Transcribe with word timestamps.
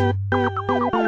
Música 0.00 0.99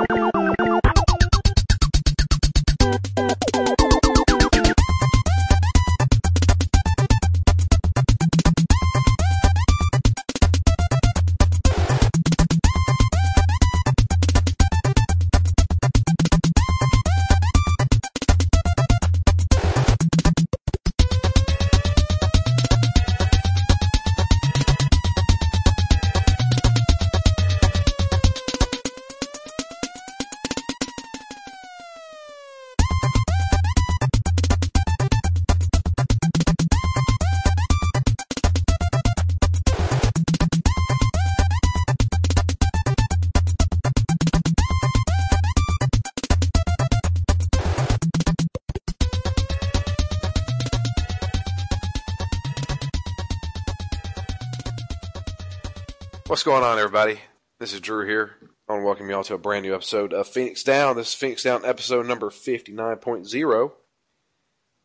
What's 56.43 56.59
going 56.59 56.65
on, 56.65 56.77
everybody? 56.77 57.21
This 57.61 57.73
is 57.73 57.79
Drew 57.79 58.05
here. 58.05 58.33
I 58.69 58.73
want 58.73 58.83
to 58.83 58.85
welcome 58.85 59.09
you 59.09 59.15
all 59.15 59.23
to 59.23 59.35
a 59.35 59.39
brand 59.39 59.63
new 59.63 59.77
episode 59.77 60.13
of 60.13 60.27
Phoenix 60.27 60.65
Down. 60.65 60.97
This 60.97 61.11
is 61.11 61.15
Phoenix 61.15 61.45
Down 61.45 61.65
episode 61.65 62.05
number 62.05 62.31
59.0. 62.31 63.73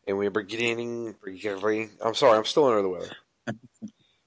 And 0.05 0.19
we're 0.19 0.29
beginning. 0.29 1.15
I'm 1.99 2.13
sorry, 2.13 2.37
I'm 2.37 2.45
still 2.45 2.65
under 2.65 2.83
the 2.83 2.89
weather. 2.89 3.09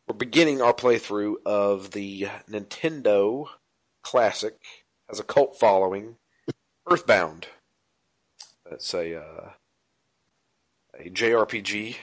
we're 0.09 0.17
beginning 0.19 0.61
our 0.61 0.73
playthrough 0.73 1.35
of 1.47 1.93
the 1.93 2.27
Nintendo 2.51 3.47
classic, 4.03 4.59
has 5.09 5.21
a 5.21 5.23
cult 5.23 5.57
following, 5.57 6.17
Earthbound. 6.91 7.47
That's 8.69 8.93
a, 8.93 9.21
uh, 9.21 9.51
a 10.99 11.09
JRPG, 11.09 11.95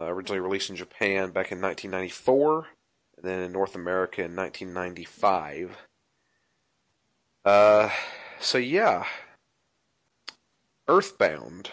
uh, 0.00 0.06
originally 0.06 0.40
released 0.40 0.70
in 0.70 0.76
Japan 0.76 1.30
back 1.30 1.52
in 1.52 1.60
1994 1.60 2.58
and 2.60 2.66
then 3.26 3.42
in 3.42 3.52
North 3.52 3.74
America 3.74 4.22
in 4.22 4.36
1995. 4.36 5.76
Uh, 7.44 7.90
so 8.40 8.58
yeah, 8.58 9.06
Earthbound. 10.88 11.70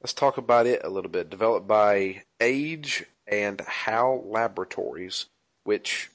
Let's 0.00 0.12
talk 0.12 0.36
about 0.36 0.66
it 0.66 0.82
a 0.84 0.90
little 0.90 1.10
bit. 1.10 1.30
Developed 1.30 1.66
by 1.66 2.24
Ape 2.40 2.86
and 3.26 3.60
HAL 3.60 4.22
Laboratories, 4.26 5.26
which 5.64 6.10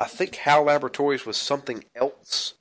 I 0.00 0.06
think 0.06 0.36
HAL 0.36 0.64
Laboratories 0.64 1.26
was 1.26 1.36
something 1.36 1.84
else 1.94 2.54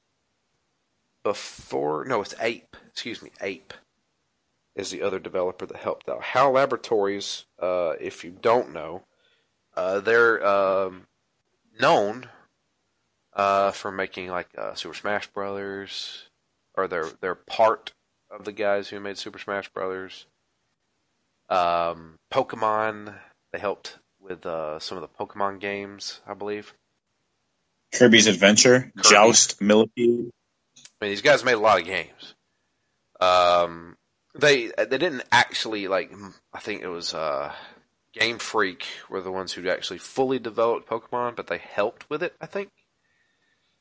before. 1.23 2.04
No, 2.06 2.22
it's 2.22 2.36
Ape. 2.42 2.76
Excuse 2.90 3.22
me, 3.22 3.32
Ape 3.42 3.73
is 4.76 4.92
the 4.92 5.02
other 5.02 5.20
developer 5.20 5.66
that 5.66 5.78
helped 5.78 6.08
out. 6.10 6.22
HAL 6.22 6.52
Laboratories, 6.52 7.45
uh, 7.60 7.94
if 8.00 8.23
you 8.23 8.32
don't 8.42 8.73
know, 8.73 9.04
uh, 9.78 10.00
they're 10.00 10.45
um, 10.45 11.03
known 11.80 12.28
uh, 13.33 13.70
for 13.72 13.92
making 13.92 14.28
like 14.30 14.50
uh, 14.58 14.73
Super 14.73 14.95
Smash 14.95 15.28
Brothers, 15.28 16.28
or 16.75 16.88
they're 16.88 17.09
they're 17.22 17.36
part 17.36 17.94
of 18.31 18.44
the 18.44 18.52
guys 18.52 18.89
who 18.89 19.00
made 19.00 19.20
Super 19.20 19.37
Smash 19.37 19.70
Brothers. 19.70 20.26
Um, 21.49 22.17
Pokemon, 22.33 23.14
they 23.54 23.60
helped 23.60 23.99
with 24.20 24.48
uh, 24.48 24.80
some 24.80 24.98
of 24.98 25.04
the 25.04 25.26
Pokemon 25.26 25.60
games, 25.60 26.21
I 26.27 26.33
believe. 26.33 26.73
Kirby's 27.93 28.26
Adventure, 28.26 28.92
Kirby. 28.98 29.10
Joust, 29.10 29.61
Millipede. 29.61 30.32
I 30.99 31.05
mean, 31.05 31.11
these 31.11 31.21
guys 31.21 31.45
made 31.45 31.54
a 31.54 31.60
lot 31.60 31.80
of 31.80 31.86
games. 31.86 32.33
Um, 33.21 33.95
they 34.33 34.71
they 34.76 34.98
didn't 34.98 35.23
actually 35.32 35.87
like. 35.87 36.11
I 36.52 36.60
think 36.60 36.82
it 36.82 36.87
was 36.87 37.14
uh, 37.14 37.54
Game 38.14 38.40
Freak 38.40 38.86
were 39.10 39.22
the 39.22 39.32
ones 39.32 39.54
who 39.54 39.68
actually 39.70 40.00
fully 40.00 40.40
developed 40.40 40.90
Pokemon, 40.90 41.36
but 41.36 41.48
they 41.48 41.58
helped 41.58 42.10
with 42.10 42.23
it. 42.23 42.36
I 42.42 42.45
think. 42.45 42.70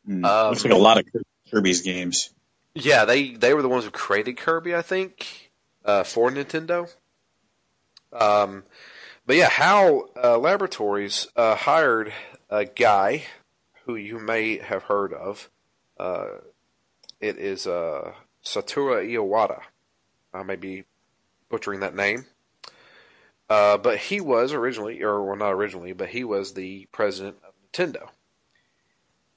Mm, 0.08 0.24
um, 0.24 0.50
looks 0.50 0.64
like 0.64 0.72
a 0.72 0.76
lot 0.76 0.98
of 0.98 1.06
Kirby's 1.50 1.82
games. 1.82 2.30
Yeah, 2.74 3.04
they 3.04 3.32
they 3.32 3.54
were 3.54 3.62
the 3.62 3.68
ones 3.68 3.84
who 3.84 3.90
created 3.90 4.36
Kirby, 4.36 4.74
I 4.74 4.82
think, 4.82 5.50
uh, 5.84 6.04
for 6.04 6.30
Nintendo. 6.30 6.92
Um, 8.12 8.64
but 9.26 9.36
yeah, 9.36 9.48
HAL 9.48 10.10
uh, 10.22 10.38
Laboratories 10.38 11.26
uh, 11.36 11.56
hired 11.56 12.12
a 12.48 12.64
guy 12.64 13.24
who 13.84 13.96
you 13.96 14.18
may 14.18 14.58
have 14.58 14.84
heard 14.84 15.12
of. 15.12 15.50
Uh, 15.98 16.26
it 17.20 17.38
is 17.38 17.66
uh, 17.66 18.12
Satoru 18.44 19.04
Iwata. 19.10 19.60
I 20.32 20.42
may 20.42 20.56
be 20.56 20.84
butchering 21.48 21.80
that 21.80 21.94
name. 21.94 22.26
Uh, 23.48 23.78
but 23.78 23.98
he 23.98 24.20
was 24.20 24.52
originally, 24.52 25.02
or 25.02 25.22
well, 25.22 25.36
not 25.36 25.52
originally, 25.52 25.92
but 25.92 26.08
he 26.08 26.24
was 26.24 26.54
the 26.54 26.86
president 26.92 27.36
of 27.46 27.54
Nintendo. 27.72 28.08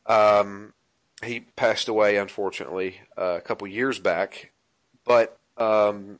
Um, 0.05 0.73
he 1.23 1.41
passed 1.41 1.87
away, 1.87 2.17
unfortunately, 2.17 3.01
uh, 3.17 3.35
a 3.37 3.41
couple 3.41 3.67
years 3.67 3.99
back. 3.99 4.51
But 5.05 5.37
um, 5.57 6.19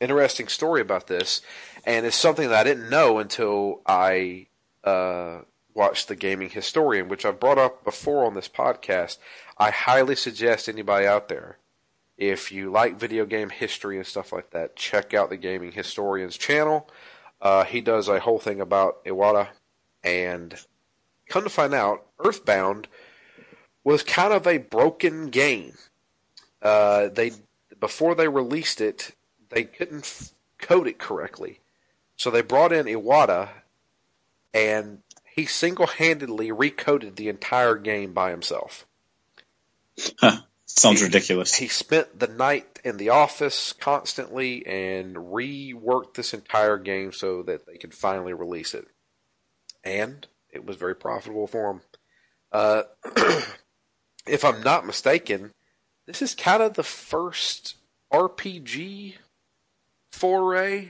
interesting 0.00 0.48
story 0.48 0.80
about 0.80 1.06
this, 1.06 1.42
and 1.84 2.06
it's 2.06 2.16
something 2.16 2.48
that 2.48 2.58
I 2.58 2.64
didn't 2.64 2.90
know 2.90 3.18
until 3.18 3.82
I 3.86 4.46
uh, 4.82 5.40
watched 5.74 6.08
the 6.08 6.16
Gaming 6.16 6.50
Historian, 6.50 7.08
which 7.08 7.24
I've 7.24 7.40
brought 7.40 7.58
up 7.58 7.84
before 7.84 8.24
on 8.24 8.34
this 8.34 8.48
podcast. 8.48 9.18
I 9.56 9.70
highly 9.70 10.16
suggest 10.16 10.68
anybody 10.68 11.06
out 11.06 11.28
there, 11.28 11.58
if 12.16 12.50
you 12.50 12.70
like 12.70 12.98
video 12.98 13.24
game 13.24 13.48
history 13.48 13.96
and 13.96 14.06
stuff 14.06 14.32
like 14.32 14.50
that, 14.50 14.74
check 14.74 15.14
out 15.14 15.30
the 15.30 15.36
Gaming 15.36 15.72
Historian's 15.72 16.36
channel. 16.36 16.88
Uh, 17.40 17.64
he 17.64 17.80
does 17.80 18.08
a 18.08 18.20
whole 18.20 18.38
thing 18.38 18.60
about 18.60 19.04
Iwata, 19.04 19.48
and 20.02 20.54
come 21.28 21.44
to 21.44 21.50
find 21.50 21.74
out, 21.74 22.04
Earthbound 22.18 22.88
was 23.84 24.02
kind 24.02 24.32
of 24.32 24.46
a 24.46 24.58
broken 24.58 25.30
game. 25.30 25.74
Uh, 26.60 27.08
they 27.08 27.32
before 27.78 28.14
they 28.14 28.28
released 28.28 28.80
it, 28.80 29.12
they 29.50 29.64
couldn't 29.64 30.04
f- 30.04 30.32
code 30.58 30.88
it 30.88 30.98
correctly, 30.98 31.60
so 32.16 32.30
they 32.30 32.42
brought 32.42 32.72
in 32.72 32.86
Iwata, 32.86 33.48
and 34.52 34.98
he 35.34 35.46
single-handedly 35.46 36.50
recoded 36.50 37.14
the 37.14 37.28
entire 37.28 37.76
game 37.76 38.12
by 38.12 38.30
himself. 38.30 38.84
Huh. 40.18 40.40
Sounds 40.66 40.98
he, 40.98 41.06
ridiculous. 41.06 41.54
He 41.54 41.68
spent 41.68 42.18
the 42.18 42.26
night 42.26 42.77
in 42.88 42.96
the 42.96 43.10
office 43.10 43.72
constantly 43.72 44.66
and 44.66 45.14
reworked 45.14 46.14
this 46.14 46.32
entire 46.32 46.78
game 46.78 47.12
so 47.12 47.42
that 47.42 47.66
they 47.66 47.76
could 47.76 47.94
finally 47.94 48.32
release 48.32 48.74
it. 48.74 48.86
And 49.84 50.26
it 50.50 50.64
was 50.64 50.76
very 50.76 50.96
profitable 50.96 51.46
for 51.46 51.72
them. 51.72 51.82
Uh, 52.50 52.82
if 54.26 54.44
I'm 54.44 54.62
not 54.62 54.86
mistaken, 54.86 55.52
this 56.06 56.22
is 56.22 56.34
kind 56.34 56.62
of 56.62 56.74
the 56.74 56.82
first 56.82 57.76
RPG 58.12 59.14
foray 60.10 60.88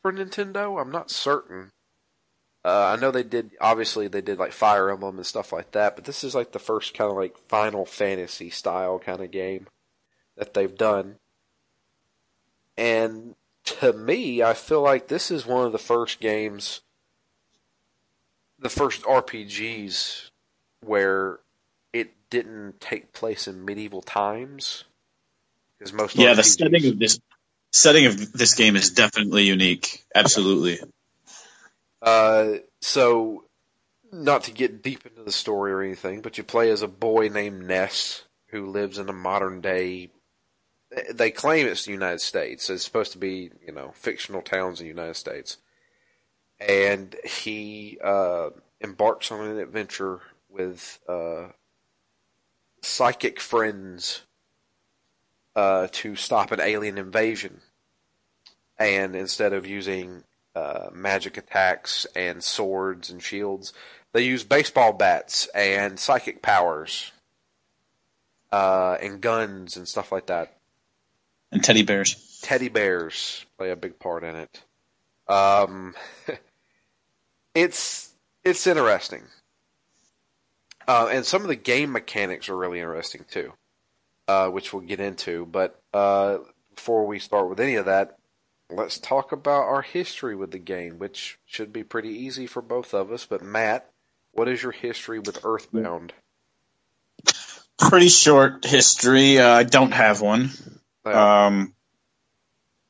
for 0.00 0.12
Nintendo. 0.12 0.80
I'm 0.80 0.90
not 0.90 1.10
certain. 1.10 1.70
Uh, 2.64 2.94
I 2.96 3.00
know 3.00 3.10
they 3.10 3.22
did. 3.22 3.50
Obviously, 3.60 4.08
they 4.08 4.22
did 4.22 4.38
like 4.38 4.52
Fire 4.52 4.90
Emblem 4.90 5.18
and 5.18 5.26
stuff 5.26 5.52
like 5.52 5.72
that, 5.72 5.96
but 5.96 6.06
this 6.06 6.24
is 6.24 6.34
like 6.34 6.52
the 6.52 6.58
first 6.58 6.94
kind 6.94 7.10
of 7.10 7.16
like 7.18 7.36
Final 7.36 7.84
Fantasy 7.84 8.48
style 8.48 8.98
kind 8.98 9.20
of 9.20 9.30
game 9.30 9.66
that 10.36 10.54
they've 10.54 10.76
done. 10.76 11.16
And 12.76 13.34
to 13.64 13.92
me, 13.92 14.42
I 14.42 14.54
feel 14.54 14.82
like 14.82 15.08
this 15.08 15.30
is 15.30 15.46
one 15.46 15.66
of 15.66 15.72
the 15.72 15.78
first 15.78 16.20
games, 16.20 16.80
the 18.58 18.68
first 18.68 19.02
RPGs 19.02 20.30
where 20.80 21.38
it 21.92 22.14
didn't 22.30 22.80
take 22.80 23.12
place 23.12 23.46
in 23.46 23.64
medieval 23.64 24.02
times. 24.02 24.84
Because 25.78 25.92
most 25.92 26.16
yeah, 26.16 26.32
RPGs, 26.32 26.36
the 26.36 26.42
setting 26.42 26.86
of 26.86 26.98
this 26.98 27.18
setting 27.72 28.06
of 28.06 28.32
this 28.32 28.54
game 28.54 28.76
is 28.76 28.90
definitely 28.90 29.44
unique. 29.44 30.04
Absolutely. 30.14 30.78
Uh, 32.00 32.58
so, 32.80 33.44
not 34.12 34.44
to 34.44 34.52
get 34.52 34.82
deep 34.82 35.06
into 35.06 35.22
the 35.22 35.32
story 35.32 35.72
or 35.72 35.82
anything, 35.82 36.20
but 36.20 36.38
you 36.38 36.44
play 36.44 36.70
as 36.70 36.82
a 36.82 36.88
boy 36.88 37.28
named 37.28 37.66
Ness 37.66 38.22
who 38.48 38.70
lives 38.70 38.98
in 38.98 39.08
a 39.08 39.12
modern 39.12 39.60
day. 39.60 40.10
They 41.12 41.30
claim 41.30 41.66
it's 41.66 41.84
the 41.84 41.92
United 41.92 42.20
States. 42.20 42.70
It's 42.70 42.84
supposed 42.84 43.12
to 43.12 43.18
be, 43.18 43.50
you 43.66 43.72
know, 43.72 43.92
fictional 43.94 44.42
towns 44.42 44.80
in 44.80 44.84
the 44.84 44.88
United 44.88 45.16
States. 45.16 45.58
And 46.60 47.16
he 47.24 47.98
uh, 48.02 48.50
embarks 48.80 49.32
on 49.32 49.44
an 49.46 49.58
adventure 49.58 50.20
with 50.48 51.00
uh, 51.08 51.48
psychic 52.82 53.40
friends 53.40 54.22
uh, 55.56 55.88
to 55.92 56.16
stop 56.16 56.52
an 56.52 56.60
alien 56.60 56.98
invasion. 56.98 57.60
And 58.78 59.14
instead 59.14 59.52
of 59.52 59.66
using 59.66 60.24
uh, 60.54 60.90
magic 60.92 61.36
attacks 61.36 62.06
and 62.14 62.42
swords 62.42 63.10
and 63.10 63.22
shields, 63.22 63.72
they 64.12 64.22
use 64.22 64.44
baseball 64.44 64.92
bats 64.92 65.46
and 65.54 65.98
psychic 65.98 66.42
powers 66.42 67.12
uh, 68.52 68.96
and 69.02 69.20
guns 69.20 69.76
and 69.76 69.88
stuff 69.88 70.12
like 70.12 70.26
that. 70.26 70.53
And 71.54 71.62
teddy 71.62 71.84
bears. 71.84 72.40
Teddy 72.42 72.68
bears 72.68 73.46
play 73.56 73.70
a 73.70 73.76
big 73.76 74.00
part 74.00 74.24
in 74.24 74.34
it. 74.34 74.62
Um, 75.28 75.94
it's 77.54 78.12
it's 78.42 78.66
interesting, 78.66 79.22
uh, 80.88 81.08
and 81.10 81.24
some 81.24 81.42
of 81.42 81.48
the 81.48 81.54
game 81.54 81.92
mechanics 81.92 82.48
are 82.48 82.56
really 82.56 82.80
interesting 82.80 83.24
too, 83.30 83.52
uh, 84.26 84.48
which 84.48 84.72
we'll 84.72 84.82
get 84.82 84.98
into. 84.98 85.46
But 85.46 85.80
uh, 85.94 86.38
before 86.74 87.06
we 87.06 87.20
start 87.20 87.48
with 87.48 87.60
any 87.60 87.76
of 87.76 87.86
that, 87.86 88.18
let's 88.68 88.98
talk 88.98 89.30
about 89.30 89.62
our 89.62 89.82
history 89.82 90.34
with 90.34 90.50
the 90.50 90.58
game, 90.58 90.98
which 90.98 91.38
should 91.46 91.72
be 91.72 91.84
pretty 91.84 92.10
easy 92.10 92.48
for 92.48 92.62
both 92.62 92.92
of 92.92 93.12
us. 93.12 93.26
But 93.26 93.42
Matt, 93.42 93.88
what 94.32 94.48
is 94.48 94.60
your 94.60 94.72
history 94.72 95.20
with 95.20 95.44
Earthbound? 95.44 96.12
Pretty 97.78 98.08
short 98.08 98.64
history. 98.64 99.38
Uh, 99.38 99.50
I 99.50 99.62
don't 99.62 99.92
have 99.92 100.20
one. 100.20 100.50
Um, 101.12 101.74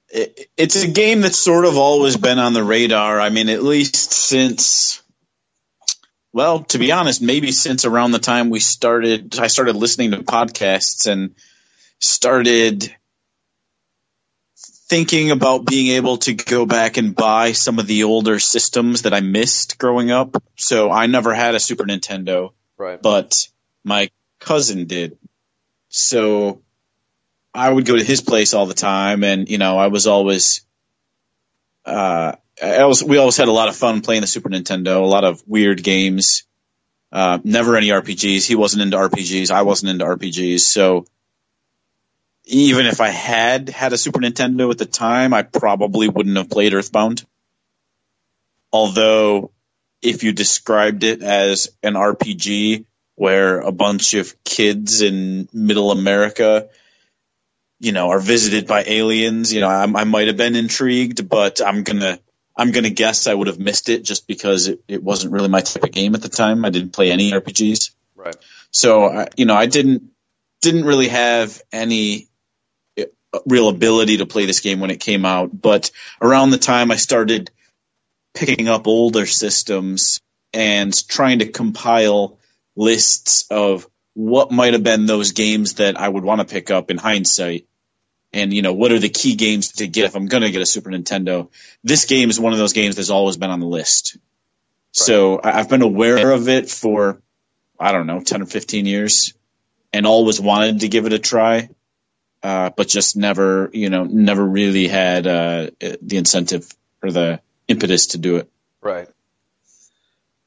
it, 0.09 0.49
it's 0.57 0.83
a 0.83 0.89
game 0.89 1.23
that's 1.23 1.39
sort 1.39 1.65
of 1.65 1.77
always 1.77 2.17
been 2.17 2.39
on 2.39 2.53
the 2.53 2.65
radar. 2.65 3.21
I 3.21 3.31
mean, 3.31 3.49
at 3.49 3.63
least 3.63 4.13
since, 4.13 5.03
well, 6.33 6.65
to 6.65 6.79
be 6.79 6.93
honest, 6.93 7.21
maybe 7.21 7.53
since 7.53 7.85
around 7.85 8.13
the 8.13 8.19
time 8.19 8.51
we 8.51 8.61
started, 8.61 9.39
I 9.39 9.49
started 9.49 9.77
listening 9.77 10.13
to 10.13 10.19
podcasts 10.19 11.11
and 11.11 11.35
started 11.99 12.95
thinking 14.89 15.31
about 15.31 15.65
being 15.65 15.89
able 15.97 16.19
to 16.19 16.35
go 16.35 16.67
back 16.67 16.97
and 16.97 17.15
buy 17.17 17.53
some 17.53 17.79
of 17.79 17.87
the 17.87 18.05
older 18.05 18.39
systems 18.39 19.03
that 19.03 19.15
I 19.15 19.21
missed 19.21 19.79
growing 19.79 20.11
up. 20.11 20.43
So 20.57 20.91
I 20.91 21.07
never 21.07 21.35
had 21.35 21.55
a 21.55 21.61
Super 21.61 21.85
Nintendo, 21.85 22.53
right? 22.77 23.01
But 23.01 23.49
my 23.83 24.11
cousin 24.41 24.87
did. 24.87 25.19
So 25.89 26.61
I 27.55 27.71
would 27.71 27.87
go 27.87 27.97
to 27.97 28.03
his 28.03 28.21
place 28.21 28.53
all 28.53 28.67
the 28.67 28.75
time, 28.75 29.23
and 29.23 29.49
you 29.49 29.59
know, 29.59 29.79
I 29.79 29.87
was 29.87 30.07
always, 30.07 30.63
uh, 31.85 32.33
I 32.63 32.85
was, 32.85 33.03
we 33.03 33.19
always 33.19 33.37
had 33.37 33.49
a 33.49 33.53
lot 33.53 33.69
of 33.69 33.77
fun 33.77 34.01
playing 34.01 34.23
the 34.23 34.27
Super 34.27 34.49
Nintendo, 34.49 34.97
a 34.97 35.07
lot 35.07 35.25
of 35.25 35.43
weird 35.47 35.83
games. 35.83 36.45
Uh, 37.13 37.39
never 37.45 37.77
any 37.77 37.91
RPGs. 37.91 38.45
He 38.45 38.57
wasn't 38.57 38.83
into 38.83 38.97
RPGs. 38.97 39.53
I 39.53 39.63
wasn't 39.63 39.91
into 39.91 40.05
RPGs. 40.05 40.61
So 40.61 41.07
even 42.45 42.87
if 42.87 43.01
I 43.01 43.09
had 43.09 43.69
had 43.69 43.93
a 43.93 43.99
Super 43.99 44.19
Nintendo 44.19 44.71
at 44.71 44.79
the 44.79 44.87
time, 44.87 45.33
I 45.33 45.43
probably 45.43 46.09
wouldn't 46.09 46.37
have 46.37 46.51
played 46.51 46.75
Earthbound. 46.75 47.25
Although, 48.73 49.53
if 50.03 50.25
you 50.25 50.33
described 50.33 51.05
it 51.05 51.23
as 51.23 51.69
an 51.85 51.95
RPG 51.95 52.85
where 53.15 53.61
a 53.61 53.71
bunch 53.71 54.15
of 54.15 54.35
kids 54.43 55.01
in 55.01 55.49
middle 55.53 55.93
America 55.93 56.69
you 57.85 57.93
know, 57.93 58.11
are 58.11 58.21
visited 58.21 58.67
by 58.67 58.85
aliens. 58.85 59.53
You 59.53 59.61
know, 59.61 59.69
I, 59.69 59.83
I 59.83 60.05
might 60.05 60.29
have 60.29 60.37
been 60.37 60.57
intrigued, 60.57 61.29
but 61.29 61.61
I'm 61.65 61.83
gonna 61.83 62.19
I'm 62.57 62.73
gonna 62.73 62.91
guess 62.91 63.27
I 63.27 63.35
would 63.35 63.49
have 63.49 63.59
missed 63.59 63.89
it 63.89 64.05
just 64.05 64.27
because 64.27 64.69
it, 64.69 64.81
it 64.89 65.03
wasn't 65.03 65.33
really 65.33 65.49
my 65.49 65.61
type 65.61 65.85
of 65.85 65.93
game 65.93 66.15
at 66.15 66.23
the 66.23 66.29
time. 66.29 66.65
I 66.65 66.71
didn't 66.71 66.93
play 66.93 67.11
any 67.11 67.33
RPGs, 67.33 67.91
right? 68.15 68.37
So 68.71 69.07
I, 69.07 69.29
you 69.37 69.45
know, 69.45 69.55
I 69.55 69.67
didn't 69.67 70.11
didn't 70.63 70.85
really 70.85 71.09
have 71.09 71.61
any 71.73 72.29
uh, 72.99 73.05
real 73.47 73.69
ability 73.69 74.19
to 74.19 74.27
play 74.27 74.47
this 74.47 74.61
game 74.61 74.81
when 74.81 74.91
it 74.91 75.01
came 75.01 75.25
out. 75.25 75.51
But 75.53 75.91
around 76.21 76.51
the 76.51 76.59
time 76.59 76.91
I 76.91 76.97
started 76.97 77.51
picking 78.33 78.69
up 78.69 78.87
older 78.87 79.27
systems 79.27 80.21
and 80.53 81.09
trying 81.09 81.41
to 81.41 81.47
compile 81.47 82.39
lists 82.77 83.47
of 83.51 83.87
what 84.15 84.53
might 84.53 84.73
have 84.73 84.85
been 84.85 85.07
those 85.07 85.33
games 85.33 85.75
that 85.75 85.99
I 85.99 86.09
would 86.09 86.25
want 86.25 86.41
to 86.41 86.53
pick 86.53 86.71
up 86.71 86.91
in 86.91 86.97
hindsight. 86.97 87.67
And, 88.35 88.53
you 88.53 88.63
know, 88.63 88.73
what 88.73 88.91
are 88.91 88.99
the 88.99 89.09
key 89.09 89.37
games 89.37 89.73
to 89.75 89.87
get 89.87 90.07
if 90.07 90.17
I'm 90.17 90.27
going 90.27 90.43
to 90.43 90.51
get 90.51 90.61
a 90.61 90.67
Super 90.67 90.91
Nintendo? 90.91 91.51
This 91.85 92.05
game 92.05 92.31
is 92.31 92.41
one 92.41 92.53
of 92.53 92.59
those 92.59 92.73
games 92.73 92.97
that's 92.97 93.11
always 93.11 93.37
been 93.37 93.51
on 93.51 93.61
the 93.61 93.67
list. 93.67 94.17
Right. 94.17 94.21
So 94.93 95.41
I've 95.43 95.69
been 95.69 95.83
aware 95.83 96.33
of 96.33 96.49
it 96.49 96.69
for, 96.69 97.23
I 97.79 97.93
don't 97.93 98.09
know, 98.09 98.21
10 98.21 98.43
or 98.43 98.47
15 98.47 98.87
years 98.87 99.35
and 99.93 100.05
always 100.05 100.41
wanted 100.41 100.81
to 100.81 100.89
give 100.89 101.07
it 101.07 101.13
a 101.13 101.19
try. 101.21 101.69
Uh, 102.43 102.71
but 102.77 102.89
just 102.89 103.17
never, 103.17 103.71
you 103.73 103.89
know, 103.89 104.03
never 104.03 104.45
really 104.45 104.89
had, 104.89 105.27
uh, 105.29 105.71
the 105.81 106.17
incentive 106.17 106.69
or 107.03 107.13
the 107.13 107.41
impetus 107.69 108.09
to 108.09 108.19
do 108.19 108.37
it. 108.37 108.51
Right. 108.83 109.09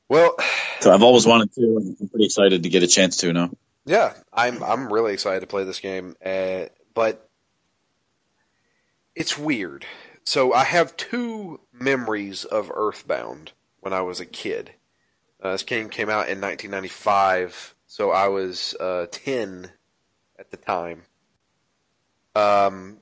Well, 0.10 0.36
so 0.82 0.94
I've 0.94 1.04
always 1.04 1.26
wanted 1.26 1.54
to, 1.54 1.62
and 1.62 1.98
I'm 2.00 2.10
pretty 2.10 2.26
excited 2.26 2.64
to 2.64 2.70
get 2.70 2.84
a 2.84 2.88
chance 2.88 3.18
to 3.18 3.34
now. 3.34 3.50
Yeah, 3.86 4.14
I'm 4.32 4.62
I'm 4.64 4.92
really 4.92 5.14
excited 5.14 5.40
to 5.42 5.48
play 5.48 5.64
this 5.64 5.80
game, 5.80 6.16
uh, 6.24 6.66
but 6.94 7.27
it's 9.18 9.38
weird. 9.38 9.86
So 10.24 10.54
I 10.54 10.64
have 10.64 10.96
two 10.96 11.60
memories 11.74 12.46
of 12.46 12.72
Earthbound 12.74 13.52
when 13.80 13.92
I 13.92 14.02
was 14.02 14.20
a 14.20 14.26
kid. 14.26 14.72
Uh, 15.42 15.54
this 15.54 15.64
game 15.64 15.90
came 15.90 16.10
out 16.10 16.30
in 16.30 16.40
1995, 16.40 17.74
so 17.88 18.12
I 18.12 18.28
was 18.28 18.76
uh, 18.80 19.08
10 19.10 19.72
at 20.38 20.52
the 20.52 20.58
time. 20.58 21.04
Um, 22.36 22.98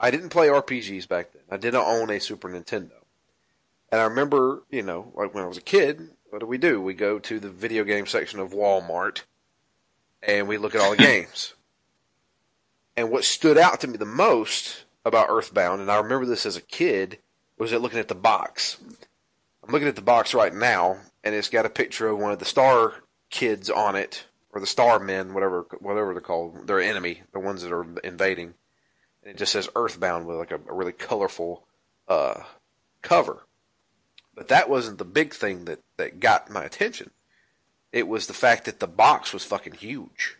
I 0.00 0.10
didn't 0.10 0.30
play 0.30 0.48
RPGs 0.48 1.06
back 1.08 1.32
then. 1.32 1.42
I 1.50 1.58
didn't 1.58 1.84
own 1.84 2.08
a 2.10 2.18
Super 2.18 2.48
Nintendo. 2.48 2.92
And 3.92 4.00
I 4.00 4.04
remember, 4.04 4.62
you 4.70 4.82
know, 4.82 5.12
like 5.14 5.34
when 5.34 5.44
I 5.44 5.46
was 5.46 5.58
a 5.58 5.62
kid, 5.62 6.08
what 6.30 6.38
do 6.38 6.46
we 6.46 6.58
do? 6.58 6.80
We 6.80 6.94
go 6.94 7.18
to 7.18 7.38
the 7.38 7.50
video 7.50 7.84
game 7.84 8.06
section 8.06 8.40
of 8.40 8.52
Walmart 8.52 9.22
and 10.22 10.48
we 10.48 10.56
look 10.56 10.74
at 10.74 10.80
all 10.80 10.92
the 10.92 10.96
games. 11.02 11.54
And 12.96 13.10
what 13.10 13.24
stood 13.24 13.58
out 13.58 13.80
to 13.80 13.88
me 13.88 13.96
the 13.96 14.06
most 14.06 14.84
about 15.04 15.28
Earthbound, 15.28 15.80
and 15.80 15.90
I 15.90 15.98
remember 15.98 16.26
this 16.26 16.46
as 16.46 16.56
a 16.56 16.62
kid, 16.62 17.18
was 17.58 17.72
it 17.72 17.80
looking 17.80 17.98
at 17.98 18.08
the 18.08 18.14
box. 18.14 18.78
I'm 19.62 19.72
looking 19.72 19.88
at 19.88 19.96
the 19.96 20.02
box 20.02 20.34
right 20.34 20.54
now, 20.54 20.98
and 21.22 21.34
it's 21.34 21.48
got 21.48 21.66
a 21.66 21.70
picture 21.70 22.08
of 22.08 22.18
one 22.18 22.32
of 22.32 22.38
the 22.38 22.44
star 22.44 22.94
kids 23.30 23.68
on 23.70 23.96
it, 23.96 24.24
or 24.50 24.60
the 24.60 24.66
star 24.66 24.98
men, 24.98 25.34
whatever 25.34 25.66
whatever 25.80 26.12
they're 26.12 26.20
called, 26.20 26.66
their 26.66 26.80
enemy, 26.80 27.22
the 27.32 27.40
ones 27.40 27.62
that 27.62 27.72
are 27.72 27.86
invading. 28.02 28.54
And 29.22 29.34
it 29.34 29.36
just 29.36 29.52
says 29.52 29.68
Earthbound 29.74 30.26
with 30.26 30.36
like 30.38 30.52
a, 30.52 30.60
a 30.68 30.74
really 30.74 30.92
colorful 30.92 31.66
uh, 32.08 32.42
cover. 33.02 33.42
But 34.34 34.48
that 34.48 34.70
wasn't 34.70 34.98
the 34.98 35.04
big 35.04 35.34
thing 35.34 35.64
that, 35.64 35.80
that 35.96 36.20
got 36.20 36.50
my 36.50 36.62
attention. 36.62 37.10
It 37.92 38.06
was 38.06 38.26
the 38.26 38.34
fact 38.34 38.66
that 38.66 38.80
the 38.80 38.86
box 38.86 39.32
was 39.32 39.44
fucking 39.44 39.74
huge. 39.74 40.36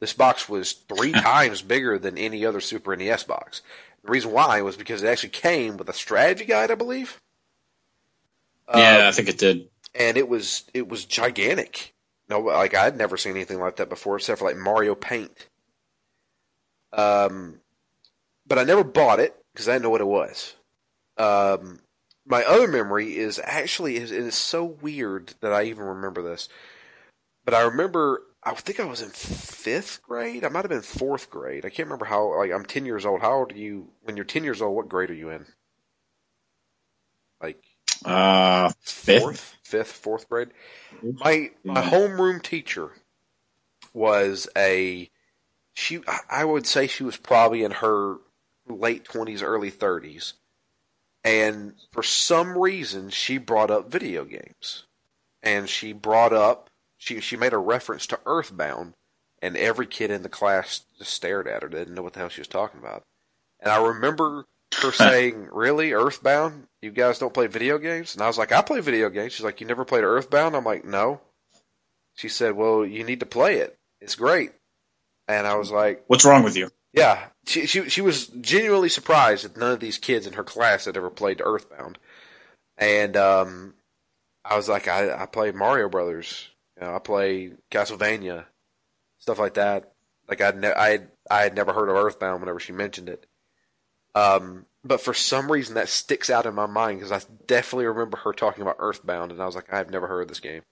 This 0.00 0.12
box 0.12 0.48
was 0.48 0.72
three 0.72 1.12
times 1.12 1.62
bigger 1.62 1.98
than 1.98 2.18
any 2.18 2.44
other 2.44 2.60
Super 2.60 2.94
NES 2.96 3.24
box. 3.24 3.62
The 4.04 4.10
reason 4.10 4.32
why 4.32 4.60
was 4.62 4.76
because 4.76 5.02
it 5.02 5.08
actually 5.08 5.30
came 5.30 5.76
with 5.76 5.88
a 5.88 5.94
strategy 5.94 6.44
guide, 6.44 6.70
I 6.70 6.74
believe. 6.74 7.20
Yeah, 8.68 8.98
um, 8.98 9.08
I 9.08 9.12
think 9.12 9.28
it 9.28 9.38
did. 9.38 9.68
And 9.94 10.16
it 10.16 10.28
was 10.28 10.64
it 10.74 10.88
was 10.88 11.04
gigantic. 11.04 11.94
No, 12.28 12.40
like 12.40 12.74
I'd 12.74 12.96
never 12.96 13.16
seen 13.16 13.32
anything 13.32 13.60
like 13.60 13.76
that 13.76 13.88
before, 13.88 14.16
except 14.16 14.38
for 14.38 14.46
like 14.46 14.56
Mario 14.56 14.94
Paint. 14.94 15.48
Um, 16.92 17.60
but 18.46 18.58
I 18.58 18.64
never 18.64 18.84
bought 18.84 19.20
it 19.20 19.34
because 19.52 19.68
I 19.68 19.72
didn't 19.72 19.84
know 19.84 19.90
what 19.90 20.00
it 20.00 20.06
was. 20.06 20.54
Um, 21.16 21.80
my 22.26 22.42
other 22.44 22.68
memory 22.68 23.16
is 23.16 23.40
actually 23.42 23.96
it 23.96 24.10
is 24.10 24.34
so 24.34 24.64
weird 24.64 25.34
that 25.40 25.52
I 25.52 25.64
even 25.64 25.84
remember 25.84 26.22
this. 26.22 26.48
But 27.44 27.54
I 27.54 27.62
remember 27.62 28.22
I 28.44 28.54
think 28.54 28.80
I 28.80 28.84
was 28.84 29.02
in 29.02 29.10
fifth 29.10 30.02
grade. 30.02 30.44
I 30.44 30.48
might 30.48 30.64
have 30.64 30.70
been 30.70 30.82
fourth 30.82 31.30
grade. 31.30 31.64
I 31.64 31.70
can't 31.70 31.86
remember 31.88 32.04
how. 32.04 32.36
Like 32.38 32.52
I'm 32.52 32.64
ten 32.64 32.84
years 32.86 33.06
old. 33.06 33.20
How 33.20 33.34
old 33.38 33.52
are 33.52 33.56
you 33.56 33.88
when 34.02 34.16
you're 34.16 34.24
ten 34.24 34.44
years 34.44 34.60
old? 34.60 34.76
What 34.76 34.88
grade 34.88 35.10
are 35.10 35.14
you 35.14 35.30
in? 35.30 35.46
Like 37.40 37.62
uh, 38.04 38.70
fourth, 38.80 39.56
fifth, 39.62 39.92
fourth 39.92 40.28
grade. 40.28 40.48
My 41.02 41.50
my 41.64 41.82
homeroom 41.82 42.42
teacher 42.42 42.90
was 43.92 44.48
a 44.56 45.10
she. 45.72 46.00
I 46.30 46.44
would 46.44 46.66
say 46.66 46.86
she 46.86 47.04
was 47.04 47.16
probably 47.16 47.62
in 47.62 47.70
her 47.72 48.16
late 48.68 49.04
twenties, 49.04 49.42
early 49.42 49.70
thirties 49.70 50.34
and 51.24 51.72
for 51.90 52.02
some 52.02 52.56
reason, 52.58 53.08
she 53.08 53.38
brought 53.38 53.70
up 53.70 53.90
video 53.90 54.24
games. 54.24 54.84
And 55.42 55.68
she 55.68 55.92
brought 55.92 56.34
up, 56.34 56.68
she, 57.04 57.20
she 57.20 57.36
made 57.36 57.52
a 57.52 57.58
reference 57.58 58.06
to 58.08 58.20
Earthbound, 58.26 58.94
and 59.42 59.56
every 59.56 59.86
kid 59.86 60.10
in 60.10 60.22
the 60.22 60.28
class 60.28 60.84
just 60.98 61.12
stared 61.12 61.46
at 61.46 61.62
her, 61.62 61.68
They 61.68 61.78
didn't 61.78 61.94
know 61.94 62.02
what 62.02 62.14
the 62.14 62.20
hell 62.20 62.28
she 62.28 62.40
was 62.40 62.48
talking 62.48 62.80
about. 62.80 63.02
And 63.60 63.70
I 63.72 63.82
remember 63.88 64.44
her 64.82 64.92
saying, 64.92 65.48
Really? 65.52 65.92
Earthbound? 65.92 66.64
You 66.82 66.90
guys 66.90 67.18
don't 67.18 67.34
play 67.34 67.46
video 67.46 67.78
games? 67.78 68.14
And 68.14 68.22
I 68.22 68.26
was 68.26 68.38
like, 68.38 68.52
I 68.52 68.62
play 68.62 68.80
video 68.80 69.10
games. 69.10 69.32
She's 69.32 69.44
like, 69.44 69.60
You 69.60 69.66
never 69.66 69.84
played 69.84 70.04
Earthbound? 70.04 70.56
I'm 70.56 70.64
like, 70.64 70.84
No. 70.84 71.20
she 72.14 72.28
said, 72.28 72.56
"Well, 72.56 72.84
you 72.86 73.04
need 73.04 73.20
to 73.20 73.26
play 73.26 73.56
it. 73.58 73.76
It's 74.00 74.14
great." 74.14 74.52
And 75.28 75.46
I 75.46 75.56
was 75.56 75.70
like, 75.70 76.04
What's 76.06 76.24
wrong 76.24 76.42
with 76.44 76.56
you? 76.56 76.70
"Yeah." 76.92 77.26
She 77.46 77.66
she 77.66 77.88
she 77.90 78.00
was 78.00 78.28
genuinely 78.28 78.88
surprised 78.88 79.44
that 79.44 79.56
none 79.58 79.72
of 79.72 79.80
these 79.80 79.98
kids 79.98 80.26
in 80.26 80.34
her 80.34 80.44
class 80.44 80.84
had 80.86 80.96
ever 80.96 81.10
played 81.10 81.42
Earthbound, 81.44 81.98
and 82.78 83.16
um, 83.16 83.74
I 84.44 84.56
was 84.56 84.68
like, 84.68 84.88
"I 84.88 85.12
I 85.22 85.26
play 85.26 85.50
Mario 85.52 85.88
Brothers. 85.90 86.48
You 86.80 86.86
know, 86.86 86.94
I 86.94 86.98
play 86.98 87.52
Castlevania, 87.70 88.44
stuff 89.18 89.38
like 89.38 89.54
that. 89.54 89.92
Like 90.28 90.40
I'd 90.40 90.56
ne- 90.58 90.72
I 90.72 91.00
I 91.30 91.42
had 91.42 91.54
never 91.54 91.72
heard 91.72 91.88
of 91.88 91.96
Earthbound 91.96 92.40
whenever 92.40 92.60
she 92.60 92.72
mentioned 92.72 93.08
it." 93.08 93.26
Um, 94.14 94.66
but 94.84 95.00
for 95.00 95.14
some 95.14 95.50
reason 95.50 95.74
that 95.74 95.88
sticks 95.88 96.30
out 96.30 96.46
in 96.46 96.54
my 96.54 96.66
mind 96.66 97.00
because 97.00 97.12
I 97.12 97.20
definitely 97.46 97.86
remember 97.86 98.18
her 98.18 98.32
talking 98.32 98.62
about 98.62 98.76
Earthbound, 98.78 99.32
and 99.32 99.40
I 99.40 99.46
was 99.46 99.54
like, 99.54 99.72
I've 99.72 99.90
never 99.90 100.06
heard 100.06 100.22
of 100.22 100.28
this 100.28 100.40
game. 100.40 100.62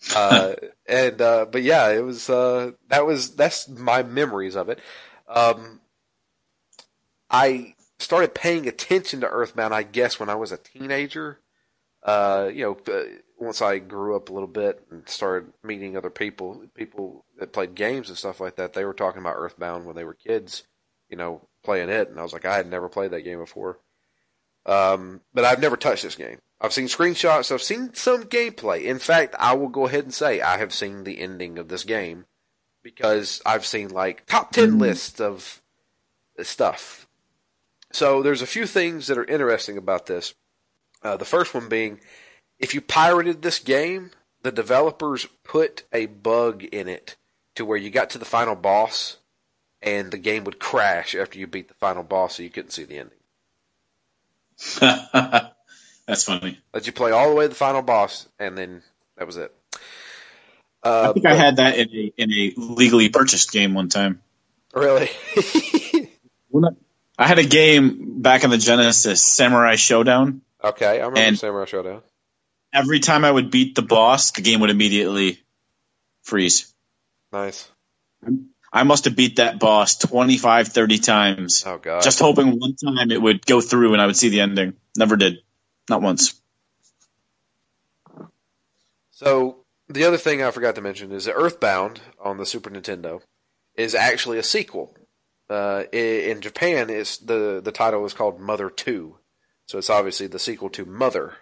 uh, 0.16 0.54
and 0.86 1.20
uh, 1.20 1.46
but 1.50 1.62
yeah, 1.62 1.90
it 1.90 2.02
was 2.02 2.30
uh, 2.30 2.72
that 2.88 3.06
was 3.06 3.34
that's 3.36 3.68
my 3.68 4.02
memories 4.02 4.56
of 4.56 4.68
it. 4.68 4.80
Um, 5.28 5.80
I 7.30 7.74
started 7.98 8.34
paying 8.34 8.66
attention 8.66 9.20
to 9.20 9.28
Earthbound, 9.28 9.74
I 9.74 9.82
guess, 9.82 10.18
when 10.18 10.30
I 10.30 10.34
was 10.34 10.52
a 10.52 10.56
teenager. 10.56 11.38
Uh, 12.02 12.50
you 12.52 12.64
know, 12.64 12.92
uh, 12.92 13.04
once 13.40 13.62
I 13.62 13.78
grew 13.78 14.14
up 14.14 14.28
a 14.28 14.32
little 14.32 14.48
bit 14.48 14.86
and 14.90 15.08
started 15.08 15.52
meeting 15.64 15.96
other 15.96 16.10
people, 16.10 16.64
people 16.74 17.24
that 17.38 17.52
played 17.52 17.74
games 17.74 18.08
and 18.08 18.18
stuff 18.18 18.40
like 18.40 18.56
that, 18.56 18.74
they 18.74 18.84
were 18.84 18.94
talking 18.94 19.20
about 19.20 19.36
Earthbound 19.36 19.86
when 19.86 19.96
they 19.96 20.04
were 20.04 20.14
kids. 20.14 20.64
You 21.08 21.16
know, 21.16 21.48
playing 21.64 21.88
it, 21.88 22.08
and 22.08 22.20
I 22.20 22.22
was 22.22 22.32
like, 22.32 22.44
I 22.44 22.56
had 22.56 22.70
never 22.70 22.88
played 22.88 23.10
that 23.10 23.22
game 23.22 23.40
before. 23.40 23.80
Um, 24.64 25.22
but 25.34 25.44
I've 25.44 25.60
never 25.60 25.76
touched 25.76 26.04
this 26.04 26.14
game. 26.14 26.38
I've 26.60 26.72
seen 26.72 26.86
screenshots. 26.86 27.50
I've 27.50 27.62
seen 27.62 27.94
some 27.94 28.24
gameplay. 28.24 28.84
In 28.84 28.98
fact, 28.98 29.34
I 29.38 29.54
will 29.54 29.68
go 29.68 29.86
ahead 29.86 30.04
and 30.04 30.14
say 30.14 30.40
I 30.40 30.58
have 30.58 30.72
seen 30.72 31.04
the 31.04 31.18
ending 31.18 31.58
of 31.58 31.68
this 31.68 31.84
game 31.84 32.26
because 32.82 33.40
I've 33.46 33.66
seen 33.66 33.88
like 33.88 34.26
top 34.26 34.52
10 34.52 34.78
lists 34.78 35.20
of 35.20 35.62
stuff. 36.42 37.08
So 37.92 38.22
there's 38.22 38.42
a 38.42 38.46
few 38.46 38.66
things 38.66 39.06
that 39.06 39.18
are 39.18 39.24
interesting 39.24 39.76
about 39.76 40.06
this. 40.06 40.34
Uh, 41.02 41.16
the 41.16 41.24
first 41.24 41.54
one 41.54 41.68
being, 41.68 41.98
if 42.60 42.72
you 42.74 42.80
pirated 42.80 43.42
this 43.42 43.58
game, 43.58 44.10
the 44.42 44.52
developers 44.52 45.26
put 45.42 45.82
a 45.92 46.06
bug 46.06 46.62
in 46.62 46.86
it 46.88 47.16
to 47.56 47.64
where 47.64 47.76
you 47.78 47.90
got 47.90 48.10
to 48.10 48.18
the 48.18 48.24
final 48.24 48.54
boss 48.54 49.16
and 49.82 50.10
the 50.12 50.18
game 50.18 50.44
would 50.44 50.60
crash 50.60 51.14
after 51.14 51.38
you 51.38 51.46
beat 51.46 51.68
the 51.68 51.74
final 51.74 52.02
boss, 52.02 52.36
so 52.36 52.42
you 52.42 52.50
couldn't 52.50 52.70
see 52.70 52.84
the 52.84 52.98
ending. 52.98 53.16
That's 56.06 56.24
funny. 56.24 56.58
Let 56.74 56.86
you 56.86 56.92
play 56.92 57.12
all 57.12 57.28
the 57.30 57.34
way 57.34 57.44
to 57.44 57.48
the 57.48 57.54
final 57.54 57.82
boss, 57.82 58.28
and 58.38 58.56
then 58.58 58.82
that 59.16 59.26
was 59.26 59.36
it. 59.36 59.54
Uh, 60.82 61.10
I 61.10 61.12
think 61.12 61.26
I 61.26 61.34
had 61.34 61.56
that 61.56 61.76
in 61.78 61.88
a 61.90 62.12
in 62.16 62.32
a 62.32 62.52
legally 62.56 63.08
purchased 63.10 63.52
game 63.52 63.74
one 63.74 63.88
time. 63.88 64.20
Really? 64.74 65.08
I 67.18 67.26
had 67.26 67.38
a 67.38 67.44
game 67.44 68.22
back 68.22 68.44
in 68.44 68.50
the 68.50 68.56
Genesis, 68.58 69.22
Samurai 69.22 69.76
Showdown. 69.76 70.40
Okay, 70.62 70.86
I 70.86 71.06
remember 71.06 71.18
And- 71.20 71.38
Samurai 71.38 71.64
Showdown. 71.66 72.02
Every 72.72 73.00
time 73.00 73.24
I 73.24 73.30
would 73.30 73.50
beat 73.50 73.74
the 73.74 73.82
boss, 73.82 74.30
the 74.32 74.42
game 74.42 74.60
would 74.60 74.70
immediately 74.70 75.40
freeze. 76.22 76.72
Nice. 77.32 77.68
I 78.72 78.84
must 78.84 79.06
have 79.06 79.16
beat 79.16 79.36
that 79.36 79.58
boss 79.58 79.96
25, 79.98 80.68
30 80.68 80.98
times, 80.98 81.64
Oh 81.66 81.78
god. 81.78 82.02
just 82.02 82.20
hoping 82.20 82.58
one 82.58 82.76
time 82.76 83.10
it 83.10 83.20
would 83.20 83.44
go 83.44 83.60
through 83.60 83.92
and 83.94 84.00
I 84.02 84.06
would 84.06 84.16
see 84.16 84.28
the 84.28 84.40
ending. 84.40 84.74
Never 84.96 85.16
did. 85.16 85.38
Not 85.88 86.02
once. 86.02 86.40
So 89.10 89.64
the 89.88 90.04
other 90.04 90.16
thing 90.16 90.42
I 90.42 90.50
forgot 90.50 90.74
to 90.76 90.80
mention 90.80 91.12
is 91.12 91.24
that 91.24 91.34
Earthbound 91.34 92.00
on 92.22 92.38
the 92.38 92.46
Super 92.46 92.70
Nintendo 92.70 93.22
is 93.74 93.94
actually 93.94 94.38
a 94.38 94.42
sequel. 94.42 94.96
Uh, 95.48 95.84
in 95.92 96.40
Japan, 96.40 96.88
it's 96.90 97.16
the 97.16 97.60
the 97.62 97.72
title 97.72 98.04
is 98.06 98.14
called 98.14 98.38
Mother 98.40 98.70
Two, 98.70 99.16
so 99.66 99.78
it's 99.78 99.90
obviously 99.90 100.28
the 100.28 100.38
sequel 100.38 100.70
to 100.70 100.84
Mother. 100.84 101.38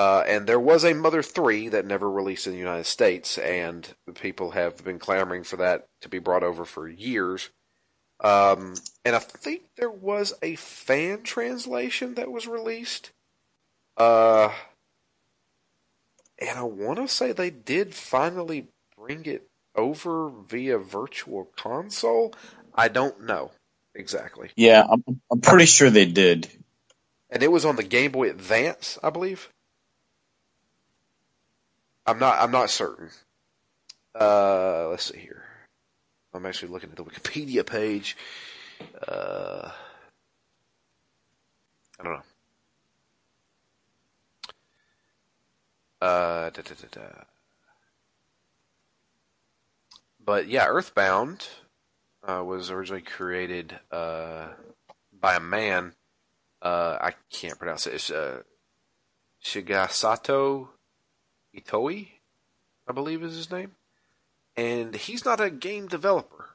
Uh, 0.00 0.24
and 0.26 0.46
there 0.46 0.58
was 0.58 0.82
a 0.82 0.94
Mother 0.94 1.22
Three 1.22 1.68
that 1.68 1.84
never 1.84 2.10
released 2.10 2.46
in 2.46 2.54
the 2.54 2.58
United 2.58 2.86
States, 2.86 3.36
and 3.36 3.86
people 4.14 4.52
have 4.52 4.82
been 4.82 4.98
clamoring 4.98 5.44
for 5.44 5.58
that 5.58 5.84
to 6.00 6.08
be 6.08 6.18
brought 6.18 6.42
over 6.42 6.64
for 6.64 6.88
years. 6.88 7.50
Um, 8.18 8.76
and 9.04 9.14
I 9.14 9.18
think 9.18 9.64
there 9.76 9.90
was 9.90 10.32
a 10.40 10.56
fan 10.56 11.22
translation 11.22 12.14
that 12.14 12.32
was 12.32 12.46
released. 12.46 13.10
Uh, 13.98 14.48
and 16.38 16.58
I 16.58 16.62
want 16.62 16.98
to 16.98 17.06
say 17.06 17.32
they 17.32 17.50
did 17.50 17.94
finally 17.94 18.68
bring 18.96 19.26
it 19.26 19.48
over 19.76 20.30
via 20.30 20.78
Virtual 20.78 21.50
Console. 21.58 22.32
I 22.74 22.88
don't 22.88 23.26
know 23.26 23.50
exactly. 23.94 24.48
Yeah, 24.56 24.82
I'm, 24.90 25.04
I'm 25.30 25.42
pretty 25.42 25.66
sure 25.66 25.90
they 25.90 26.06
did. 26.06 26.48
And 27.28 27.42
it 27.42 27.52
was 27.52 27.66
on 27.66 27.76
the 27.76 27.82
Game 27.82 28.12
Boy 28.12 28.30
Advance, 28.30 28.98
I 29.02 29.10
believe. 29.10 29.50
I'm 32.10 32.18
not. 32.18 32.40
I'm 32.40 32.50
not 32.50 32.70
certain. 32.70 33.08
Uh, 34.20 34.88
let's 34.88 35.12
see 35.12 35.18
here. 35.20 35.44
I'm 36.34 36.44
actually 36.44 36.72
looking 36.72 36.90
at 36.90 36.96
the 36.96 37.04
Wikipedia 37.04 37.64
page. 37.64 38.16
Uh, 39.06 39.70
I 42.00 42.02
don't 42.02 42.14
know. 42.14 42.22
Uh, 46.02 46.50
da, 46.50 46.62
da, 46.62 46.74
da. 46.90 47.00
But 50.24 50.48
yeah, 50.48 50.66
Earthbound 50.66 51.46
uh, 52.26 52.42
was 52.44 52.72
originally 52.72 53.02
created 53.02 53.78
uh, 53.92 54.48
by 55.12 55.36
a 55.36 55.40
man. 55.40 55.94
Uh, 56.60 56.98
I 57.00 57.12
can't 57.30 57.56
pronounce 57.56 57.86
it. 57.86 57.94
It's 57.94 58.10
uh, 58.10 58.42
Shigesato 59.44 60.70
Itoi, 61.54 62.08
I 62.88 62.92
believe 62.92 63.22
is 63.22 63.36
his 63.36 63.50
name. 63.50 63.72
And 64.56 64.94
he's 64.94 65.24
not 65.24 65.40
a 65.40 65.50
game 65.50 65.86
developer. 65.86 66.50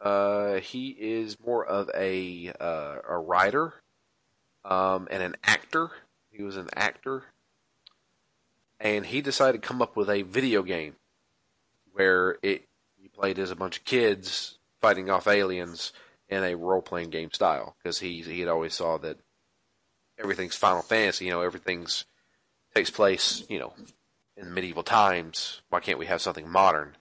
Uh, 0.00 0.60
he 0.60 0.90
is 0.90 1.36
more 1.44 1.66
of 1.66 1.90
a 1.94 2.52
uh, 2.60 2.96
a 3.08 3.18
writer 3.18 3.74
um, 4.64 5.08
and 5.10 5.22
an 5.22 5.36
actor. 5.42 5.90
He 6.30 6.42
was 6.42 6.56
an 6.56 6.68
actor, 6.74 7.24
and 8.78 9.04
he 9.04 9.20
decided 9.20 9.60
to 9.60 9.68
come 9.68 9.82
up 9.82 9.96
with 9.96 10.08
a 10.08 10.22
video 10.22 10.62
game 10.62 10.94
where 11.92 12.38
it 12.42 12.68
you 13.02 13.08
played 13.08 13.40
as 13.40 13.50
a 13.50 13.56
bunch 13.56 13.78
of 13.78 13.84
kids 13.84 14.58
fighting 14.80 15.10
off 15.10 15.26
aliens 15.26 15.92
in 16.28 16.44
a 16.44 16.54
role 16.54 16.82
playing 16.82 17.10
game 17.10 17.32
style 17.32 17.74
because 17.82 17.98
he 17.98 18.22
he 18.22 18.38
had 18.38 18.48
always 18.48 18.74
saw 18.74 18.98
that 18.98 19.18
everything's 20.18 20.54
Final 20.54 20.82
Fantasy, 20.82 21.24
you 21.24 21.32
know, 21.32 21.42
everything's 21.42 22.04
takes 22.74 22.90
place, 22.90 23.44
you 23.48 23.58
know, 23.58 23.72
in 24.40 24.54
medieval 24.54 24.82
times. 24.82 25.62
Why 25.68 25.80
can't 25.80 25.98
we 25.98 26.06
have 26.06 26.20
something 26.22 26.48
modern? 26.48 26.96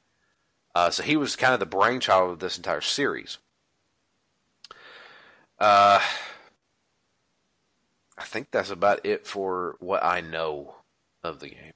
Uh, 0.76 0.90
so 0.90 1.04
he 1.04 1.16
was 1.18 1.36
kind 1.36 1.54
of 1.54 1.60
the 1.60 1.66
brainchild 1.66 2.32
of 2.32 2.40
this 2.40 2.58
entire 2.58 2.82
series. 2.82 3.38
Uh, 5.60 6.00
I 8.18 8.24
think 8.24 8.50
that's 8.52 8.70
about 8.70 9.06
it 9.06 9.26
for 9.26 9.76
what 9.80 10.04
I 10.04 10.22
know 10.22 10.76
of 11.24 11.40
the 11.40 11.50
game. 11.50 11.74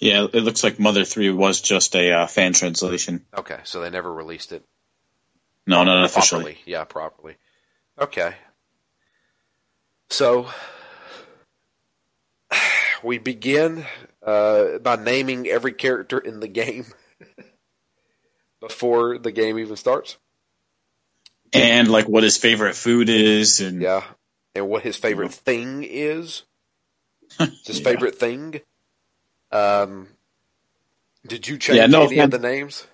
Yeah, 0.00 0.26
it 0.32 0.42
looks 0.44 0.62
like 0.62 0.78
Mother 0.78 1.04
3 1.04 1.30
was 1.30 1.60
just 1.60 1.96
a 1.96 2.12
uh, 2.12 2.26
fan 2.26 2.52
translation. 2.52 3.26
Okay, 3.36 3.58
so 3.64 3.80
they 3.80 3.90
never 3.90 4.12
released 4.12 4.52
it 4.52 4.64
No, 5.66 5.82
not 5.84 6.04
officially. 6.04 6.42
properly. 6.54 6.58
Yeah, 6.66 6.84
properly. 6.84 7.36
Okay. 7.98 8.34
So 10.08 10.48
we 13.02 13.18
begin 13.18 13.84
uh, 14.28 14.78
by 14.78 14.96
naming 14.96 15.46
every 15.46 15.72
character 15.72 16.18
in 16.18 16.40
the 16.40 16.48
game 16.48 16.86
before 18.60 19.18
the 19.18 19.32
game 19.32 19.58
even 19.58 19.76
starts. 19.76 20.18
And 21.52 21.88
like 21.90 22.08
what 22.08 22.24
his 22.24 22.36
favorite 22.36 22.76
food 22.76 23.08
is 23.08 23.60
and 23.60 23.80
Yeah, 23.82 24.04
and 24.54 24.68
what 24.68 24.82
his 24.82 24.96
favorite 24.96 25.32
thing 25.32 25.84
is. 25.84 26.42
His 27.66 27.78
Yeah. 27.78 27.84
favorite 27.84 28.18
thing. 28.18 28.60
Um, 29.52 30.08
did 31.26 31.46
you 31.46 31.58
change 31.58 31.80
Yeah, 31.80 31.86
no 31.86 32.04
any 32.04 32.20
of 32.20 32.30
the 32.30 32.38
names? 32.38 32.86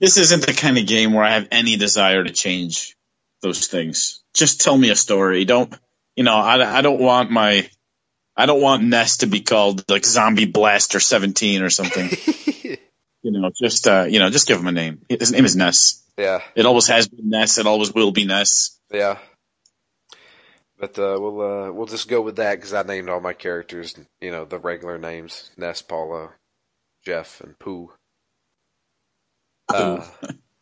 this 0.00 0.16
isn't 0.16 0.46
the 0.46 0.52
kind 0.52 0.78
of 0.78 0.86
game 0.86 1.12
where 1.12 1.24
I 1.24 1.32
have 1.34 1.48
any 1.50 1.76
desire 1.76 2.24
to 2.24 2.32
change 2.32 2.96
those 3.42 3.66
things. 3.66 4.22
Just 4.34 4.60
tell 4.60 4.76
me 4.76 4.90
a 4.90 4.96
story. 4.96 5.44
Don't, 5.44 5.74
you 6.16 6.24
know, 6.24 6.34
I, 6.34 6.78
I 6.78 6.82
don't 6.82 7.00
want 7.00 7.30
my, 7.30 7.68
I 8.38 8.46
don't 8.46 8.62
want 8.62 8.84
Ness 8.84 9.18
to 9.18 9.26
be 9.26 9.40
called 9.40 9.84
like 9.90 10.06
Zombie 10.06 10.46
Blaster 10.46 11.00
17 11.00 11.60
or 11.60 11.70
something. 11.70 12.08
you 13.22 13.32
know, 13.32 13.50
just, 13.60 13.88
uh, 13.88 14.06
you 14.08 14.20
know, 14.20 14.30
just 14.30 14.46
give 14.46 14.58
him 14.60 14.68
a 14.68 14.72
name. 14.72 15.00
His 15.08 15.32
name 15.32 15.44
is 15.44 15.56
Ness. 15.56 16.02
yeah, 16.16 16.40
It 16.54 16.64
always 16.64 16.86
has 16.86 17.08
been 17.08 17.28
Ness. 17.30 17.58
It 17.58 17.66
always 17.66 17.92
will 17.92 18.12
be 18.12 18.24
Ness. 18.24 18.78
yeah. 18.92 19.18
But 20.78 20.96
uh, 20.96 21.18
we'll 21.18 21.40
uh, 21.40 21.72
we'll 21.72 21.86
just 21.86 22.08
go 22.08 22.20
with 22.20 22.36
that 22.36 22.54
because 22.54 22.72
I 22.72 22.84
named 22.84 23.08
all 23.08 23.20
my 23.20 23.32
characters, 23.32 23.96
you 24.20 24.30
know, 24.30 24.44
the 24.44 24.60
regular 24.60 24.96
names: 24.96 25.50
Ness, 25.56 25.82
Paula, 25.82 26.30
Jeff 27.04 27.40
and 27.40 27.58
Pooh. 27.58 27.90
Uh, 29.68 30.06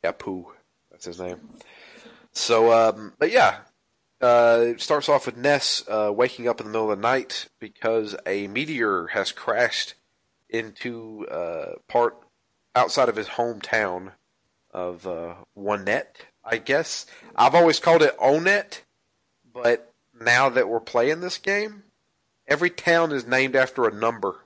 yeah, 0.02 0.12
Pooh. 0.12 0.46
That's 0.90 1.04
his 1.04 1.20
name. 1.20 1.36
So, 2.32 2.72
um, 2.72 3.12
but 3.18 3.30
yeah, 3.30 3.58
uh, 4.20 4.64
it 4.68 4.80
starts 4.80 5.08
off 5.08 5.26
with 5.26 5.36
Ness 5.36 5.84
uh, 5.88 6.10
waking 6.14 6.48
up 6.48 6.60
in 6.60 6.66
the 6.66 6.72
middle 6.72 6.90
of 6.90 6.98
the 6.98 7.02
night 7.02 7.48
because 7.58 8.16
a 8.24 8.46
meteor 8.46 9.08
has 9.08 9.32
crashed 9.32 9.94
into 10.48 11.26
uh, 11.28 11.74
part 11.88 12.16
outside 12.74 13.08
of 13.08 13.16
his 13.16 13.28
hometown 13.28 14.12
of 14.70 15.06
uh, 15.06 15.34
Onett, 15.56 16.06
I 16.44 16.58
guess. 16.58 17.06
I've 17.34 17.54
always 17.54 17.78
called 17.78 18.02
it 18.02 18.16
Onett, 18.18 18.80
but 19.52 19.92
now 20.20 20.48
that 20.50 20.68
we're 20.68 20.80
playing 20.80 21.20
this 21.20 21.38
game, 21.38 21.82
every 22.46 22.70
town 22.70 23.12
is 23.12 23.26
named 23.26 23.56
after 23.56 23.86
a 23.86 23.94
number. 23.94 24.36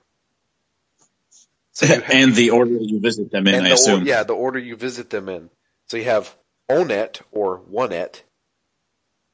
So 1.73 1.87
and 1.87 2.35
the 2.35 2.51
order 2.51 2.73
you 2.73 3.01
visit 3.01 3.31
them 3.31 3.47
in, 3.47 3.67
I 3.67 3.71
assume. 3.71 4.03
Or, 4.03 4.07
yeah, 4.07 4.23
the 4.23 4.35
order 4.35 4.59
you 4.59 4.77
visit 4.77 5.11
them 5.11 5.29
in. 5.29 5.51
So 5.87 5.97
you 5.97 6.05
have 6.05 6.35
Onett 6.69 7.23
or 7.33 7.61
Onett, 7.73 8.23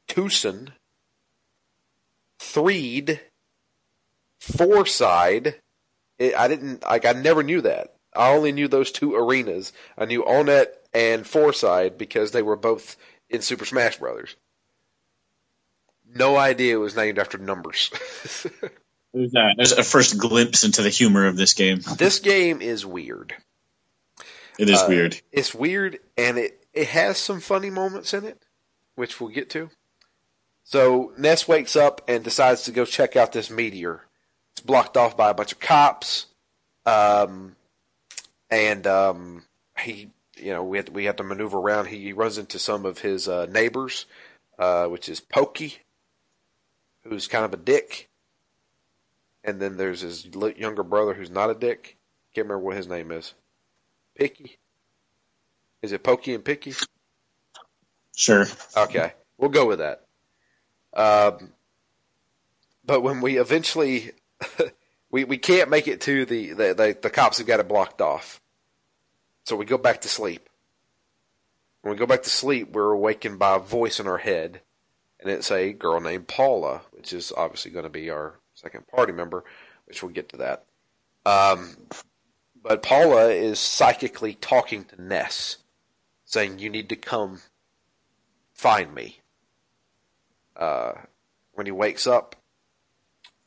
Twoson, 0.08 0.72
Threed, 2.38 3.20
Fourside. 4.40 5.54
It, 6.18 6.34
I 6.34 6.48
didn't 6.48 6.82
like. 6.82 7.04
I 7.04 7.12
never 7.12 7.42
knew 7.42 7.60
that. 7.62 7.94
I 8.14 8.32
only 8.32 8.52
knew 8.52 8.68
those 8.68 8.92
two 8.92 9.14
arenas. 9.14 9.72
I 9.98 10.06
knew 10.06 10.22
Onett 10.22 10.68
and 10.94 11.24
Fourside 11.24 11.98
because 11.98 12.30
they 12.30 12.42
were 12.42 12.56
both 12.56 12.96
in 13.28 13.42
Super 13.42 13.64
Smash 13.64 13.98
Brothers. 13.98 14.36
No 16.14 16.36
idea 16.36 16.76
it 16.76 16.80
was 16.80 16.96
named 16.96 17.18
after 17.18 17.36
numbers. 17.36 17.90
there's, 19.12 19.34
a, 19.34 19.54
there's 19.56 19.72
a 19.72 19.82
first 19.82 20.18
glimpse 20.18 20.64
into 20.64 20.82
the 20.82 20.88
humor 20.88 21.26
of 21.26 21.36
this 21.36 21.52
game. 21.52 21.80
This 21.98 22.20
game 22.20 22.62
is 22.62 22.86
weird. 22.86 23.34
It 24.58 24.70
is 24.70 24.80
uh, 24.80 24.86
weird. 24.88 25.20
It's 25.32 25.54
weird, 25.54 25.98
and 26.16 26.38
it, 26.38 26.64
it 26.72 26.88
has 26.88 27.18
some 27.18 27.40
funny 27.40 27.70
moments 27.70 28.14
in 28.14 28.24
it, 28.24 28.42
which 28.94 29.20
we'll 29.20 29.30
get 29.30 29.50
to. 29.50 29.68
So 30.66 31.12
Ness 31.16 31.46
wakes 31.46 31.76
up 31.76 32.02
and 32.08 32.24
decides 32.24 32.64
to 32.64 32.72
go 32.72 32.84
check 32.84 33.14
out 33.14 33.30
this 33.30 33.50
meteor. 33.50 34.02
It's 34.52 34.62
blocked 34.62 34.96
off 34.96 35.16
by 35.16 35.30
a 35.30 35.34
bunch 35.34 35.52
of 35.52 35.60
cops, 35.60 36.26
um, 36.84 37.54
and 38.50 38.84
um, 38.84 39.44
he, 39.78 40.10
you 40.36 40.52
know, 40.52 40.64
we 40.64 40.78
have, 40.78 40.86
to, 40.86 40.92
we 40.92 41.04
have 41.04 41.16
to 41.16 41.22
maneuver 41.22 41.56
around. 41.56 41.86
He, 41.86 42.12
runs 42.12 42.36
into 42.36 42.58
some 42.58 42.84
of 42.84 42.98
his 42.98 43.28
uh, 43.28 43.46
neighbors, 43.46 44.06
uh, 44.58 44.86
which 44.86 45.08
is 45.08 45.20
Pokey, 45.20 45.78
who's 47.04 47.28
kind 47.28 47.44
of 47.44 47.54
a 47.54 47.58
dick, 47.58 48.08
and 49.44 49.60
then 49.60 49.76
there's 49.76 50.00
his 50.00 50.26
younger 50.56 50.82
brother 50.82 51.14
who's 51.14 51.30
not 51.30 51.48
a 51.48 51.54
dick. 51.54 51.96
Can't 52.34 52.48
remember 52.48 52.64
what 52.64 52.76
his 52.76 52.88
name 52.88 53.12
is. 53.12 53.34
Picky. 54.16 54.58
Is 55.82 55.92
it 55.92 56.02
Pokey 56.02 56.34
and 56.34 56.44
Picky? 56.44 56.74
Sure. 58.16 58.46
Okay, 58.76 59.12
we'll 59.38 59.50
go 59.50 59.66
with 59.66 59.78
that. 59.78 60.05
Um, 60.96 61.52
but 62.84 63.02
when 63.02 63.20
we 63.20 63.38
eventually 63.38 64.12
we 65.10 65.24
we 65.24 65.38
can't 65.38 65.70
make 65.70 65.86
it 65.86 66.00
to 66.02 66.24
the 66.24 66.48
the, 66.54 66.74
the 66.74 66.98
the 67.02 67.10
cops 67.10 67.38
have 67.38 67.46
got 67.46 67.60
it 67.60 67.68
blocked 67.68 68.00
off, 68.00 68.40
so 69.44 69.54
we 69.54 69.66
go 69.66 69.78
back 69.78 70.00
to 70.00 70.08
sleep. 70.08 70.48
When 71.82 71.92
we 71.92 71.98
go 71.98 72.06
back 72.06 72.22
to 72.22 72.30
sleep, 72.30 72.72
we're 72.72 72.92
awakened 72.92 73.38
by 73.38 73.56
a 73.56 73.60
voice 73.60 74.00
in 74.00 74.08
our 74.08 74.18
head, 74.18 74.62
and 75.20 75.30
it's 75.30 75.52
a 75.52 75.72
girl 75.72 76.00
named 76.00 76.26
Paula, 76.26 76.80
which 76.92 77.12
is 77.12 77.32
obviously 77.36 77.70
going 77.70 77.84
to 77.84 77.90
be 77.90 78.10
our 78.10 78.34
second 78.54 78.88
party 78.88 79.12
member, 79.12 79.44
which 79.84 80.02
we'll 80.02 80.12
get 80.12 80.30
to 80.30 80.38
that. 80.38 80.64
Um, 81.26 81.76
but 82.62 82.82
Paula 82.82 83.28
is 83.28 83.60
psychically 83.60 84.34
talking 84.34 84.84
to 84.84 85.02
Ness, 85.02 85.58
saying, 86.24 86.58
"You 86.58 86.70
need 86.70 86.88
to 86.88 86.96
come 86.96 87.42
find 88.54 88.94
me." 88.94 89.20
Uh, 90.58 90.92
when 91.52 91.66
he 91.66 91.72
wakes 91.72 92.06
up. 92.06 92.36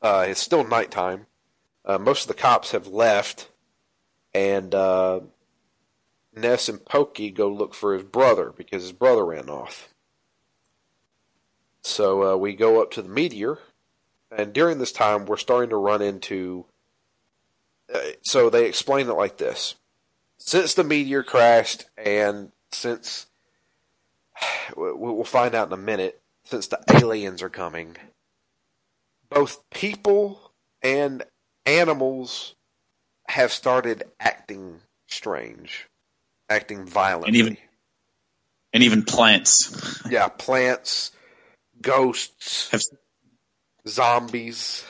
Uh, 0.01 0.25
it's 0.27 0.41
still 0.41 0.63
nighttime. 0.63 1.25
Uh, 1.85 1.97
most 1.97 2.23
of 2.23 2.27
the 2.27 2.41
cops 2.41 2.71
have 2.71 2.87
left, 2.87 3.49
and 4.33 4.73
uh, 4.75 5.21
Ness 6.35 6.69
and 6.69 6.83
Pokey 6.83 7.31
go 7.31 7.49
look 7.49 7.73
for 7.73 7.93
his 7.93 8.03
brother 8.03 8.53
because 8.55 8.83
his 8.83 8.91
brother 8.91 9.25
ran 9.25 9.49
off. 9.49 9.89
So 11.81 12.33
uh, 12.33 12.37
we 12.37 12.55
go 12.55 12.81
up 12.81 12.91
to 12.91 13.01
the 13.01 13.09
meteor, 13.09 13.57
and 14.31 14.53
during 14.53 14.77
this 14.77 14.91
time, 14.91 15.25
we're 15.25 15.37
starting 15.37 15.69
to 15.71 15.77
run 15.77 16.01
into. 16.01 16.65
Uh, 17.93 17.99
so 18.21 18.49
they 18.49 18.67
explain 18.67 19.09
it 19.09 19.13
like 19.13 19.37
this: 19.37 19.75
since 20.37 20.73
the 20.73 20.83
meteor 20.83 21.23
crashed, 21.23 21.85
and 21.97 22.51
since 22.71 23.27
we'll 24.75 25.23
find 25.23 25.55
out 25.55 25.67
in 25.67 25.73
a 25.73 25.77
minute, 25.77 26.18
since 26.49 26.67
the 26.67 26.79
aliens 26.93 27.41
are 27.43 27.49
coming, 27.49 27.95
both 29.29 29.61
people 29.69 30.51
and 30.81 31.23
animals 31.65 32.55
have 33.27 33.51
started 33.51 34.03
acting 34.19 34.79
strange, 35.07 35.87
acting 36.49 36.85
violently. 36.85 37.27
And 37.27 37.35
even, 37.37 37.57
and 38.73 38.83
even 38.83 39.03
plants. 39.03 40.01
yeah, 40.09 40.27
plants, 40.27 41.11
ghosts, 41.81 42.69
have, 42.71 42.81
zombies. 43.87 44.83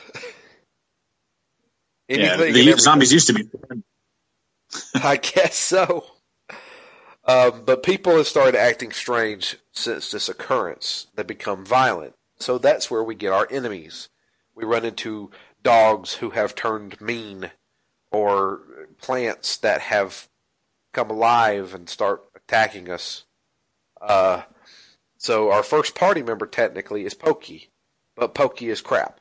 yeah, 2.08 2.36
the 2.36 2.74
zombies 2.78 3.12
used 3.12 3.26
to 3.26 3.34
be. 3.34 3.48
I 4.94 5.16
guess 5.16 5.56
so. 5.56 6.06
Um, 7.30 7.62
but 7.64 7.84
people 7.84 8.16
have 8.16 8.26
started 8.26 8.56
acting 8.56 8.90
strange 8.90 9.56
since 9.70 10.10
this 10.10 10.28
occurrence. 10.28 11.06
They 11.14 11.22
become 11.22 11.64
violent. 11.64 12.14
So 12.40 12.58
that's 12.58 12.90
where 12.90 13.04
we 13.04 13.14
get 13.14 13.32
our 13.32 13.46
enemies. 13.52 14.08
We 14.56 14.64
run 14.64 14.84
into 14.84 15.30
dogs 15.62 16.14
who 16.14 16.30
have 16.30 16.56
turned 16.56 17.00
mean, 17.00 17.52
or 18.10 18.62
plants 19.00 19.56
that 19.58 19.80
have 19.82 20.28
come 20.92 21.08
alive 21.08 21.72
and 21.72 21.88
start 21.88 22.24
attacking 22.34 22.90
us. 22.90 23.26
Uh, 24.00 24.42
so 25.16 25.52
our 25.52 25.62
first 25.62 25.94
party 25.94 26.22
member 26.22 26.46
technically 26.46 27.04
is 27.04 27.14
Pokey, 27.14 27.70
but 28.16 28.34
Pokey 28.34 28.70
is 28.70 28.80
crap. 28.80 29.20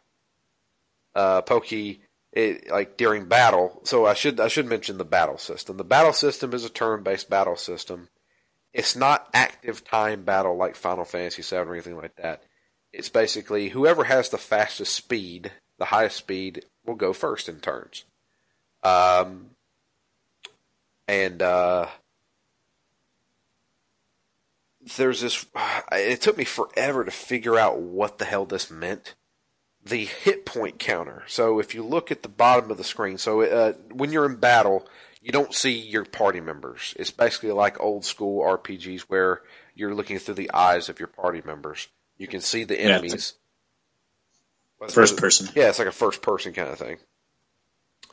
Uh, 1.14 1.42
Pokey 1.42 2.02
it, 2.34 2.70
like 2.70 2.98
during 2.98 3.26
battle. 3.26 3.82
So 3.84 4.06
I 4.06 4.14
should 4.14 4.40
I 4.40 4.48
should 4.48 4.68
mention 4.68 4.98
the 4.98 5.06
battle 5.06 5.38
system. 5.38 5.78
The 5.78 5.84
battle 5.84 6.14
system 6.14 6.54
is 6.54 6.64
a 6.64 6.70
turn-based 6.70 7.30
battle 7.30 7.56
system. 7.56 8.10
It's 8.74 8.96
not 8.96 9.28
active 9.34 9.84
time 9.84 10.24
battle 10.24 10.56
like 10.56 10.76
Final 10.76 11.06
Fantasy 11.06 11.42
VII 11.42 11.58
or 11.58 11.74
anything 11.74 11.98
like 11.98 12.16
that. 12.18 12.44
It's 12.94 13.10
basically 13.10 13.70
whoever 13.70 14.04
has 14.04 14.30
the 14.30 14.38
fastest 14.38 14.94
speed, 14.94 15.52
the 15.78 15.86
highest 15.86 16.18
speed, 16.18 16.66
will 16.86 16.96
go 16.96 17.14
first 17.14 17.50
in 17.50 17.60
turns. 17.60 18.06
Um, 18.84 19.52
and 21.08 21.42
uh, 21.42 21.88
there's 24.98 25.22
this. 25.22 25.46
It 25.92 26.22
took 26.22 26.38
me 26.38 26.44
forever 26.44 27.04
to 27.04 27.12
figure 27.12 27.58
out 27.58 27.80
what 27.80 28.20
the 28.20 28.26
hell 28.26 28.46
this 28.46 28.70
meant 28.70 29.16
the 29.84 30.06
hit 30.06 30.46
point 30.46 30.80
counter. 30.80 31.24
So 31.28 31.60
if 31.60 31.74
you 31.74 31.84
look 31.84 32.12
at 32.12 32.24
the 32.24 32.30
bottom 32.30 32.72
of 32.72 32.78
the 32.78 32.84
screen, 32.84 33.18
so 33.18 33.42
uh, 33.42 33.74
when 33.92 34.12
you're 34.12 34.26
in 34.26 34.36
battle, 34.36 34.88
you 35.22 35.32
don't 35.32 35.54
see 35.54 35.78
your 35.78 36.06
party 36.06 36.42
members. 36.42 36.94
It's 36.98 37.12
basically 37.12 37.52
like 37.52 37.80
old 37.80 38.06
school 38.06 38.44
RPGs 38.44 39.02
where 39.02 39.42
you're 39.76 39.96
looking 39.96 40.20
through 40.20 40.36
the 40.36 40.52
eyes 40.54 40.90
of 40.90 41.00
your 41.00 41.08
party 41.08 41.42
members. 41.46 41.88
You 42.18 42.28
can 42.28 42.42
see 42.42 42.64
the 42.64 42.80
enemies. 42.80 43.34
Yeah, 44.82 44.88
first 44.88 45.18
person. 45.18 45.50
Yeah, 45.56 45.70
it's 45.70 45.80
like 45.80 45.88
a 45.88 45.94
first 45.94 46.22
person 46.22 46.54
kind 46.54 46.70
of 46.70 46.78
thing. 46.78 46.98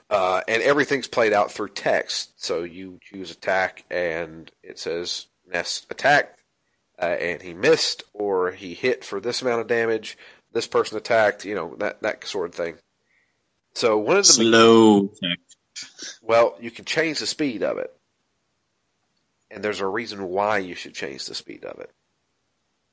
Uh, 0.08 0.40
and 0.46 0.62
everything's 0.62 1.08
played 1.08 1.32
out 1.32 1.50
through 1.50 1.70
text. 1.70 2.32
So 2.42 2.62
you 2.62 3.00
choose 3.02 3.30
attack, 3.30 3.84
and 3.90 4.50
it 4.62 4.78
says 4.78 5.26
Ness 5.48 5.84
attacked, 5.90 6.40
uh, 7.00 7.06
and 7.06 7.42
he 7.42 7.54
missed, 7.54 8.04
or 8.12 8.52
he 8.52 8.74
hit 8.74 9.04
for 9.04 9.20
this 9.20 9.42
amount 9.42 9.60
of 9.60 9.66
damage 9.66 10.16
this 10.56 10.66
person 10.66 10.96
attacked, 10.96 11.44
you 11.44 11.54
know, 11.54 11.76
that 11.78 12.00
that 12.00 12.26
sort 12.26 12.48
of 12.48 12.54
thing. 12.54 12.76
So 13.74 13.98
one 13.98 14.16
of 14.16 14.26
the 14.26 14.32
slow 14.32 15.10
Well, 16.22 16.56
you 16.58 16.70
can 16.70 16.86
change 16.86 17.18
the 17.18 17.26
speed 17.26 17.62
of 17.62 17.76
it. 17.76 17.94
And 19.50 19.62
there's 19.62 19.80
a 19.80 19.86
reason 19.86 20.28
why 20.28 20.58
you 20.58 20.74
should 20.74 20.94
change 20.94 21.26
the 21.26 21.34
speed 21.34 21.64
of 21.64 21.78
it. 21.78 21.90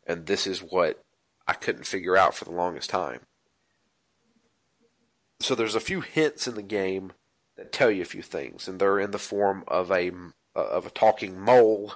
And 0.05 0.25
this 0.25 0.45
is 0.45 0.59
what 0.59 1.01
I 1.47 1.53
couldn't 1.53 1.87
figure 1.87 2.17
out 2.17 2.35
for 2.35 2.43
the 2.43 2.51
longest 2.51 2.89
time. 2.89 3.21
So 5.39 5.55
there's 5.55 5.75
a 5.75 5.79
few 5.79 6.01
hints 6.01 6.47
in 6.47 6.55
the 6.55 6.61
game 6.61 7.13
that 7.55 7.71
tell 7.71 7.89
you 7.89 8.01
a 8.01 8.05
few 8.05 8.21
things, 8.21 8.67
and 8.67 8.77
they're 8.77 8.99
in 8.99 9.11
the 9.11 9.17
form 9.17 9.63
of 9.69 9.89
a 9.89 10.11
of 10.53 10.85
a 10.85 10.91
talking 10.91 11.39
mole 11.39 11.95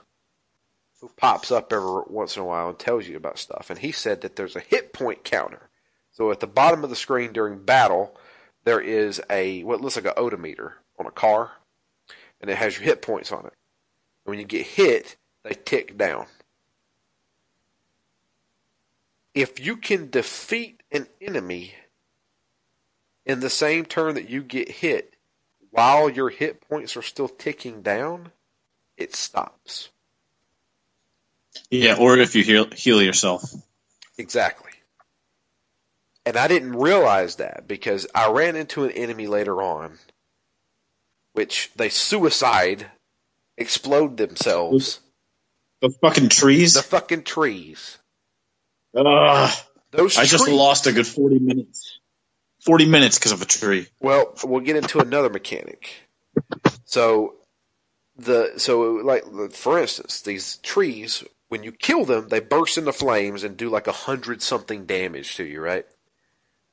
who 1.01 1.10
pops 1.15 1.51
up 1.51 1.71
every 1.71 2.01
once 2.07 2.36
in 2.36 2.41
a 2.41 2.45
while 2.45 2.69
and 2.69 2.79
tells 2.79 3.07
you 3.07 3.17
about 3.17 3.38
stuff. 3.38 3.69
And 3.69 3.79
he 3.79 3.91
said 3.91 4.21
that 4.21 4.36
there's 4.36 4.55
a 4.55 4.62
hit 4.62 4.93
point 4.93 5.23
counter. 5.23 5.69
So 6.12 6.31
at 6.31 6.39
the 6.39 6.47
bottom 6.47 6.83
of 6.83 6.89
the 6.89 6.95
screen 6.95 7.33
during 7.33 7.63
battle, 7.63 8.17
there 8.63 8.81
is 8.81 9.21
a 9.29 9.63
what 9.63 9.81
looks 9.81 9.95
like 9.95 10.05
an 10.05 10.13
odometer 10.17 10.75
on 10.99 11.05
a 11.05 11.12
car, 11.12 11.51
and 12.41 12.49
it 12.49 12.57
has 12.57 12.75
your 12.75 12.86
hit 12.86 13.01
points 13.01 13.31
on 13.31 13.45
it. 13.45 13.53
And 14.25 14.31
when 14.31 14.39
you 14.39 14.45
get 14.45 14.65
hit, 14.65 15.15
they 15.43 15.53
tick 15.53 15.97
down. 15.97 16.25
If 19.36 19.63
you 19.63 19.77
can 19.77 20.10
defeat 20.10 20.81
an 20.91 21.07
enemy 21.21 21.75
in 23.25 23.39
the 23.39 23.49
same 23.51 23.86
turn 23.86 24.15
that 24.15 24.29
you 24.29 24.41
get 24.41 24.69
hit, 24.69 25.13
while 25.69 26.10
your 26.10 26.29
hit 26.29 26.67
points 26.67 26.97
are 26.97 27.03
still 27.03 27.29
ticking 27.29 27.83
down, 27.83 28.31
it 28.97 29.13
stops. 29.13 29.89
Yeah, 31.70 31.96
or 32.00 32.17
if 32.17 32.36
you 32.36 32.43
heal, 32.43 32.67
heal 32.72 33.02
yourself. 33.02 33.43
Exactly. 34.17 34.72
And 36.26 36.36
I 36.36 36.48
didn't 36.48 36.76
realize 36.76 37.38
that 37.38 37.67
because 37.67 38.08
I 38.13 38.30
ran 38.32 38.56
into 38.56 38.84
an 38.84 38.91
enemy 38.91 39.28
later 39.28 39.62
on, 39.62 39.98
which 41.34 41.72
they 41.76 41.89
suicide, 41.89 42.88
explode 43.58 44.17
themselves. 44.17 45.00
The 45.82 45.89
fucking 45.89 46.30
trees. 46.30 46.74
The 46.74 46.84
fucking 46.84 47.24
trees. 47.24 47.98
Ugh. 48.96 49.58
Those 49.91 50.17
I 50.17 50.26
just 50.26 50.50
lost 50.50 50.88
a 50.88 50.91
good 50.91 51.08
forty 51.08 51.39
minutes. 51.39 52.00
Forty 52.60 52.86
minutes 52.86 53.17
because 53.17 53.32
of 53.32 53.41
a 53.41 53.46
tree. 53.46 53.88
Well, 54.02 54.34
we'll 54.43 54.62
get 54.62 54.76
into 54.76 55.00
another 55.00 55.30
mechanic. 55.30 55.89
So 56.86 57.36
the 58.17 58.54
so 58.58 58.82
like 58.82 59.54
for 59.54 59.80
instance, 59.80 60.22
these 60.22 60.58
trees 60.58 61.24
when 61.49 61.63
you 61.63 61.71
kill 61.71 62.05
them, 62.05 62.29
they 62.29 62.39
burst 62.39 62.77
into 62.77 62.91
flames 62.93 63.43
and 63.43 63.57
do 63.57 63.69
like 63.69 63.88
a 63.88 63.91
hundred 63.91 64.41
something 64.41 64.86
damage 64.86 65.36
to 65.36 65.43
you, 65.43 65.62
right? 65.62 65.86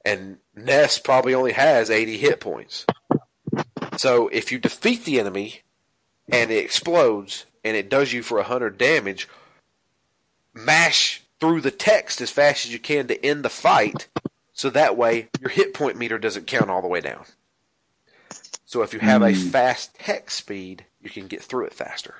And 0.04 0.38
Ness 0.54 0.98
probably 0.98 1.34
only 1.34 1.52
has 1.52 1.90
eighty 1.90 2.18
hit 2.18 2.40
points. 2.40 2.84
So 3.96 4.28
if 4.28 4.50
you 4.52 4.58
defeat 4.58 5.04
the 5.04 5.20
enemy 5.20 5.60
and 6.30 6.50
it 6.50 6.64
explodes 6.64 7.46
and 7.64 7.76
it 7.76 7.88
does 7.88 8.12
you 8.12 8.22
for 8.22 8.38
a 8.38 8.44
hundred 8.44 8.76
damage, 8.76 9.28
mash 10.52 11.22
through 11.40 11.60
the 11.60 11.70
text 11.70 12.20
as 12.20 12.30
fast 12.30 12.66
as 12.66 12.72
you 12.72 12.78
can 12.78 13.06
to 13.08 13.24
end 13.24 13.44
the 13.44 13.50
fight, 13.50 14.08
so 14.52 14.70
that 14.70 14.96
way 14.96 15.28
your 15.40 15.50
hit 15.50 15.74
point 15.74 15.96
meter 15.96 16.18
doesn't 16.18 16.46
count 16.46 16.70
all 16.70 16.82
the 16.82 16.88
way 16.88 17.00
down. 17.00 17.24
So 18.64 18.82
if 18.82 18.92
you 18.92 19.00
have 19.00 19.22
a 19.22 19.32
Hmm. 19.32 19.48
fast 19.50 19.94
text 19.94 20.36
speed, 20.36 20.86
you 21.00 21.10
can 21.10 21.28
get 21.28 21.42
through 21.42 21.66
it 21.66 21.74
faster. 21.74 22.16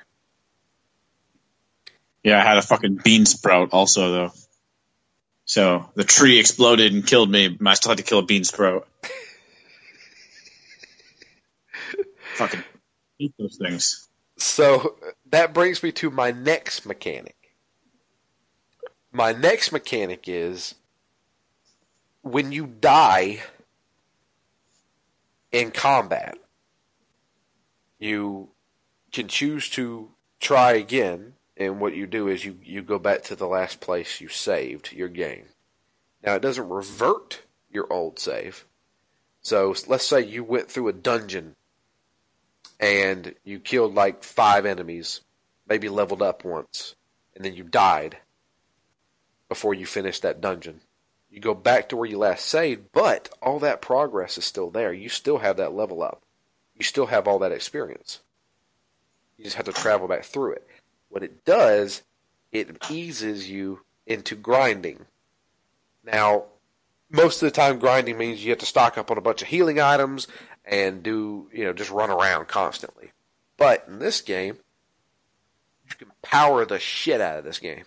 Yeah, 2.25 2.39
I 2.39 2.43
had 2.43 2.57
a 2.57 2.63
fucking 2.63 3.01
bean 3.03 3.27
sprout 3.27 3.69
also 3.71 4.11
though. 4.11 4.31
So 5.45 5.87
the 5.93 6.03
tree 6.03 6.39
exploded 6.39 6.91
and 6.91 7.05
killed 7.05 7.29
me. 7.29 7.49
but 7.49 7.67
I 7.67 7.75
still 7.75 7.91
had 7.91 7.99
to 7.99 8.03
kill 8.03 8.17
a 8.17 8.25
bean 8.25 8.43
sprout. 8.43 8.87
fucking 12.33 12.63
eat 13.19 13.35
those 13.37 13.59
things. 13.61 14.09
So 14.37 14.95
that 15.29 15.53
brings 15.53 15.83
me 15.83 15.91
to 15.93 16.09
my 16.09 16.31
next 16.31 16.87
mechanic. 16.87 17.35
My 19.11 19.31
next 19.31 19.71
mechanic 19.71 20.27
is 20.27 20.73
when 22.23 22.51
you 22.51 22.65
die 22.65 23.43
in 25.51 25.69
combat, 25.69 26.39
you 27.99 28.49
can 29.13 29.27
choose 29.27 29.69
to 29.69 30.09
try 30.39 30.73
again, 30.73 31.34
and 31.57 31.79
what 31.79 31.95
you 31.95 32.05
do 32.05 32.27
is 32.27 32.43
you, 32.43 32.57
you 32.63 32.81
go 32.81 32.99
back 32.99 33.23
to 33.23 33.35
the 33.35 33.47
last 33.47 33.79
place 33.79 34.19
you 34.19 34.27
saved 34.27 34.91
your 34.91 35.07
game. 35.07 35.45
Now, 36.23 36.35
it 36.35 36.41
doesn't 36.41 36.69
revert 36.69 37.41
your 37.71 37.91
old 37.91 38.19
save. 38.19 38.65
So 39.41 39.75
let's 39.87 40.05
say 40.05 40.21
you 40.21 40.43
went 40.43 40.69
through 40.69 40.87
a 40.87 40.93
dungeon 40.93 41.55
and 42.79 43.35
you 43.43 43.59
killed 43.59 43.93
like 43.93 44.23
five 44.23 44.65
enemies, 44.65 45.21
maybe 45.67 45.87
leveled 45.87 46.21
up 46.21 46.43
once, 46.43 46.95
and 47.35 47.45
then 47.45 47.53
you 47.53 47.63
died 47.63 48.17
before 49.47 49.73
you 49.73 49.85
finished 49.85 50.23
that 50.23 50.41
dungeon. 50.41 50.81
You 51.29 51.39
go 51.39 51.53
back 51.53 51.89
to 51.89 51.97
where 51.97 52.09
you 52.09 52.17
last 52.17 52.45
saved, 52.45 52.91
but 52.91 53.29
all 53.41 53.59
that 53.59 53.81
progress 53.81 54.37
is 54.37 54.45
still 54.45 54.71
there. 54.71 54.93
You 54.93 55.09
still 55.09 55.37
have 55.37 55.57
that 55.57 55.73
level 55.73 56.01
up. 56.01 56.21
You 56.75 56.83
still 56.83 57.05
have 57.05 57.27
all 57.27 57.39
that 57.39 57.51
experience. 57.51 58.21
You 59.37 59.43
just 59.43 59.57
have 59.57 59.65
to 59.65 59.73
travel 59.73 60.07
back 60.07 60.23
through 60.23 60.53
it. 60.53 60.67
What 61.09 61.23
it 61.23 61.45
does, 61.45 62.03
it 62.51 62.77
eases 62.89 63.49
you 63.49 63.81
into 64.05 64.35
grinding. 64.35 65.05
Now, 66.03 66.45
most 67.09 67.41
of 67.41 67.47
the 67.47 67.51
time, 67.51 67.79
grinding 67.79 68.17
means 68.17 68.43
you 68.43 68.51
have 68.51 68.59
to 68.59 68.65
stock 68.65 68.97
up 68.97 69.11
on 69.11 69.17
a 69.17 69.21
bunch 69.21 69.41
of 69.41 69.47
healing 69.47 69.79
items 69.79 70.27
and 70.63 71.03
do, 71.03 71.49
you 71.53 71.63
know, 71.63 71.73
just 71.73 71.91
run 71.91 72.09
around 72.09 72.47
constantly. 72.47 73.11
But 73.57 73.85
in 73.87 73.99
this 73.99 74.21
game, 74.21 74.57
you 75.89 75.95
can 75.95 76.11
power 76.21 76.65
the 76.65 76.79
shit 76.79 77.21
out 77.21 77.37
of 77.37 77.43
this 77.45 77.59
game. 77.59 77.85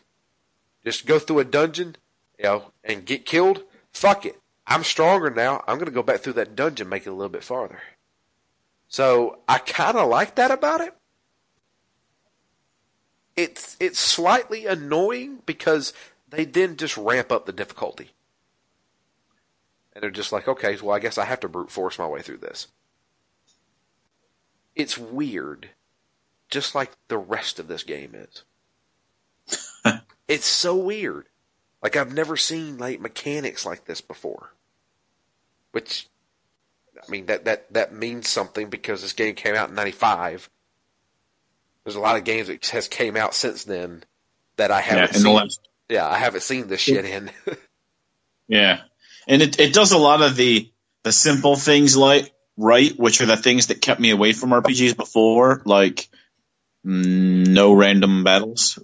Just 0.84 1.06
go 1.06 1.18
through 1.18 1.40
a 1.40 1.44
dungeon, 1.44 1.96
you 2.38 2.44
know, 2.44 2.72
and 2.84 3.04
get 3.04 3.26
killed. 3.26 3.64
Fuck 3.92 4.24
it. 4.24 4.40
I'm 4.66 4.84
stronger 4.84 5.30
now. 5.30 5.64
I'm 5.66 5.76
going 5.76 5.86
to 5.86 5.92
go 5.92 6.02
back 6.02 6.20
through 6.20 6.34
that 6.34 6.54
dungeon, 6.54 6.88
make 6.88 7.06
it 7.06 7.10
a 7.10 7.14
little 7.14 7.28
bit 7.28 7.44
farther. 7.44 7.80
So 8.86 9.40
I 9.48 9.58
kind 9.58 9.96
of 9.96 10.08
like 10.08 10.36
that 10.36 10.50
about 10.50 10.80
it. 10.80 10.94
It's 13.38 13.76
it's 13.78 14.00
slightly 14.00 14.66
annoying 14.66 15.42
because 15.46 15.92
they 16.28 16.44
then 16.44 16.76
just 16.76 16.96
ramp 16.96 17.30
up 17.30 17.46
the 17.46 17.52
difficulty. 17.52 18.10
And 19.92 20.02
they're 20.02 20.10
just 20.10 20.32
like, 20.32 20.48
okay, 20.48 20.76
well, 20.82 20.96
I 20.96 20.98
guess 20.98 21.18
I 21.18 21.24
have 21.24 21.38
to 21.40 21.48
brute 21.48 21.70
force 21.70 22.00
my 22.00 22.06
way 22.08 22.20
through 22.20 22.38
this. 22.38 22.66
It's 24.74 24.98
weird, 24.98 25.70
just 26.50 26.74
like 26.74 26.90
the 27.06 27.16
rest 27.16 27.60
of 27.60 27.68
this 27.68 27.84
game 27.84 28.16
is. 28.16 28.42
it's 30.26 30.46
so 30.46 30.74
weird. 30.74 31.26
Like 31.80 31.94
I've 31.94 32.12
never 32.12 32.36
seen 32.36 32.76
like 32.76 33.00
mechanics 33.00 33.64
like 33.64 33.84
this 33.84 34.00
before. 34.00 34.52
Which, 35.70 36.08
I 37.00 37.08
mean, 37.08 37.26
that 37.26 37.44
that 37.44 37.72
that 37.72 37.94
means 37.94 38.28
something 38.28 38.68
because 38.68 39.02
this 39.02 39.12
game 39.12 39.36
came 39.36 39.54
out 39.54 39.68
in 39.68 39.76
'95. 39.76 40.50
There's 41.88 41.96
a 41.96 42.00
lot 42.00 42.18
of 42.18 42.24
games 42.24 42.48
that 42.48 42.66
has 42.66 42.86
came 42.86 43.16
out 43.16 43.34
since 43.34 43.64
then 43.64 44.04
that 44.56 44.70
I 44.70 44.82
haven't 44.82 45.14
the 45.14 45.18
seen. 45.20 45.34
last 45.34 45.58
yeah, 45.88 46.06
I 46.06 46.18
haven't 46.18 46.42
seen 46.42 46.68
this 46.68 46.80
shit 46.82 47.06
in. 47.06 47.30
Yeah, 48.46 48.80
and 49.26 49.42
it 49.42 49.58
it 49.60 49.72
does 49.74 49.92
a 49.92 49.98
lot 49.98 50.22
of 50.22 50.36
the 50.36 50.70
the 51.02 51.12
simple 51.12 51.56
things 51.56 51.96
like 51.96 52.32
right, 52.56 52.92
which 52.98 53.20
are 53.22 53.26
the 53.26 53.36
things 53.36 53.66
that 53.68 53.80
kept 53.82 54.00
me 54.00 54.10
away 54.10 54.32
from 54.32 54.50
RPGs 54.50 54.96
before, 54.96 55.62
like 55.66 56.08
mm, 56.86 57.46
no 57.46 57.72
random 57.74 58.24
battles. 58.24 58.78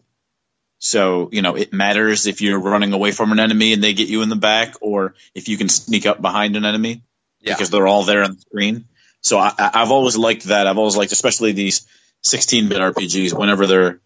So 0.78 1.28
you 1.32 1.40
know 1.42 1.56
it 1.56 1.72
matters 1.72 2.26
if 2.26 2.42
you're 2.42 2.58
running 2.60 2.92
away 2.92 3.10
from 3.10 3.32
an 3.32 3.40
enemy 3.40 3.72
and 3.72 3.82
they 3.82 3.94
get 3.94 4.08
you 4.08 4.22
in 4.22 4.28
the 4.28 4.36
back, 4.36 4.74
or 4.82 5.14
if 5.34 5.48
you 5.48 5.56
can 5.56 5.68
sneak 5.70 6.04
up 6.06 6.20
behind 6.20 6.56
an 6.56 6.64
enemy 6.66 7.02
Yeah. 7.40 7.54
because 7.54 7.70
they're 7.70 7.86
all 7.86 8.02
there 8.04 8.22
on 8.22 8.32
the 8.34 8.40
screen. 8.40 8.84
So 9.22 9.38
I, 9.38 9.52
I- 9.58 9.70
I've 9.82 9.90
always 9.90 10.16
liked 10.18 10.44
that. 10.44 10.66
I've 10.66 10.76
always 10.78 10.96
liked, 10.96 11.12
especially 11.12 11.52
these 11.52 11.86
16-bit 12.26 12.78
RPGs, 12.78 13.38
whenever 13.38 13.66
there 13.66 14.00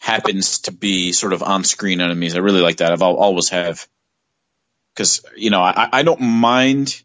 happens 0.00 0.60
to 0.60 0.72
be 0.72 1.12
sort 1.12 1.32
of 1.32 1.42
on-screen 1.42 2.00
enemies. 2.00 2.36
I 2.36 2.38
really 2.38 2.60
like 2.60 2.78
that. 2.78 2.92
I've 2.92 3.02
always 3.02 3.48
have 3.48 3.86
because 4.94 5.24
you 5.36 5.50
know 5.50 5.60
I, 5.60 5.88
I 5.92 6.02
don't 6.02 6.20
mind 6.20 7.02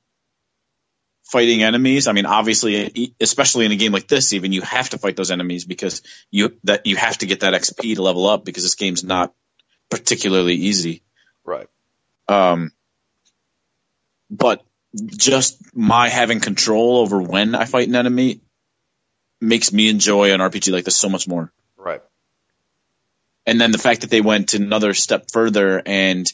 fighting 1.23 1.63
enemies. 1.63 2.07
I 2.07 2.11
mean, 2.11 2.25
obviously, 2.25 3.15
especially 3.19 3.65
in 3.65 3.71
a 3.71 3.77
game 3.77 3.93
like 3.93 4.07
this, 4.07 4.33
even 4.33 4.51
you 4.51 4.61
have 4.61 4.89
to 4.89 4.97
fight 4.97 5.15
those 5.15 5.31
enemies 5.31 5.65
because 5.65 6.01
you 6.29 6.57
that 6.65 6.85
you 6.85 6.97
have 6.97 7.17
to 7.19 7.25
get 7.25 7.41
that 7.41 7.53
XP 7.53 7.95
to 7.95 8.01
level 8.01 8.27
up 8.27 8.43
because 8.43 8.63
this 8.63 8.75
game's 8.75 9.03
not 9.03 9.33
particularly 9.89 10.55
easy. 10.55 11.03
right. 11.45 11.67
Um, 12.27 12.71
but 14.29 14.63
just 14.95 15.57
my 15.75 16.09
having 16.09 16.39
control 16.39 16.97
over 16.97 17.21
when 17.21 17.55
I 17.55 17.65
fight 17.65 17.87
an 17.87 17.95
enemy 17.95 18.41
makes 19.41 19.73
me 19.73 19.89
enjoy 19.89 20.33
an 20.33 20.39
RPG 20.39 20.71
like 20.71 20.85
this 20.85 20.95
so 20.95 21.09
much 21.09 21.27
more. 21.27 21.51
Right. 21.77 22.01
And 23.45 23.59
then 23.59 23.71
the 23.71 23.77
fact 23.79 24.01
that 24.01 24.09
they 24.09 24.21
went 24.21 24.53
another 24.53 24.93
step 24.93 25.31
further 25.31 25.81
and, 25.85 26.31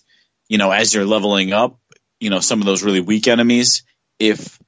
you 0.49 0.57
know, 0.57 0.71
as 0.71 0.93
you're 0.93 1.05
leveling 1.05 1.53
up, 1.53 1.79
you 2.19 2.29
know, 2.29 2.41
some 2.41 2.59
of 2.59 2.65
those 2.65 2.83
really 2.83 2.99
weak 2.99 3.27
enemies, 3.27 3.83
if 4.19 4.59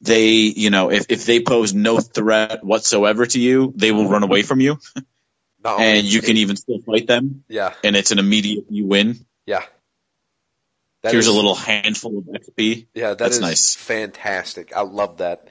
they, 0.00 0.28
you 0.28 0.70
know, 0.70 0.90
if, 0.90 1.06
if 1.08 1.26
they 1.26 1.40
pose 1.40 1.74
no 1.74 1.98
threat 1.98 2.64
whatsoever 2.64 3.26
to 3.26 3.40
you, 3.40 3.72
they 3.76 3.90
will 3.92 4.08
run 4.08 4.22
away 4.22 4.42
from 4.42 4.60
you 4.60 4.78
Not 5.64 5.80
and 5.80 6.04
you 6.04 6.20
can 6.20 6.36
even 6.36 6.56
still 6.56 6.80
fight 6.80 7.06
them 7.06 7.44
Yeah. 7.48 7.74
and 7.84 7.94
it's 7.96 8.10
an 8.12 8.18
immediate 8.18 8.64
you 8.70 8.86
win. 8.86 9.24
Yeah. 9.46 9.62
That 11.02 11.12
Here's 11.12 11.26
is- 11.26 11.32
a 11.32 11.36
little 11.36 11.54
handful 11.56 12.18
of 12.18 12.24
XP. 12.24 12.86
Yeah, 12.94 13.08
that 13.10 13.18
That's 13.18 13.36
is 13.36 13.40
nice. 13.40 13.74
fantastic. 13.74 14.72
I 14.76 14.82
love 14.82 15.18
that. 15.18 15.48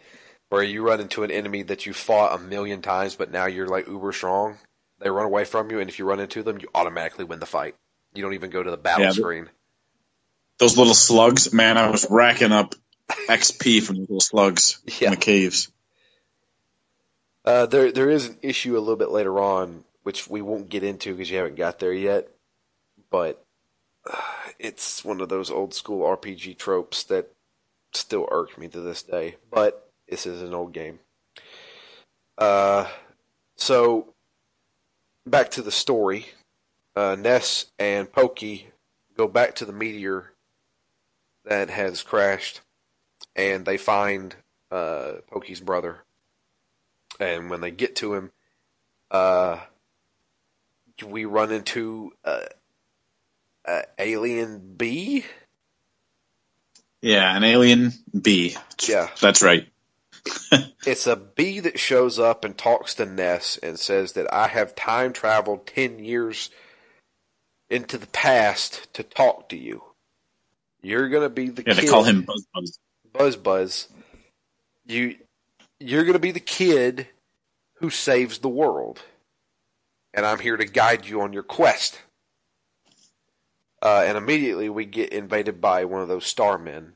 Where 0.52 0.62
you 0.62 0.86
run 0.86 1.00
into 1.00 1.24
an 1.24 1.32
enemy 1.32 1.64
that 1.64 1.86
you 1.86 1.94
fought 1.94 2.38
a 2.38 2.44
million 2.44 2.82
times, 2.82 3.16
but 3.16 3.32
now 3.32 3.46
you're 3.46 3.70
like 3.70 3.88
uber 3.88 4.12
strong. 4.12 4.58
They 5.00 5.10
run 5.10 5.26
away 5.26 5.46
from 5.46 5.72
you, 5.72 5.80
and 5.80 5.90
if 5.90 5.98
you 5.98 6.04
run 6.04 6.20
into 6.20 6.44
them, 6.44 6.58
you 6.60 6.68
automatically 6.76 7.24
win 7.24 7.40
the 7.40 7.46
fight. 7.46 7.74
You 8.14 8.22
don't 8.22 8.34
even 8.34 8.50
go 8.50 8.62
to 8.62 8.70
the 8.70 8.76
battle 8.76 9.06
Yeah, 9.06 9.12
screen. 9.12 9.50
Those 10.60 10.78
little 10.78 10.94
slugs, 10.94 11.54
man, 11.54 11.78
I 11.78 11.90
was 11.90 12.06
racking 12.10 12.52
up 12.52 12.76
XP 13.30 13.82
from 13.82 13.96
those 14.00 14.10
little 14.10 14.20
slugs 14.20 14.82
Yeah. 15.00 15.08
in 15.08 15.12
the 15.12 15.22
caves. 15.22 15.72
Uh, 17.46 17.66
there 17.68 17.90
there 17.94 18.10
is 18.10 18.28
an 18.28 18.38
issue 18.42 18.78
a 18.78 18.80
little 18.80 18.98
bit 18.98 19.10
later 19.10 19.40
on, 19.40 19.86
which 20.04 20.30
we 20.30 20.42
won't 20.42 20.68
get 20.68 20.84
into 20.84 21.14
because 21.14 21.32
you 21.32 21.38
haven't 21.38 21.56
got 21.56 21.80
there 21.80 21.94
yet. 21.94 22.28
But 23.10 23.42
uh, 24.06 24.18
it's 24.60 25.06
one 25.06 25.22
of 25.22 25.30
those 25.30 25.50
old 25.50 25.74
school 25.74 26.06
RPG 26.06 26.58
tropes 26.58 27.04
that 27.06 27.32
still 27.94 28.28
irk 28.30 28.58
me 28.58 28.68
to 28.68 28.82
this 28.82 29.02
day. 29.02 29.38
But 29.50 29.88
this 30.12 30.28
is 30.28 30.42
an 30.42 30.54
old 30.54 30.74
game. 30.74 31.00
Uh, 32.38 32.88
so 33.56 34.14
back 35.26 35.50
to 35.52 35.62
the 35.62 35.72
story. 35.72 36.28
Uh, 36.96 37.16
Ness 37.18 37.68
and 37.80 38.12
Pokey 38.12 38.68
go 39.16 39.28
back 39.28 39.56
to 39.56 39.66
the 39.66 39.72
meteor 39.72 40.34
that 41.46 41.70
has 41.70 42.04
crashed, 42.04 42.62
and 43.36 43.66
they 43.66 43.78
find 43.78 44.36
uh, 44.70 45.14
Pokey's 45.32 45.62
brother. 45.62 46.04
And 47.20 47.50
when 47.50 47.62
they 47.62 47.72
get 47.72 47.96
to 47.98 48.14
him, 48.14 48.32
uh, 49.10 49.60
we 51.06 51.24
run 51.26 51.52
into 51.52 52.12
uh, 52.26 52.42
uh, 53.66 53.82
Alien 53.98 54.76
B. 54.76 55.24
Yeah, 57.02 57.36
an 57.36 57.44
alien 57.44 57.94
bee. 58.20 58.56
Yeah. 58.88 59.10
That's 59.20 59.42
right. 59.42 59.71
It's 60.86 61.08
a 61.08 61.16
bee 61.16 61.60
that 61.62 61.80
shows 61.80 62.20
up 62.20 62.46
and 62.46 62.58
talks 62.58 62.96
to 62.96 63.06
Ness 63.06 63.58
and 63.62 63.80
says 63.80 64.14
that 64.14 64.34
I 64.34 64.48
have 64.48 64.76
time 64.76 65.14
traveled 65.14 65.68
10 65.68 66.00
years 66.00 66.50
into 67.70 67.98
the 67.98 68.08
past 68.08 68.94
to 68.96 69.04
talk 69.04 69.50
to 69.50 69.58
you. 69.58 69.84
You're 70.82 71.10
going 71.10 71.24
to 71.24 71.30
be 71.30 71.50
the 71.50 71.66
Yeah, 71.66 71.74
kid. 71.74 71.76
they 71.76 71.84
call 71.84 72.04
him 72.04 72.24
Buzz 72.24 72.46
Buzz. 72.54 72.80
Buzz 73.14 73.36
Buzz. 73.38 73.88
You 74.86 75.16
you're 75.80 76.04
going 76.04 76.14
to 76.14 76.20
be 76.20 76.32
the 76.32 76.40
kid 76.40 77.08
who 77.78 77.90
saves 77.90 78.40
the 78.40 78.50
world. 78.50 79.02
And 80.14 80.26
I'm 80.26 80.40
here 80.40 80.58
to 80.58 80.66
guide 80.66 81.08
you 81.08 81.22
on 81.22 81.34
your 81.34 81.44
quest. 81.44 82.00
Uh, 83.82 84.04
and 84.06 84.18
immediately 84.18 84.70
we 84.70 84.86
get 84.86 85.14
invaded 85.14 85.62
by 85.62 85.86
one 85.86 86.02
of 86.02 86.08
those 86.08 86.26
starmen 86.26 86.94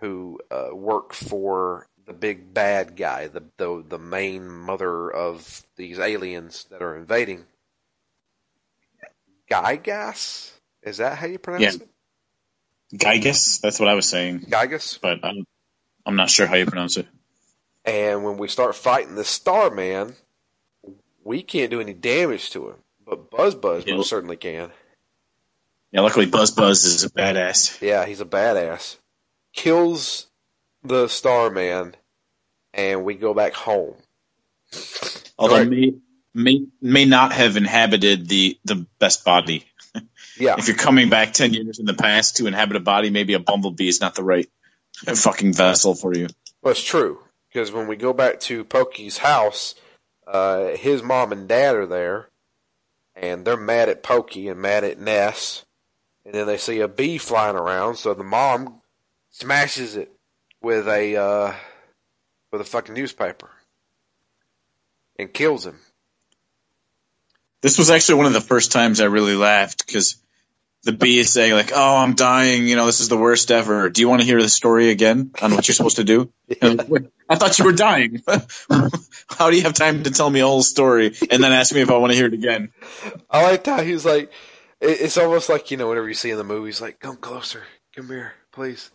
who 0.00 0.40
uh, 0.50 0.70
work 0.74 1.14
for 1.14 1.88
the 2.06 2.12
big 2.12 2.52
bad 2.52 2.96
guy, 2.96 3.28
the, 3.28 3.42
the 3.56 3.84
the 3.88 3.98
main 3.98 4.48
mother 4.48 5.10
of 5.10 5.62
these 5.76 5.98
aliens 5.98 6.64
that 6.70 6.82
are 6.82 6.96
invading. 6.96 7.44
Giygas? 9.50 10.50
Is 10.82 10.98
that 10.98 11.18
how 11.18 11.26
you 11.26 11.38
pronounce 11.38 11.76
Yeah. 11.76 11.82
it? 11.82 11.88
Giygas. 12.98 13.60
That's 13.60 13.78
what 13.80 13.88
I 13.88 13.94
was 13.94 14.08
saying, 14.08 14.40
Giygas? 14.40 15.00
but 15.00 15.24
I'm, 15.24 15.44
I'm 16.04 16.16
not 16.16 16.30
sure 16.30 16.46
how 16.46 16.56
you 16.56 16.66
pronounce 16.66 16.96
it. 16.96 17.06
And 17.84 18.24
when 18.24 18.36
we 18.38 18.48
start 18.48 18.74
fighting 18.76 19.14
the 19.14 19.24
Starman, 19.24 20.14
we 21.24 21.42
can't 21.42 21.70
do 21.70 21.80
any 21.80 21.94
damage 21.94 22.50
to 22.50 22.68
him. 22.70 22.76
But 23.04 23.30
Buzz 23.30 23.54
Buzz 23.54 23.84
Yeah. 23.86 23.96
most 23.96 24.10
certainly 24.10 24.36
can. 24.36 24.70
Yeah, 25.90 26.00
luckily 26.00 26.26
Buzz 26.26 26.50
Buzz 26.52 26.84
is 26.84 27.04
a 27.04 27.10
badass. 27.10 27.80
Yeah, 27.82 28.06
he's 28.06 28.20
a 28.20 28.24
badass. 28.24 28.96
Kills 29.52 30.26
the 30.84 31.08
Starman, 31.08 31.94
and 32.74 33.04
we 33.04 33.14
go 33.14 33.34
back 33.34 33.54
home. 33.54 33.94
Although 35.38 35.58
Right. 35.58 35.68
may 35.68 35.94
may 36.34 36.66
may 36.80 37.04
not 37.04 37.32
have 37.32 37.56
inhabited 37.56 38.28
the 38.28 38.58
the 38.64 38.86
best 38.98 39.24
body. 39.24 39.66
Yeah, 40.38 40.54
If 40.58 40.68
you're 40.68 40.76
coming 40.76 41.08
back 41.10 41.32
ten 41.32 41.52
years 41.52 41.78
in 41.78 41.84
the 41.86 41.94
past 41.94 42.36
to 42.36 42.46
inhabit 42.46 42.76
a 42.76 42.80
body, 42.80 43.10
maybe 43.10 43.34
a 43.34 43.38
bumblebee 43.38 43.88
is 43.88 44.00
not 44.00 44.14
the 44.14 44.24
right 44.24 44.48
fucking 45.14 45.52
vessel 45.52 45.94
for 45.94 46.14
you. 46.14 46.28
well, 46.62 46.72
it's 46.72 46.82
true. 46.82 47.18
Because 47.52 47.70
when 47.70 47.86
we 47.86 47.96
go 47.96 48.14
back 48.14 48.40
to 48.40 48.64
Pokey's 48.64 49.18
house, 49.18 49.74
uh, 50.26 50.68
his 50.68 51.02
mom 51.02 51.32
and 51.32 51.46
dad 51.46 51.76
are 51.76 51.86
there, 51.86 52.30
and 53.14 53.44
they're 53.44 53.58
mad 53.58 53.90
at 53.90 54.02
Pokey 54.02 54.48
and 54.48 54.58
mad 54.60 54.84
at 54.84 54.98
Ness. 54.98 55.64
And 56.24 56.32
then 56.34 56.46
they 56.46 56.56
see 56.56 56.80
a 56.80 56.88
bee 56.88 57.18
flying 57.18 57.56
around, 57.56 57.96
so 57.96 58.14
the 58.14 58.24
mom 58.24 58.80
smashes 59.28 59.96
it 59.96 60.11
with 60.62 60.88
a 60.88 61.16
uh, 61.16 61.54
with 62.50 62.60
a 62.60 62.64
fucking 62.64 62.94
newspaper 62.94 63.50
and 65.18 65.32
kills 65.32 65.66
him. 65.66 65.78
This 67.60 67.78
was 67.78 67.90
actually 67.90 68.16
one 68.16 68.26
of 68.26 68.32
the 68.32 68.40
first 68.40 68.72
times 68.72 69.00
I 69.00 69.04
really 69.04 69.36
laughed 69.36 69.86
because 69.86 70.16
the 70.82 70.92
bee 70.92 71.18
is 71.18 71.32
saying 71.32 71.52
like, 71.52 71.70
"Oh, 71.74 71.96
I'm 71.96 72.14
dying. 72.14 72.66
You 72.66 72.76
know, 72.76 72.86
this 72.86 73.00
is 73.00 73.08
the 73.08 73.16
worst 73.16 73.50
ever. 73.50 73.88
Do 73.88 74.00
you 74.00 74.08
want 74.08 74.20
to 74.20 74.26
hear 74.26 74.42
the 74.42 74.48
story 74.48 74.90
again 74.90 75.30
on 75.40 75.54
what 75.54 75.68
you're 75.68 75.74
supposed 75.74 75.96
to 75.96 76.04
do?" 76.04 76.32
Like, 76.60 77.10
I 77.28 77.36
thought 77.36 77.58
you 77.58 77.64
were 77.64 77.72
dying. 77.72 78.22
How 79.28 79.50
do 79.50 79.56
you 79.56 79.62
have 79.62 79.72
time 79.72 80.02
to 80.02 80.10
tell 80.10 80.28
me 80.28 80.40
a 80.40 80.46
whole 80.46 80.62
story 80.62 81.14
and 81.30 81.42
then 81.42 81.52
ask 81.52 81.74
me 81.74 81.80
if 81.80 81.90
I 81.90 81.96
want 81.96 82.12
to 82.12 82.16
hear 82.16 82.26
it 82.26 82.34
again? 82.34 82.72
I 83.30 83.42
liked 83.42 83.66
how 83.66 83.82
he 83.82 83.92
was 83.92 84.04
like, 84.04 84.30
it's 84.80 85.16
almost 85.16 85.48
like 85.48 85.70
you 85.70 85.78
know 85.78 85.88
whenever 85.88 86.08
you 86.08 86.14
see 86.14 86.30
in 86.30 86.36
the 86.36 86.44
movies, 86.44 86.80
like 86.80 87.00
come 87.00 87.16
closer, 87.16 87.62
come 87.94 88.08
here, 88.08 88.34
please. 88.50 88.90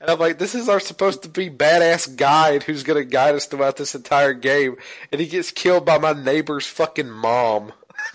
And 0.00 0.10
I'm 0.10 0.18
like, 0.18 0.38
this 0.38 0.54
is 0.54 0.68
our 0.68 0.80
supposed 0.80 1.22
to 1.22 1.28
be 1.28 1.50
badass 1.50 2.16
guide 2.16 2.62
who's 2.62 2.82
gonna 2.82 3.04
guide 3.04 3.34
us 3.34 3.46
throughout 3.46 3.76
this 3.76 3.94
entire 3.94 4.34
game, 4.34 4.76
and 5.12 5.20
he 5.20 5.26
gets 5.26 5.50
killed 5.50 5.84
by 5.84 5.98
my 5.98 6.12
neighbor's 6.12 6.66
fucking 6.66 7.10
mom. 7.10 7.72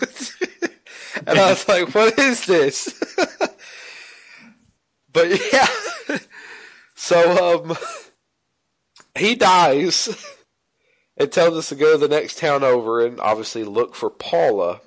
and 1.26 1.38
I 1.38 1.50
was 1.50 1.68
like, 1.68 1.94
what 1.94 2.18
is 2.18 2.46
this? 2.46 2.92
but 5.12 5.52
yeah, 5.52 6.18
so 6.94 7.64
um, 7.64 7.76
he 9.16 9.34
dies. 9.34 10.32
and 11.16 11.32
tells 11.32 11.56
us 11.56 11.70
to 11.70 11.74
go 11.74 11.92
to 11.92 11.98
the 11.98 12.08
next 12.08 12.38
town 12.38 12.62
over 12.62 13.04
and 13.04 13.20
obviously 13.20 13.64
look 13.64 13.94
for 13.94 14.10
Paula. 14.10 14.80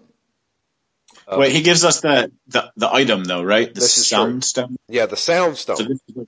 Um, 1.28 1.40
Wait, 1.40 1.52
he 1.52 1.62
gives 1.62 1.86
us 1.86 2.02
the 2.02 2.32
the, 2.48 2.72
the 2.76 2.92
item 2.92 3.24
though, 3.24 3.44
right? 3.44 3.74
The 3.74 3.82
sound 3.82 4.44
stone. 4.44 4.76
Yeah, 4.88 5.06
the 5.06 5.18
sound 5.18 5.58
stone. 5.58 6.00
So 6.16 6.28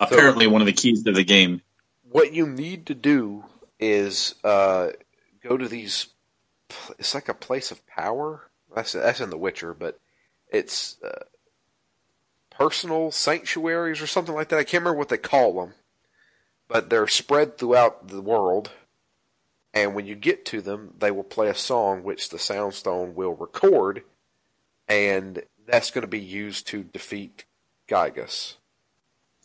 this 0.00 0.10
is 0.10 0.16
like 0.16 0.20
apparently 0.20 0.46
one 0.46 0.62
of 0.62 0.66
the 0.66 0.72
keys 0.72 1.02
to 1.04 1.12
the 1.12 1.24
game. 1.24 1.62
what 2.10 2.32
you 2.32 2.46
need 2.46 2.86
to 2.86 2.94
do 2.94 3.44
is 3.78 4.34
uh, 4.44 4.88
go 5.42 5.56
to 5.56 5.68
these. 5.68 6.08
It's 6.98 7.14
like 7.14 7.28
a 7.28 7.34
place 7.34 7.70
of 7.70 7.86
power. 7.86 8.50
That's 8.74 8.92
that's 8.92 9.20
in 9.20 9.30
The 9.30 9.38
Witcher, 9.38 9.74
but 9.74 9.98
it's 10.48 10.96
uh, 11.02 11.24
personal 12.50 13.10
sanctuaries 13.10 14.00
or 14.00 14.06
something 14.06 14.34
like 14.34 14.48
that. 14.48 14.58
I 14.58 14.64
can't 14.64 14.82
remember 14.82 14.98
what 14.98 15.08
they 15.08 15.18
call 15.18 15.54
them, 15.54 15.74
but 16.68 16.90
they're 16.90 17.08
spread 17.08 17.58
throughout 17.58 18.08
the 18.08 18.20
world. 18.20 18.70
And 19.72 19.94
when 19.94 20.06
you 20.06 20.16
get 20.16 20.44
to 20.46 20.60
them, 20.60 20.94
they 20.98 21.12
will 21.12 21.22
play 21.24 21.48
a 21.48 21.54
song 21.54 22.02
which 22.02 22.28
the 22.28 22.38
Soundstone 22.38 23.14
will 23.14 23.34
record, 23.34 24.02
and 24.88 25.42
that's 25.66 25.92
going 25.92 26.02
to 26.02 26.08
be 26.08 26.20
used 26.20 26.66
to 26.68 26.82
defeat 26.82 27.44
Giygas. 27.88 28.56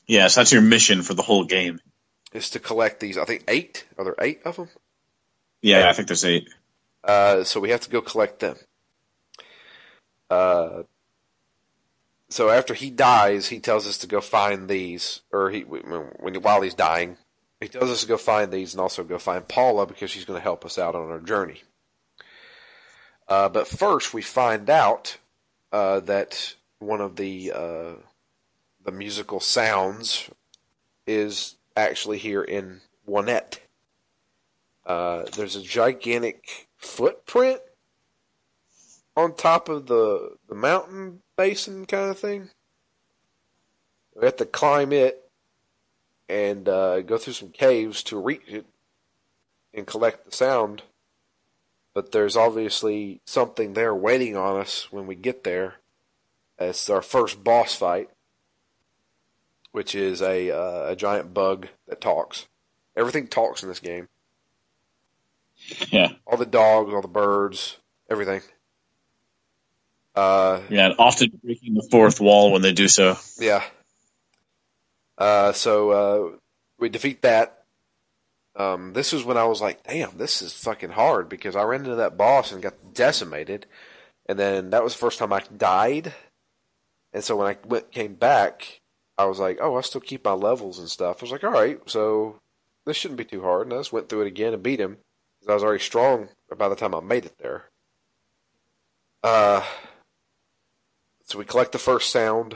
Yeah, 0.08 0.28
so 0.28 0.42
that's 0.42 0.52
your 0.52 0.62
mission 0.62 1.02
for 1.02 1.14
the 1.14 1.22
whole 1.22 1.46
game. 1.46 1.80
Is 2.34 2.50
to 2.52 2.60
collect 2.60 3.00
these. 3.00 3.18
I 3.18 3.26
think 3.26 3.44
eight. 3.48 3.86
Are 3.98 4.04
there 4.04 4.16
eight 4.20 4.42
of 4.46 4.58
them? 4.58 4.70
Yeah, 5.62 5.90
I 5.90 5.94
think 5.94 6.08
there's 6.08 6.26
eight. 6.26 6.50
Uh, 7.04 7.44
so 7.44 7.60
we 7.60 7.70
have 7.70 7.82
to 7.82 7.90
go 7.90 8.02
collect 8.02 8.40
them. 8.40 8.58
Uh, 10.30 10.84
so 12.30 12.50
after 12.50 12.74
he 12.74 12.90
dies, 12.90 13.48
he 13.48 13.60
tells 13.60 13.88
us 13.88 13.98
to 14.00 14.08
go 14.08 14.22
find 14.22 14.68
these, 14.68 15.22
or 15.32 15.50
he 15.50 15.62
when 15.62 16.36
while 16.42 16.62
he's 16.62 16.74
dying, 16.74 17.18
he 17.62 17.68
tells 17.68 17.90
us 17.90 18.02
to 18.02 18.08
go 18.08 18.18
find 18.18 18.52
these 18.52 18.74
and 18.74 18.82
also 18.82 19.04
go 19.04 19.18
find 19.18 19.48
Paula 19.48 19.86
because 19.86 20.12
she's 20.12 20.26
going 20.26 20.38
to 20.38 20.44
help 20.44 20.66
us 20.66 20.78
out 20.78 20.96
on 20.96 21.10
our 21.10 21.20
journey. 21.20 21.64
Uh, 23.28 23.50
but 23.50 23.68
first, 23.68 24.14
we 24.14 24.22
find 24.22 24.70
out 24.70 25.18
uh, 25.72 26.00
that 26.02 26.56
one 26.80 27.02
of 27.02 27.16
the 27.16 27.52
uh, 27.54 27.94
the 28.86 28.92
musical 28.92 29.40
sounds 29.40 30.30
is 31.06 31.58
actually 31.76 32.20
here 32.20 32.44
in 32.44 32.82
Onett. 33.08 33.58
Uh, 34.86 35.24
there's 35.36 35.56
a 35.56 35.62
gigantic 35.62 36.68
footprint 36.78 37.60
on 39.18 39.34
top 39.34 39.70
of 39.70 39.88
the 39.88 40.38
the 40.48 40.56
mountain 40.56 41.22
basin 41.36 41.86
kind 41.86 42.12
of 42.12 42.20
thing. 42.20 42.50
We 44.16 44.26
have 44.26 44.38
to 44.38 44.46
climb 44.46 44.94
it 44.94 45.30
and 46.30 46.70
uh, 46.70 47.02
go 47.02 47.18
through 47.18 47.34
some 47.34 47.50
caves 47.50 48.04
to 48.04 48.20
reach 48.20 48.48
it 48.48 48.66
and 49.74 49.86
collect 49.86 50.26
the 50.26 50.32
sound. 50.32 50.84
But 51.94 52.12
there's 52.12 52.38
obviously 52.38 53.22
something 53.26 53.74
there 53.74 53.96
waiting 53.96 54.36
on 54.36 54.60
us 54.60 54.92
when 54.92 55.08
we 55.08 55.16
get 55.16 55.44
there. 55.44 55.76
It's 56.60 56.90
our 56.90 57.02
first 57.02 57.44
boss 57.44 57.76
fight, 57.76 58.10
which 59.76 59.94
is 59.94 60.22
a 60.22 60.52
uh, 60.52 60.92
a 60.92 60.96
giant 60.96 61.34
bug 61.34 61.68
that 61.90 62.00
talks. 62.00 62.48
Everything 62.96 63.28
talks 63.28 63.62
in 63.62 63.68
this 63.68 63.82
game. 63.82 64.08
Yeah, 65.92 66.14
All 66.26 66.38
the 66.38 66.46
dogs, 66.46 66.94
all 66.94 67.02
the 67.02 67.10
birds, 67.10 67.78
everything. 68.10 68.42
Uh, 70.16 70.62
yeah, 70.70 70.86
and 70.86 70.96
often 70.98 71.30
breaking 71.44 71.74
the 71.74 71.86
fourth 71.92 72.22
wall 72.22 72.54
when 72.54 72.62
they 72.62 72.72
do 72.72 72.88
so. 72.88 73.18
yeah. 73.38 73.64
Uh, 75.18 75.52
so 75.52 75.92
uh, 75.92 76.38
we 76.80 76.88
defeat 76.88 77.22
that, 77.24 77.66
um, 78.56 78.94
this 78.94 79.12
was 79.12 79.26
when 79.26 79.38
I 79.38 79.46
was 79.46 79.62
like, 79.62 79.84
damn, 79.84 80.18
this 80.18 80.42
is 80.42 80.54
fucking 80.54 80.92
hard 80.92 81.28
because 81.28 81.56
I 81.56 81.64
ran 81.64 81.82
into 81.82 81.96
that 81.96 82.18
boss 82.18 82.54
and 82.54 82.62
got 82.64 82.94
decimated, 82.94 83.66
and 84.26 84.40
then 84.40 84.70
that 84.70 84.84
was 84.86 84.94
the 84.94 85.00
first 85.00 85.20
time 85.20 85.34
I 85.34 85.42
died, 85.58 86.14
and 87.12 87.24
so 87.24 87.36
when 87.36 87.48
I 87.48 87.58
went 87.68 87.92
came 87.92 88.14
back, 88.14 88.80
I 89.18 89.26
was 89.26 89.40
like, 89.40 89.60
oh, 89.62 89.76
I 89.76 89.82
still 89.82 90.02
keep 90.02 90.26
my 90.26 90.34
levels 90.34 90.80
and 90.80 90.90
stuff. 90.90 91.18
I 91.20 91.24
was 91.24 91.32
like, 91.32 91.44
all 91.44 91.52
right, 91.52 91.80
so 91.86 92.42
this 92.86 92.98
shouldn't 92.98 93.18
be 93.18 93.26
too 93.26 93.42
hard, 93.42 93.68
and 93.68 93.74
I 93.74 93.78
just 93.78 93.94
went 93.94 94.10
through 94.10 94.22
it 94.22 94.28
again 94.28 94.54
and 94.54 94.62
beat 94.62 94.80
him 94.80 94.98
because 95.40 95.52
I 95.52 95.54
was 95.54 95.64
already 95.64 95.84
strong 95.84 96.30
by 96.58 96.70
the 96.70 96.76
time 96.76 96.94
I 96.94 97.00
made 97.00 97.26
it 97.26 97.38
there. 97.40 97.66
Uh, 99.24 99.64
so 101.24 101.40
we 101.40 101.46
collect 101.46 101.72
the 101.72 101.80
first 101.80 102.12
sound, 102.12 102.56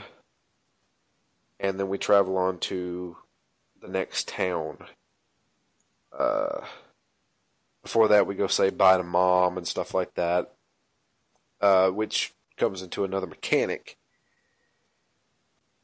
and 1.58 1.80
then 1.80 1.88
we 1.88 1.98
travel 1.98 2.36
on 2.36 2.58
to 2.58 3.16
the 3.80 3.88
next 3.88 4.28
town. 4.28 4.78
Uh, 6.16 6.60
before 7.82 8.08
that, 8.08 8.26
we 8.26 8.34
go 8.34 8.46
say 8.46 8.70
bye 8.70 8.96
to 8.98 9.02
mom 9.02 9.56
and 9.56 9.66
stuff 9.66 9.94
like 9.94 10.14
that, 10.14 10.52
uh, 11.60 11.90
which 11.90 12.32
comes 12.56 12.82
into 12.82 13.04
another 13.04 13.26
mechanic. 13.26 13.96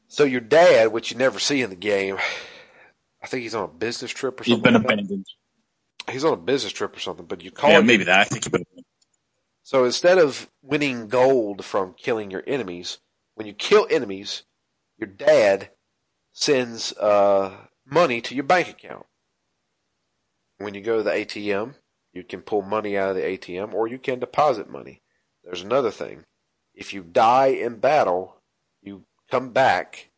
So 0.07 0.23
your 0.25 0.41
dad, 0.41 0.91
which 0.91 1.11
you 1.11 1.17
never 1.17 1.39
see 1.39 1.61
in 1.61 1.69
the 1.69 1.75
game, 1.77 2.17
I 3.23 3.27
think 3.27 3.43
he's 3.43 3.55
on 3.55 3.65
a 3.65 3.69
business 3.69 4.11
trip 4.11 4.39
or 4.41 4.43
He's 4.43 4.59
something. 4.61 4.61
been 4.61 4.75
like 4.75 4.87
that. 4.87 4.99
He's 6.11 6.25
on 6.25 6.33
a 6.33 6.37
business 6.37 6.73
trip 6.73 6.95
or 6.95 6.99
something, 6.99 7.25
but 7.25 7.43
you 7.43 7.51
call 7.51 7.77
Yeah, 7.77 7.81
him 7.81 7.85
maybe 7.85 8.05
that. 8.05 8.19
I 8.21 8.23
think 8.25 8.45
he 8.45 8.49
been. 8.51 8.65
So 9.63 9.85
instead 9.85 10.17
of 10.17 10.49
winning 10.61 11.07
gold 11.07 11.65
from 11.65 11.93
killing 11.93 12.31
your 12.31 12.43
enemies, 12.47 12.99
when 13.35 13.47
you 13.47 13.53
kill 13.53 13.87
enemies, 13.89 14.43
your 14.97 15.07
dad 15.09 15.71
sends 16.33 16.93
uh, 16.97 17.55
money 17.85 18.21
to 18.21 18.35
your 18.35 18.45
bank 18.45 18.69
account. 18.69 19.05
When 20.59 20.73
you 20.75 20.81
go 20.81 20.97
to 20.97 21.03
the 21.03 21.11
ATM, 21.11 21.75
you 22.13 22.23
can 22.23 22.41
pull 22.41 22.63
money 22.63 22.97
out 22.97 23.11
of 23.11 23.15
the 23.17 23.23
ATM 23.23 23.73
or 23.73 23.87
you 23.87 23.99
can 23.99 24.19
deposit 24.19 24.69
money. 24.69 25.01
There's 25.43 25.61
another 25.63 25.91
thing. 25.91 26.25
If 26.75 26.93
you 26.93 27.03
die 27.03 27.47
in 27.47 27.79
battle, 27.79 28.41
you 28.81 29.05
come 29.29 29.51
back 29.51 30.09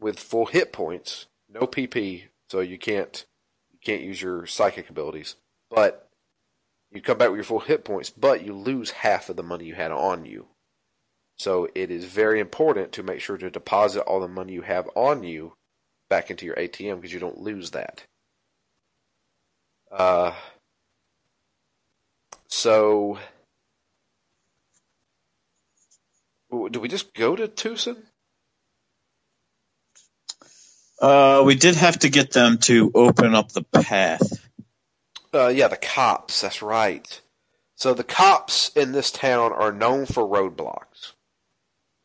with 0.00 0.18
full 0.18 0.46
hit 0.46 0.72
points, 0.72 1.26
no 1.48 1.60
PP, 1.60 2.24
so 2.50 2.60
you 2.60 2.78
can't 2.78 3.24
you 3.72 3.78
can't 3.82 4.02
use 4.02 4.20
your 4.20 4.46
psychic 4.46 4.90
abilities. 4.90 5.36
But 5.70 6.08
you 6.90 7.00
come 7.00 7.18
back 7.18 7.30
with 7.30 7.38
your 7.38 7.44
full 7.44 7.60
hit 7.60 7.84
points, 7.84 8.10
but 8.10 8.44
you 8.44 8.52
lose 8.52 8.90
half 8.90 9.28
of 9.28 9.36
the 9.36 9.42
money 9.42 9.64
you 9.64 9.74
had 9.74 9.92
on 9.92 10.24
you. 10.24 10.48
So 11.38 11.68
it 11.74 11.90
is 11.90 12.04
very 12.04 12.38
important 12.38 12.92
to 12.92 13.02
make 13.02 13.20
sure 13.20 13.36
to 13.38 13.50
deposit 13.50 14.02
all 14.02 14.20
the 14.20 14.28
money 14.28 14.52
you 14.52 14.62
have 14.62 14.88
on 14.94 15.24
you 15.24 15.54
back 16.08 16.30
into 16.30 16.44
your 16.44 16.56
ATM 16.56 16.96
because 16.96 17.12
you 17.12 17.18
don't 17.20 17.40
lose 17.40 17.70
that. 17.70 18.04
Uh, 19.90 20.32
so, 22.48 23.18
do 26.50 26.80
we 26.80 26.88
just 26.88 27.14
go 27.14 27.34
to 27.34 27.48
Twoson? 27.48 28.02
Uh, 31.02 31.42
we 31.44 31.56
did 31.56 31.74
have 31.74 31.98
to 31.98 32.08
get 32.08 32.30
them 32.30 32.58
to 32.58 32.92
open 32.94 33.34
up 33.34 33.50
the 33.50 33.64
path. 33.64 34.48
Uh, 35.34 35.48
yeah, 35.48 35.66
the 35.66 35.76
cops. 35.76 36.42
That's 36.42 36.62
right. 36.62 37.20
So 37.74 37.92
the 37.92 38.04
cops 38.04 38.70
in 38.76 38.92
this 38.92 39.10
town 39.10 39.52
are 39.52 39.72
known 39.72 40.06
for 40.06 40.22
roadblocks, 40.22 41.14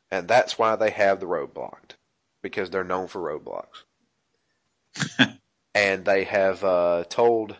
and 0.09 0.27
that's 0.27 0.57
why 0.57 0.75
they 0.75 0.89
have 0.89 1.19
the 1.19 1.27
road 1.27 1.53
blocked 1.53 1.95
because 2.41 2.71
they're 2.71 2.83
known 2.83 3.07
for 3.07 3.21
roadblocks. 3.21 3.83
and 5.75 6.03
they 6.03 6.23
have 6.23 6.63
uh, 6.63 7.03
told 7.07 7.57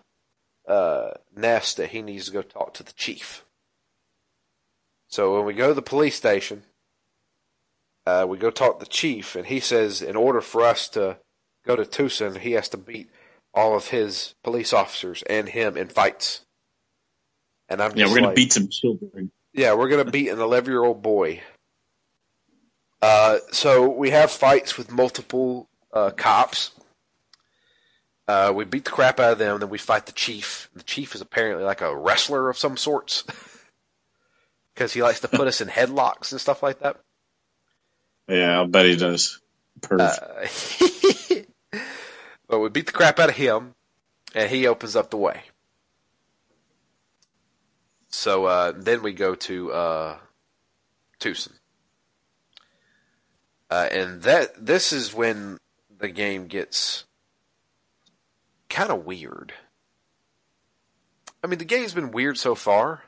uh, 0.68 1.12
Ness 1.36 1.76
that 1.76 1.92
he 1.92 2.02
needs 2.02 2.26
to 2.26 2.32
go 2.32 2.42
talk 2.42 2.74
to 2.76 2.84
the 2.84 2.94
chief. 2.94 3.46
So 5.08 5.36
when 5.36 5.46
we 5.46 5.54
go 5.54 5.68
to 5.68 5.74
the 5.76 5.84
police 5.84 6.16
station, 6.16 6.64
uh, 8.08 8.26
we 8.28 8.40
go 8.40 8.50
talk 8.50 8.80
to 8.80 8.86
the 8.86 8.90
chief, 8.90 9.36
and 9.36 9.46
he 9.46 9.60
says 9.60 10.02
in 10.02 10.16
order 10.16 10.42
for 10.42 10.64
us 10.64 10.90
to 10.90 11.18
go 11.68 11.76
to 11.76 11.86
Twoson, 11.86 12.38
he 12.38 12.54
has 12.54 12.70
to 12.70 12.78
beat 12.78 13.10
all 13.54 13.76
of 13.76 13.88
his 13.90 14.36
police 14.44 14.74
officers 14.74 15.24
and 15.24 15.50
him 15.50 15.78
in 15.78 15.90
fights. 15.90 16.42
And 17.70 17.82
I'm 17.82 17.94
just 17.94 17.98
Yeah, 17.98 18.08
we're 18.08 18.16
gonna 18.16 18.28
like, 18.28 18.36
beat 18.36 18.54
some 18.54 18.70
children. 18.70 19.32
yeah, 19.54 19.74
we're 19.74 19.90
gonna 19.90 20.06
beat 20.12 20.30
an 20.30 20.40
11 20.40 20.72
year 20.72 20.84
old 20.84 21.02
boy. 21.02 21.42
Uh, 23.02 23.38
so 23.52 23.90
we 23.90 24.10
have 24.12 24.32
fights 24.32 24.78
with 24.78 24.92
multiple 24.92 25.70
uh, 25.94 26.12
cops. 26.12 26.72
Uh, 28.28 28.52
we 28.56 28.66
beat 28.66 28.86
the 28.86 28.92
crap 28.92 29.20
out 29.20 29.34
of 29.34 29.38
them, 29.40 29.60
then 29.60 29.70
we 29.70 29.78
fight 29.78 30.06
the 30.06 30.12
chief. 30.12 30.70
The 30.76 30.84
chief 30.84 31.16
is 31.16 31.22
apparently 31.22 31.64
like 31.64 31.82
a 31.82 31.96
wrestler 31.96 32.50
of 32.50 32.58
some 32.58 32.76
sorts, 32.76 33.24
because 34.76 34.94
he 34.94 35.02
likes 35.02 35.22
to 35.22 35.28
put 35.30 35.48
us 35.48 35.62
in 35.62 35.68
headlocks 35.70 36.32
and 36.32 36.42
stuff 36.42 36.62
like 36.64 36.80
that. 36.80 37.00
Yeah, 38.28 38.58
I'll 38.58 38.68
bet 38.68 38.86
he 38.86 38.98
does. 38.98 39.40
Perv. 39.80 40.00
But 42.48 42.60
we 42.60 42.70
beat 42.70 42.86
the 42.86 42.92
crap 42.92 43.20
out 43.20 43.30
of 43.30 43.36
him, 43.36 43.76
and 44.34 44.50
he 44.50 44.68
opens 44.68 44.96
up 44.96 45.10
the 45.10 45.18
way. 45.18 45.42
So 48.10 48.46
uh, 48.46 48.74
then 48.76 49.04
we 49.04 49.14
go 49.14 49.36
to 49.36 49.72
uh, 49.72 50.18
Twoson, 51.20 51.54
uh, 53.70 53.90
and 53.92 54.22
that 54.24 54.66
this 54.66 54.94
is 54.94 55.14
when 55.14 55.60
the 56.00 56.10
game 56.10 56.48
gets 56.48 57.04
kind 58.70 58.92
of 58.92 59.06
weird. 59.06 59.54
I 61.44 61.48
mean, 61.48 61.60
the 61.60 61.66
game's 61.66 61.94
been 61.94 62.12
weird 62.12 62.38
so 62.38 62.56
far. 62.56 63.04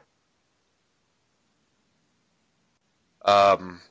Um, 3.23 3.81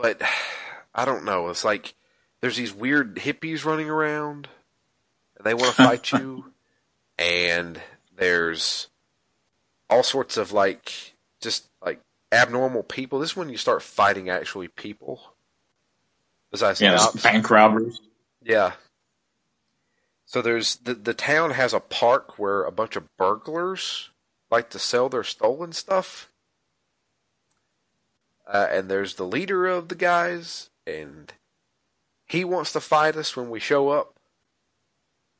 but 0.00 0.22
I 0.94 1.04
don't 1.04 1.24
know. 1.24 1.48
It's 1.48 1.64
like 1.64 1.94
there's 2.40 2.56
these 2.56 2.72
weird 2.72 3.16
hippies 3.16 3.64
running 3.64 3.90
around. 3.90 4.48
And 5.36 5.44
they 5.44 5.54
want 5.54 5.66
to 5.66 5.72
fight 5.84 6.12
you, 6.12 6.52
and 7.18 7.80
there's 8.16 8.88
all 9.90 10.02
sorts 10.02 10.36
of 10.36 10.52
like 10.52 11.14
just 11.40 11.68
like 11.84 12.00
abnormal 12.32 12.82
people. 12.82 13.18
This 13.18 13.30
is 13.30 13.36
when 13.36 13.48
you 13.48 13.56
start 13.56 13.82
fighting 13.82 14.28
actually 14.28 14.68
people. 14.68 15.20
Besides 16.50 16.80
yeah, 16.80 16.90
the 16.90 16.96
there's 16.96 17.10
cops. 17.10 17.22
bank 17.22 17.50
robbers. 17.50 18.00
Yeah. 18.42 18.72
So 20.26 20.42
there's 20.42 20.76
the 20.76 20.94
the 20.94 21.14
town 21.14 21.52
has 21.52 21.72
a 21.72 21.80
park 21.80 22.38
where 22.38 22.64
a 22.64 22.72
bunch 22.72 22.96
of 22.96 23.04
burglars 23.16 24.10
like 24.50 24.70
to 24.70 24.78
sell 24.78 25.08
their 25.08 25.24
stolen 25.24 25.72
stuff. 25.72 26.30
Uh, 28.50 28.66
and 28.70 28.88
there's 28.88 29.14
the 29.14 29.26
leader 29.26 29.66
of 29.66 29.88
the 29.88 29.94
guys, 29.94 30.70
and 30.86 31.32
he 32.26 32.44
wants 32.44 32.72
to 32.72 32.80
fight 32.80 33.16
us 33.16 33.36
when 33.36 33.50
we 33.50 33.60
show 33.60 33.90
up. 33.90 34.14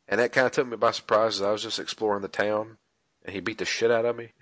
And 0.06 0.20
that 0.20 0.32
kind 0.32 0.46
of 0.46 0.52
took 0.52 0.68
me 0.68 0.76
by 0.76 0.90
surprise 0.90 1.36
as 1.36 1.42
I 1.42 1.50
was 1.50 1.62
just 1.62 1.78
exploring 1.78 2.22
the 2.22 2.28
town, 2.28 2.76
and 3.24 3.34
he 3.34 3.40
beat 3.40 3.58
the 3.58 3.64
shit 3.64 3.90
out 3.90 4.04
of 4.04 4.16
me. 4.16 4.32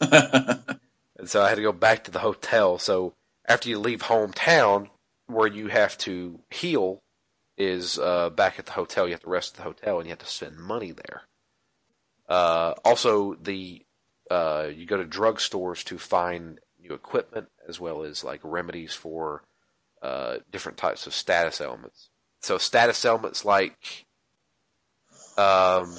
And 1.20 1.28
so 1.28 1.42
I 1.42 1.50
had 1.50 1.56
to 1.56 1.62
go 1.62 1.72
back 1.72 2.04
to 2.04 2.10
the 2.10 2.20
hotel. 2.20 2.78
So 2.78 3.12
after 3.46 3.68
you 3.68 3.78
leave 3.78 4.00
hometown, 4.00 4.88
where 5.26 5.46
you 5.46 5.68
have 5.68 5.98
to 5.98 6.40
heal 6.48 7.02
is 7.58 7.98
uh, 7.98 8.30
back 8.30 8.58
at 8.58 8.64
the 8.64 8.72
hotel. 8.72 9.06
You 9.06 9.12
have 9.12 9.22
to 9.22 9.28
rest 9.28 9.52
at 9.52 9.56
the 9.58 9.62
hotel, 9.64 9.98
and 9.98 10.06
you 10.06 10.12
have 10.12 10.18
to 10.20 10.26
spend 10.26 10.56
money 10.56 10.92
there. 10.92 11.22
Uh, 12.26 12.72
also, 12.86 13.34
the 13.34 13.82
uh, 14.30 14.68
you 14.74 14.86
go 14.86 14.96
to 14.96 15.04
drugstores 15.04 15.84
to 15.84 15.98
find 15.98 16.58
new 16.90 16.94
equipment 16.96 17.48
as 17.68 17.80
well 17.80 18.02
as 18.02 18.24
like 18.24 18.40
remedies 18.42 18.92
for 18.92 19.42
uh, 20.02 20.38
different 20.50 20.78
types 20.78 21.06
of 21.06 21.14
status 21.14 21.60
ailments. 21.60 22.10
So 22.40 22.58
status 22.58 23.04
ailments 23.04 23.44
like 23.44 24.06
um, 25.36 25.96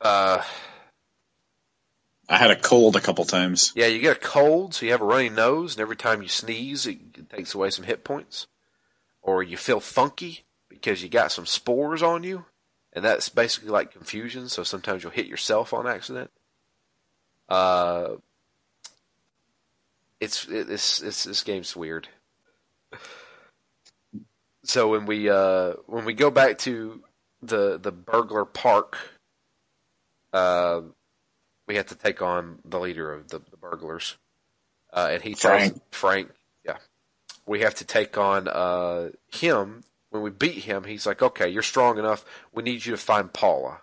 uh, 0.00 0.42
I 2.28 2.36
had 2.36 2.50
a 2.50 2.56
cold 2.56 2.96
a 2.96 3.00
couple 3.00 3.24
times. 3.24 3.72
Yeah, 3.74 3.86
you 3.86 4.00
get 4.00 4.16
a 4.16 4.20
cold, 4.20 4.74
so 4.74 4.86
you 4.86 4.92
have 4.92 5.00
a 5.00 5.04
runny 5.04 5.28
nose, 5.28 5.74
and 5.74 5.80
every 5.80 5.96
time 5.96 6.22
you 6.22 6.28
sneeze, 6.28 6.86
it, 6.86 6.98
it 7.16 7.30
takes 7.30 7.54
away 7.54 7.70
some 7.70 7.84
hit 7.84 8.04
points. 8.04 8.46
Or 9.22 9.42
you 9.42 9.56
feel 9.56 9.80
funky 9.80 10.44
because 10.68 11.02
you 11.02 11.08
got 11.08 11.32
some 11.32 11.46
spores 11.46 12.02
on 12.02 12.22
you, 12.22 12.46
and 12.92 13.04
that's 13.04 13.28
basically 13.28 13.70
like 13.70 13.92
confusion. 13.92 14.48
So 14.48 14.62
sometimes 14.62 15.02
you'll 15.02 15.12
hit 15.12 15.26
yourself 15.26 15.74
on 15.74 15.86
accident. 15.86 16.30
Uh, 17.50 18.16
it's 20.20 20.46
it, 20.48 20.70
it's, 20.70 21.02
it's 21.02 21.24
this 21.24 21.42
game's 21.42 21.74
weird. 21.76 22.08
So 24.64 24.88
when 24.90 25.06
we 25.06 25.28
uh 25.30 25.74
when 25.86 26.04
we 26.04 26.14
go 26.14 26.30
back 26.30 26.58
to 26.58 27.02
the 27.42 27.78
the 27.78 27.92
burglar 27.92 28.44
park, 28.44 28.98
uh, 30.32 30.82
we 31.66 31.76
have 31.76 31.86
to 31.86 31.94
take 31.94 32.22
on 32.22 32.58
the 32.64 32.78
leader 32.78 33.12
of 33.12 33.28
the, 33.28 33.38
the 33.50 33.56
burglars. 33.56 34.16
uh, 34.92 35.08
and 35.12 35.22
he 35.22 35.34
tells 35.34 35.40
Frank. 35.70 35.82
Frank, 35.90 36.30
yeah, 36.64 36.76
we 37.46 37.60
have 37.60 37.74
to 37.76 37.84
take 37.84 38.18
on 38.18 38.48
uh, 38.48 39.10
him. 39.32 39.82
When 40.10 40.22
we 40.22 40.30
beat 40.30 40.64
him, 40.64 40.84
he's 40.84 41.06
like, 41.06 41.22
"Okay, 41.22 41.48
you're 41.48 41.62
strong 41.62 41.98
enough. 41.98 42.24
We 42.52 42.62
need 42.62 42.84
you 42.84 42.92
to 42.92 42.98
find 42.98 43.32
Paula. 43.32 43.80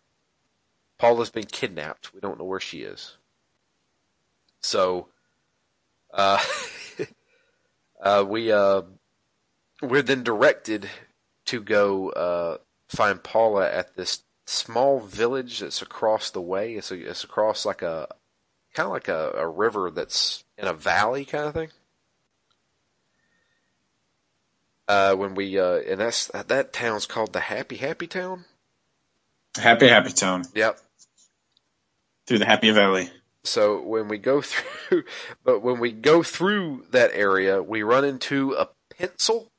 Paula's 1.00 1.30
been 1.32 1.46
kidnapped. 1.46 2.14
We 2.14 2.20
don't 2.20 2.38
know 2.38 2.46
where 2.46 2.60
she 2.60 2.82
is." 2.82 3.18
So, 4.62 5.10
uh, 6.14 6.44
uh, 8.02 8.26
we 8.28 8.52
uh, 8.52 8.84
we're 9.82 10.02
then 10.02 10.24
directed 10.24 10.90
to 11.46 11.62
go 11.62 12.10
uh, 12.10 12.58
find 12.88 13.24
Paula 13.24 13.72
at 13.72 13.96
this 13.96 14.24
small 14.46 15.00
village 15.00 15.60
that's 15.60 15.82
across 15.82 16.30
the 16.32 16.42
way. 16.42 16.74
It's, 16.76 16.92
a, 16.92 17.10
it's 17.10 17.24
across 17.24 17.66
like 17.66 17.82
a 17.82 18.08
kind 18.74 18.88
of 18.88 18.94
like 18.94 19.08
a, 19.08 19.32
a 19.38 19.48
river 19.48 19.92
that's 19.92 20.44
in 20.58 20.68
a 20.68 20.74
valley 20.74 21.26
kind 21.26 21.46
of 21.46 21.54
thing. 21.54 21.70
Uh, 24.88 25.14
when 25.16 25.36
we 25.36 25.60
uh, 25.60 25.80
and 25.80 26.00
that's 26.00 26.28
that 26.28 26.72
town's 26.72 27.06
called 27.06 27.34
the 27.34 27.42
Happy 27.42 27.76
Happy 27.76 28.08
Town. 28.08 28.46
Happy 29.58 29.88
Happy 29.88 30.12
Town 30.14 30.44
Yep. 30.56 30.80
through 32.26 32.40
the 32.40 32.46
Happy 32.46 32.72
Valley. 32.72 33.10
So 33.48 33.82
when 33.82 34.08
we 34.08 34.18
go 34.18 34.42
through, 34.44 35.04
but 35.44 35.62
when 35.62 35.80
we 35.80 35.92
go 35.92 36.24
through 36.24 36.86
that 36.92 37.12
area, 37.14 37.62
we 37.62 37.84
run 37.84 38.06
into 38.06 38.54
a 38.54 38.70
pencil. 38.98 39.52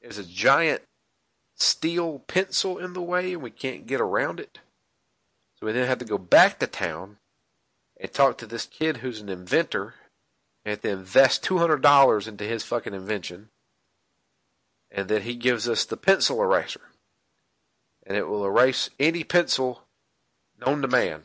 There's 0.00 0.18
a 0.18 0.24
giant 0.24 0.82
steel 1.56 2.20
pencil 2.26 2.78
in 2.78 2.92
the 2.92 3.02
way, 3.02 3.34
and 3.34 3.42
we 3.42 3.50
can't 3.50 3.86
get 3.86 4.00
around 4.00 4.40
it. 4.40 4.58
So 5.58 5.66
we 5.66 5.72
then 5.72 5.86
have 5.86 5.98
to 5.98 6.04
go 6.04 6.18
back 6.18 6.58
to 6.58 6.66
town 6.66 7.18
and 8.00 8.12
talk 8.12 8.38
to 8.38 8.46
this 8.46 8.66
kid 8.66 8.98
who's 8.98 9.20
an 9.20 9.28
inventor, 9.28 9.94
and 10.64 10.80
to 10.82 10.88
invest 10.88 11.44
two 11.44 11.58
hundred 11.58 11.82
dollars 11.82 12.26
into 12.26 12.44
his 12.44 12.64
fucking 12.64 12.94
invention, 12.94 13.48
and 14.90 15.08
then 15.08 15.22
he 15.22 15.34
gives 15.34 15.68
us 15.68 15.84
the 15.84 15.96
pencil 15.96 16.42
eraser, 16.42 16.80
and 18.04 18.16
it 18.16 18.26
will 18.26 18.44
erase 18.44 18.90
any 18.98 19.22
pencil 19.22 19.82
known 20.64 20.82
to 20.82 20.88
man. 20.88 21.22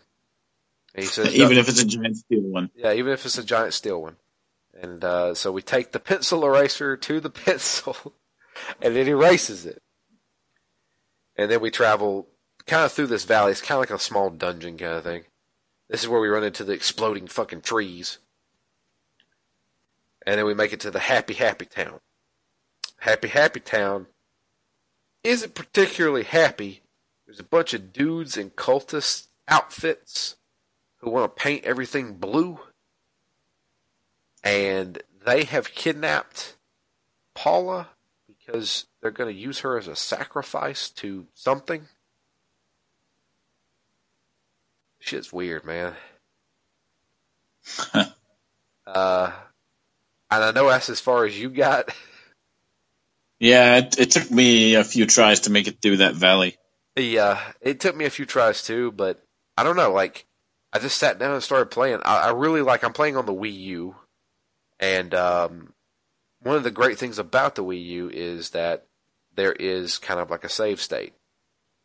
And 0.98 1.04
he 1.04 1.12
says, 1.12 1.34
Even 1.36 1.60
if 1.60 1.70
it's 1.70 1.80
a 1.80 1.86
giant 1.86 2.18
steel 2.18 2.42
one. 2.42 2.72
yeah, 2.76 2.92
even 2.92 3.14
if 3.14 3.24
it's 3.24 3.38
a 3.38 3.44
giant 3.44 3.76
steel 3.76 4.02
one. 4.02 4.16
And 4.82 5.04
uh, 5.04 5.36
so 5.36 5.52
we 5.52 5.62
take 5.62 5.92
the 5.92 6.00
pencil 6.00 6.44
eraser 6.44 6.98
to 6.98 7.20
the 7.20 7.30
pencil, 7.46 8.16
and 8.82 8.98
it 8.98 9.08
erases 9.08 9.66
it. 9.68 9.84
And 11.36 11.52
then 11.52 11.62
we 11.62 11.70
travel 11.70 12.28
kind 12.66 12.84
of 12.84 12.92
through 12.92 13.08
this 13.08 13.26
valley. 13.26 13.52
It's 13.52 13.62
kind 13.62 13.78
of 13.78 13.82
like 13.82 13.92
a 13.92 14.02
small 14.02 14.32
dungeon 14.32 14.76
kind 14.80 14.94
of 14.94 15.04
thing. 15.04 15.26
This 15.88 16.02
is 16.02 16.10
where 16.10 16.20
we 16.20 16.30
run 16.30 16.44
into 16.44 16.64
the 16.64 16.74
exploding 16.74 17.28
fucking 17.28 17.62
trees. 17.62 18.18
And 20.26 20.40
then 20.40 20.48
we 20.48 20.56
make 20.56 20.74
it 20.74 20.80
to 20.80 20.92
the 20.92 21.00
Happy 21.00 21.36
Happy 21.36 21.66
Town. 21.66 22.00
Happy 22.98 23.28
Happy 23.28 23.60
Town 23.60 24.08
isn't 25.24 25.54
particularly 25.54 26.24
happy. 26.24 26.82
There's 27.28 27.40
a 27.40 27.44
bunch 27.44 27.76
of 27.76 27.94
dudes 27.94 28.36
in 28.36 28.50
cultist 28.50 29.28
outfits 29.48 30.38
who 30.98 31.10
want 31.10 31.36
to 31.36 31.42
paint 31.42 31.66
everything 31.66 32.14
blue. 32.14 32.60
And 34.44 35.02
they 35.26 35.44
have 35.44 35.74
kidnapped 35.74 36.56
Paula 37.34 37.90
because 38.28 38.86
they're 39.02 39.12
going 39.12 39.34
to 39.34 39.40
use 39.40 39.60
her 39.60 39.78
as 39.78 39.88
a 39.88 39.96
sacrifice 39.96 40.90
to 40.92 41.28
something. 41.34 41.88
Shit's 45.00 45.32
weird, 45.32 45.66
man. 45.66 45.94
uh, 47.94 49.32
and 50.30 50.44
I 50.44 50.52
know 50.52 50.70
that's 50.70 50.90
as 50.90 51.00
far 51.00 51.26
as 51.26 51.40
you 51.40 51.50
got. 51.50 51.90
Yeah, 53.40 53.78
it, 53.78 54.00
it 54.00 54.12
took 54.12 54.32
me 54.32 54.74
a 54.74 54.84
few 54.84 55.06
tries 55.06 55.42
to 55.42 55.52
make 55.52 55.68
it 55.68 55.80
through 55.80 55.98
that 55.98 56.16
valley. 56.16 56.58
Yeah, 56.96 57.40
it 57.62 57.80
took 57.80 57.96
me 57.96 58.06
a 58.06 58.10
few 58.10 58.26
tries 58.26 58.64
too, 58.64 58.92
but 58.92 59.24
I 59.56 59.64
don't 59.64 59.76
know. 59.76 59.92
Like, 59.92 60.26
I 60.74 60.80
just 60.80 60.98
sat 60.98 61.20
down 61.20 61.34
and 61.34 61.44
started 61.44 61.72
playing. 61.72 62.02
I, 62.04 62.28
I 62.28 62.32
really 62.32 62.62
like. 62.62 62.84
I'm 62.84 62.94
playing 62.94 63.18
on 63.18 63.26
the 63.26 63.34
Wii 63.34 63.58
U, 63.60 63.96
and 64.80 65.14
um, 65.14 65.74
one 66.42 66.56
of 66.56 66.64
the 66.64 66.72
great 66.72 66.98
things 66.98 67.20
about 67.20 67.56
the 67.56 67.64
Wii 67.64 67.84
U 67.86 68.10
is 68.10 68.52
that 68.52 68.86
there 69.36 69.54
is 69.54 69.98
kind 69.98 70.20
of 70.20 70.30
like 70.30 70.44
a 70.44 70.50
save 70.50 70.82
state 70.82 71.14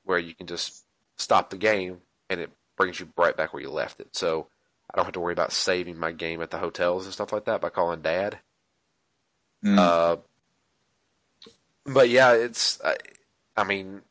where 0.05 0.18
you 0.18 0.35
can 0.35 0.47
just 0.47 0.85
stop 1.16 1.51
the 1.51 1.57
game 1.57 1.99
and 2.28 2.41
it 2.41 2.51
brings 2.76 2.99
you 2.99 3.09
right 3.16 3.37
back 3.37 3.53
where 3.53 3.62
you 3.62 3.70
left 3.70 4.01
it. 4.01 4.16
So 4.16 4.49
I 4.91 4.97
don't 4.97 5.05
have 5.05 5.14
to 5.14 5.20
worry 5.20 5.33
about 5.33 5.53
saving 5.53 5.99
my 5.99 6.12
game 6.12 6.43
at 6.43 6.51
the 6.51 6.59
hotels 6.59 7.05
and 7.05 7.14
stuff 7.14 7.33
like 7.33 7.45
that 7.45 7.61
by 7.61 7.68
calling 7.68 8.03
Dad. 8.03 8.39
Mm. 9.64 9.78
Uh, 9.78 10.16
but 11.87 12.09
yeah, 12.09 12.33
it's. 12.33 12.80
I, 12.85 12.97
I 13.57 13.64
mean, 13.64 14.03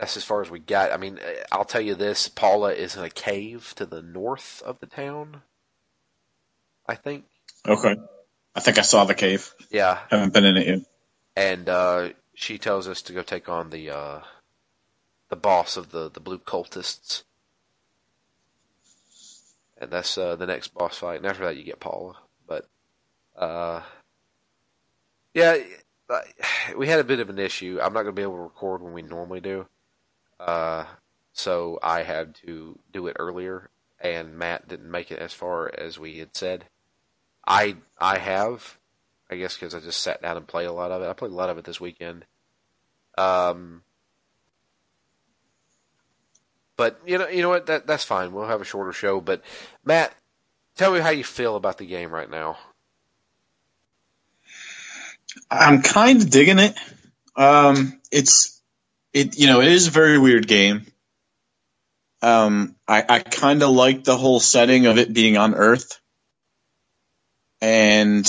that's 0.00 0.16
as 0.16 0.24
far 0.24 0.40
as 0.40 0.50
we 0.50 0.58
got. 0.58 0.92
I 0.92 0.96
mean, 0.96 1.20
I'll 1.52 1.66
tell 1.66 1.82
you 1.82 1.94
this: 1.94 2.26
Paula 2.26 2.72
is 2.72 2.96
in 2.96 3.04
a 3.04 3.10
cave 3.10 3.74
to 3.76 3.84
the 3.84 4.00
north 4.00 4.62
of 4.64 4.80
the 4.80 4.86
town. 4.86 5.42
I 6.88 6.94
think. 6.94 7.26
okay. 7.68 7.96
I 8.56 8.60
think 8.60 8.78
I 8.78 8.82
saw 8.82 9.04
the 9.04 9.14
cave. 9.14 9.54
Yeah, 9.70 9.98
Haven't 10.10 10.32
been 10.32 10.44
in 10.46 10.56
it 10.56 10.66
yet. 10.66 10.78
and 11.36 11.68
uh, 11.68 12.08
she 12.34 12.56
tells 12.58 12.88
us 12.88 13.02
to 13.02 13.12
go 13.12 13.22
take 13.22 13.48
on 13.50 13.68
the 13.68 13.90
uh, 13.90 14.20
the 15.28 15.36
boss 15.36 15.76
of 15.76 15.90
the 15.90 16.10
the 16.10 16.18
blue 16.18 16.38
cultists, 16.38 17.22
and 19.78 19.90
that's 19.90 20.16
uh, 20.16 20.34
the 20.34 20.46
next 20.46 20.74
boss 20.74 20.96
fight. 20.96 21.18
And 21.18 21.26
after 21.26 21.44
that, 21.44 21.56
you 21.58 21.62
get 21.62 21.78
Paula. 21.78 22.14
But 22.48 22.66
uh, 23.36 23.82
yeah, 25.34 25.58
uh, 26.08 26.20
we 26.76 26.88
had 26.88 27.00
a 27.00 27.04
bit 27.04 27.20
of 27.20 27.28
an 27.28 27.38
issue. 27.38 27.78
I'm 27.82 27.92
not 27.92 28.02
going 28.02 28.14
to 28.16 28.18
be 28.18 28.22
able 28.22 28.36
to 28.36 28.42
record 28.42 28.82
when 28.82 28.94
we 28.94 29.02
normally 29.02 29.40
do, 29.40 29.66
uh, 30.40 30.84
so 31.32 31.78
I 31.82 32.02
had 32.02 32.34
to 32.46 32.78
do 32.92 33.06
it 33.06 33.16
earlier, 33.18 33.70
and 34.00 34.38
Matt 34.38 34.68
didn't 34.68 34.90
make 34.90 35.10
it 35.10 35.18
as 35.18 35.32
far 35.32 35.70
as 35.76 35.98
we 35.98 36.18
had 36.18 36.34
said. 36.34 36.64
I 37.46 37.76
I 37.98 38.18
have, 38.18 38.78
I 39.30 39.36
guess, 39.36 39.54
because 39.54 39.74
I 39.74 39.80
just 39.80 40.02
sat 40.02 40.22
down 40.22 40.36
and 40.36 40.46
played 40.46 40.66
a 40.66 40.72
lot 40.72 40.90
of 40.90 41.02
it. 41.02 41.08
I 41.08 41.12
played 41.12 41.32
a 41.32 41.34
lot 41.34 41.50
of 41.50 41.58
it 41.58 41.64
this 41.64 41.80
weekend. 41.80 42.24
Um, 43.16 43.82
but 46.76 47.00
you 47.04 47.18
know, 47.18 47.28
you 47.28 47.42
know 47.42 47.50
what? 47.50 47.66
That 47.66 47.86
that's 47.86 48.04
fine. 48.04 48.32
We'll 48.32 48.46
have 48.46 48.62
a 48.62 48.64
shorter 48.64 48.92
show. 48.92 49.20
But 49.20 49.42
Matt, 49.84 50.14
tell 50.76 50.92
me 50.92 51.00
how 51.00 51.10
you 51.10 51.24
feel 51.24 51.56
about 51.56 51.78
the 51.78 51.86
game 51.86 52.10
right 52.10 52.30
now. 52.30 52.56
I'm 55.50 55.82
kind 55.82 56.22
of 56.22 56.30
digging 56.30 56.58
it. 56.58 56.76
Um, 57.36 58.00
it's 58.10 58.59
it 59.12 59.38
you 59.38 59.46
know 59.46 59.60
it 59.60 59.68
is 59.68 59.88
a 59.88 59.90
very 59.90 60.18
weird 60.18 60.46
game. 60.46 60.86
Um, 62.22 62.76
I 62.86 63.04
I 63.08 63.18
kind 63.20 63.62
of 63.62 63.70
like 63.70 64.04
the 64.04 64.16
whole 64.16 64.40
setting 64.40 64.86
of 64.86 64.98
it 64.98 65.12
being 65.12 65.36
on 65.36 65.54
Earth, 65.54 66.00
and 67.60 68.26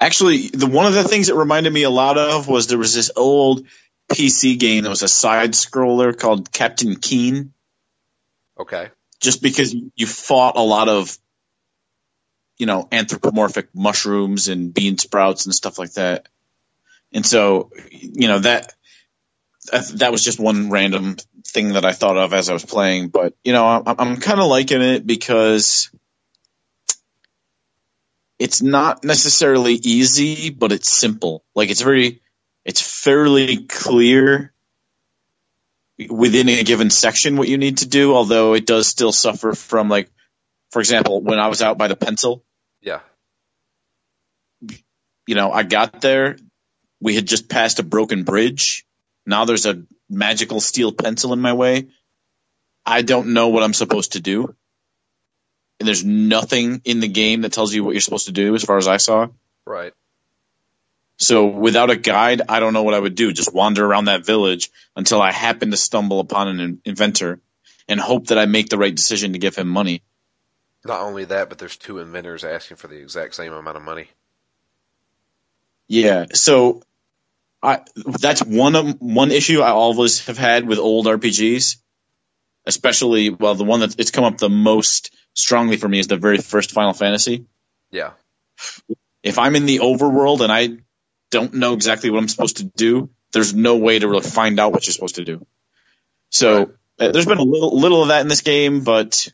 actually 0.00 0.48
the 0.48 0.66
one 0.66 0.86
of 0.86 0.94
the 0.94 1.04
things 1.04 1.28
it 1.28 1.36
reminded 1.36 1.72
me 1.72 1.82
a 1.82 1.90
lot 1.90 2.18
of 2.18 2.48
was 2.48 2.66
there 2.66 2.78
was 2.78 2.94
this 2.94 3.10
old 3.16 3.66
PC 4.12 4.58
game 4.58 4.84
that 4.84 4.90
was 4.90 5.02
a 5.02 5.08
side 5.08 5.52
scroller 5.52 6.16
called 6.18 6.52
Captain 6.52 6.96
Keen. 6.96 7.52
Okay. 8.58 8.90
just 9.20 9.42
because 9.42 9.74
you 9.96 10.06
fought 10.06 10.56
a 10.56 10.62
lot 10.62 10.88
of 10.88 11.18
you 12.58 12.66
know 12.66 12.86
anthropomorphic 12.92 13.68
mushrooms 13.74 14.48
and 14.48 14.72
bean 14.72 14.96
sprouts 14.96 15.46
and 15.46 15.54
stuff 15.54 15.78
like 15.78 15.92
that 15.94 16.28
and 17.14 17.24
so 17.24 17.70
you 17.90 18.28
know 18.28 18.40
that 18.40 18.74
that 19.94 20.12
was 20.12 20.22
just 20.22 20.38
one 20.38 20.70
random 20.70 21.16
thing 21.46 21.72
that 21.72 21.86
I 21.86 21.92
thought 21.92 22.18
of 22.18 22.34
as 22.34 22.50
I 22.50 22.52
was 22.52 22.64
playing 22.64 23.08
but 23.08 23.34
you 23.42 23.52
know 23.52 23.66
I'm, 23.66 23.82
I'm 23.98 24.16
kind 24.18 24.40
of 24.40 24.46
liking 24.46 24.82
it 24.82 25.06
because 25.06 25.90
it's 28.38 28.60
not 28.60 29.04
necessarily 29.04 29.74
easy 29.74 30.50
but 30.50 30.72
it's 30.72 30.90
simple 30.90 31.44
like 31.54 31.70
it's 31.70 31.80
very 31.80 32.20
it's 32.64 32.82
fairly 32.82 33.64
clear 33.64 34.52
within 36.08 36.48
a 36.48 36.62
given 36.62 36.90
section 36.90 37.36
what 37.36 37.48
you 37.48 37.58
need 37.58 37.78
to 37.78 37.88
do, 37.88 38.14
although 38.14 38.54
it 38.54 38.66
does 38.66 38.86
still 38.86 39.12
suffer 39.12 39.52
from 39.54 39.88
like, 39.88 40.10
for 40.70 40.80
example, 40.80 41.20
when 41.22 41.38
I 41.38 41.48
was 41.48 41.62
out 41.62 41.78
by 41.78 41.88
the 41.88 41.96
pencil, 41.96 42.44
Yeah. 42.80 43.00
you 45.26 45.34
know, 45.34 45.52
I 45.52 45.62
got 45.62 46.00
there, 46.00 46.36
we 47.04 47.14
had 47.14 47.26
just 47.26 47.50
passed 47.50 47.78
a 47.80 47.82
broken 47.82 48.24
bridge. 48.24 48.86
Now 49.26 49.44
there's 49.44 49.66
a 49.66 49.82
magical 50.08 50.58
steel 50.58 50.90
pencil 50.90 51.34
in 51.34 51.40
my 51.40 51.52
way. 51.52 51.88
I 52.86 53.02
don't 53.02 53.34
know 53.34 53.48
what 53.48 53.62
I'm 53.62 53.74
supposed 53.74 54.12
to 54.12 54.20
do. 54.20 54.56
And 55.78 55.86
there's 55.86 56.02
nothing 56.02 56.80
in 56.86 57.00
the 57.00 57.08
game 57.08 57.42
that 57.42 57.52
tells 57.52 57.74
you 57.74 57.84
what 57.84 57.90
you're 57.90 58.00
supposed 58.00 58.26
to 58.26 58.32
do 58.32 58.54
as 58.54 58.64
far 58.64 58.78
as 58.78 58.88
I 58.88 58.96
saw. 58.96 59.28
Right. 59.66 59.92
So 61.18 61.44
without 61.44 61.90
a 61.90 61.96
guide, 61.96 62.40
I 62.48 62.58
don't 62.58 62.72
know 62.72 62.84
what 62.84 62.94
I 62.94 63.00
would 63.00 63.14
do. 63.14 63.34
Just 63.34 63.52
wander 63.52 63.84
around 63.84 64.06
that 64.06 64.24
village 64.24 64.70
until 64.96 65.20
I 65.20 65.30
happen 65.30 65.72
to 65.72 65.76
stumble 65.76 66.20
upon 66.20 66.48
an 66.48 66.60
in- 66.60 66.80
inventor 66.86 67.38
and 67.86 68.00
hope 68.00 68.28
that 68.28 68.38
I 68.38 68.46
make 68.46 68.70
the 68.70 68.78
right 68.78 68.94
decision 68.94 69.34
to 69.34 69.38
give 69.38 69.56
him 69.56 69.68
money. 69.68 70.02
Not 70.86 71.02
only 71.02 71.26
that, 71.26 71.50
but 71.50 71.58
there's 71.58 71.76
two 71.76 71.98
inventors 71.98 72.44
asking 72.44 72.78
for 72.78 72.88
the 72.88 72.96
exact 72.96 73.34
same 73.34 73.52
amount 73.52 73.76
of 73.76 73.82
money. 73.82 74.08
Yeah, 75.86 76.26
so 76.32 76.80
I 77.64 77.80
that's 77.96 78.44
one 78.44 78.76
of, 78.76 79.00
one 79.00 79.30
issue 79.30 79.60
I 79.60 79.70
always 79.70 80.26
have 80.26 80.38
had 80.38 80.66
with 80.66 80.78
old 80.78 81.06
RPGs, 81.06 81.76
especially 82.66 83.30
well 83.30 83.54
the 83.54 83.64
one 83.64 83.80
that 83.80 83.98
it's 83.98 84.10
come 84.10 84.24
up 84.24 84.38
the 84.38 84.50
most 84.50 85.14
strongly 85.34 85.76
for 85.76 85.88
me 85.88 85.98
is 85.98 86.06
the 86.06 86.16
very 86.16 86.38
first 86.38 86.72
Final 86.72 86.92
Fantasy. 86.92 87.46
Yeah. 87.90 88.12
If 89.22 89.38
I'm 89.38 89.56
in 89.56 89.66
the 89.66 89.78
overworld 89.78 90.40
and 90.40 90.52
I 90.52 90.78
don't 91.30 91.54
know 91.54 91.72
exactly 91.72 92.10
what 92.10 92.18
I'm 92.18 92.28
supposed 92.28 92.58
to 92.58 92.64
do, 92.64 93.10
there's 93.32 93.54
no 93.54 93.76
way 93.76 93.98
to 93.98 94.08
really 94.08 94.22
find 94.22 94.60
out 94.60 94.72
what 94.72 94.86
you're 94.86 94.92
supposed 94.92 95.16
to 95.16 95.24
do. 95.24 95.46
So 96.30 96.72
uh, 97.00 97.10
there's 97.10 97.26
been 97.26 97.38
a 97.38 97.42
little 97.42 97.78
little 97.78 98.02
of 98.02 98.08
that 98.08 98.20
in 98.20 98.28
this 98.28 98.42
game, 98.42 98.84
but 98.84 99.28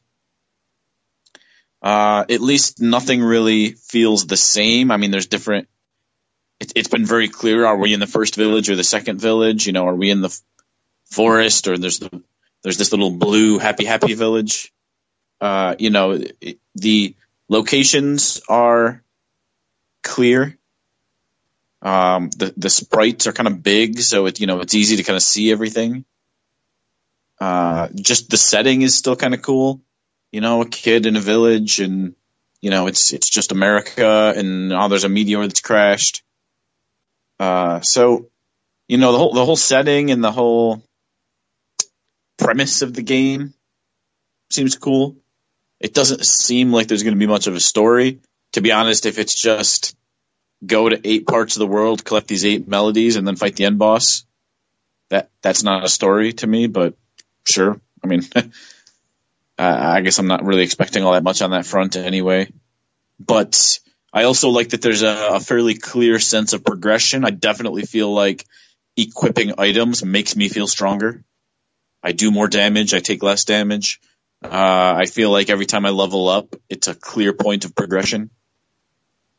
uh, 1.82 2.24
at 2.28 2.40
least 2.40 2.80
nothing 2.80 3.22
really 3.22 3.72
feels 3.72 4.26
the 4.26 4.36
same. 4.36 4.90
I 4.90 4.96
mean, 4.96 5.10
there's 5.10 5.26
different. 5.26 5.68
It, 6.60 6.72
it's 6.76 6.88
been 6.88 7.06
very 7.06 7.28
clear: 7.28 7.66
are 7.66 7.76
we 7.76 7.92
in 7.92 8.00
the 8.00 8.06
first 8.06 8.36
village 8.36 8.70
or 8.70 8.76
the 8.76 8.84
second 8.84 9.20
village? 9.20 9.66
You 9.66 9.72
know, 9.72 9.86
are 9.86 9.94
we 9.94 10.10
in 10.10 10.20
the 10.20 10.38
forest 11.06 11.66
or 11.66 11.76
there's 11.76 11.98
the 11.98 12.22
there's 12.62 12.78
this 12.78 12.92
little 12.92 13.10
blue 13.10 13.58
happy 13.58 13.84
happy 13.84 14.14
village? 14.14 14.72
Uh, 15.40 15.74
you 15.78 15.90
know, 15.90 16.12
it, 16.12 16.58
the 16.74 17.14
locations 17.48 18.40
are 18.48 19.02
clear. 20.02 20.56
Um, 21.82 22.28
the 22.36 22.52
the 22.56 22.70
sprites 22.70 23.26
are 23.26 23.32
kind 23.32 23.48
of 23.48 23.62
big, 23.62 24.00
so 24.00 24.26
it 24.26 24.40
you 24.40 24.46
know 24.46 24.60
it's 24.60 24.74
easy 24.74 24.96
to 24.96 25.02
kind 25.02 25.16
of 25.16 25.22
see 25.22 25.50
everything. 25.50 26.04
Uh, 27.40 27.88
just 27.94 28.28
the 28.28 28.36
setting 28.36 28.82
is 28.82 28.94
still 28.94 29.16
kind 29.16 29.32
of 29.32 29.40
cool. 29.40 29.80
You 30.30 30.42
know, 30.42 30.60
a 30.60 30.68
kid 30.68 31.06
in 31.06 31.16
a 31.16 31.20
village, 31.20 31.80
and 31.80 32.14
you 32.60 32.70
know 32.70 32.86
it's 32.86 33.14
it's 33.14 33.30
just 33.30 33.50
America, 33.50 34.34
and 34.36 34.72
oh, 34.72 34.88
there's 34.88 35.04
a 35.04 35.08
meteor 35.08 35.40
that's 35.40 35.62
crashed. 35.62 36.22
Uh, 37.40 37.80
so 37.80 38.28
you 38.86 38.98
know 38.98 39.12
the 39.12 39.18
whole 39.18 39.32
the 39.32 39.44
whole 39.44 39.56
setting 39.56 40.10
and 40.10 40.22
the 40.22 40.30
whole 40.30 40.82
premise 42.36 42.82
of 42.82 42.92
the 42.92 43.02
game 43.02 43.54
seems 44.50 44.76
cool. 44.76 45.16
It 45.80 45.94
doesn't 45.94 46.26
seem 46.26 46.70
like 46.70 46.86
there's 46.86 47.02
going 47.02 47.14
to 47.14 47.18
be 47.18 47.26
much 47.26 47.46
of 47.46 47.54
a 47.54 47.60
story. 47.60 48.20
To 48.52 48.60
be 48.60 48.72
honest, 48.72 49.06
if 49.06 49.18
it's 49.18 49.34
just 49.34 49.96
go 50.66 50.90
to 50.90 51.00
eight 51.02 51.26
parts 51.26 51.56
of 51.56 51.60
the 51.60 51.66
world, 51.66 52.04
collect 52.04 52.28
these 52.28 52.44
eight 52.44 52.68
melodies, 52.68 53.16
and 53.16 53.26
then 53.26 53.36
fight 53.36 53.56
the 53.56 53.64
end 53.64 53.78
boss, 53.78 54.26
that 55.08 55.30
that's 55.40 55.62
not 55.62 55.84
a 55.84 55.88
story 55.88 56.34
to 56.34 56.46
me. 56.46 56.66
But 56.66 56.94
sure, 57.46 57.80
I 58.04 58.06
mean, 58.06 58.22
I 59.56 59.96
I 59.96 60.00
guess 60.02 60.18
I'm 60.18 60.26
not 60.26 60.44
really 60.44 60.64
expecting 60.64 61.04
all 61.04 61.12
that 61.12 61.24
much 61.24 61.40
on 61.40 61.52
that 61.52 61.64
front 61.64 61.96
anyway. 61.96 62.52
But 63.18 63.78
I 64.12 64.24
also 64.24 64.48
like 64.48 64.70
that 64.70 64.82
there's 64.82 65.02
a, 65.02 65.34
a 65.34 65.40
fairly 65.40 65.74
clear 65.74 66.18
sense 66.18 66.52
of 66.52 66.64
progression. 66.64 67.24
I 67.24 67.30
definitely 67.30 67.82
feel 67.82 68.12
like 68.12 68.44
equipping 68.96 69.54
items 69.58 70.04
makes 70.04 70.34
me 70.34 70.48
feel 70.48 70.66
stronger. 70.66 71.24
I 72.02 72.12
do 72.12 72.30
more 72.30 72.48
damage. 72.48 72.94
I 72.94 73.00
take 73.00 73.22
less 73.22 73.44
damage. 73.44 74.00
Uh, 74.42 74.94
I 74.98 75.06
feel 75.06 75.30
like 75.30 75.50
every 75.50 75.66
time 75.66 75.84
I 75.84 75.90
level 75.90 76.28
up, 76.28 76.56
it's 76.68 76.88
a 76.88 76.94
clear 76.94 77.32
point 77.32 77.64
of 77.64 77.74
progression. 77.74 78.30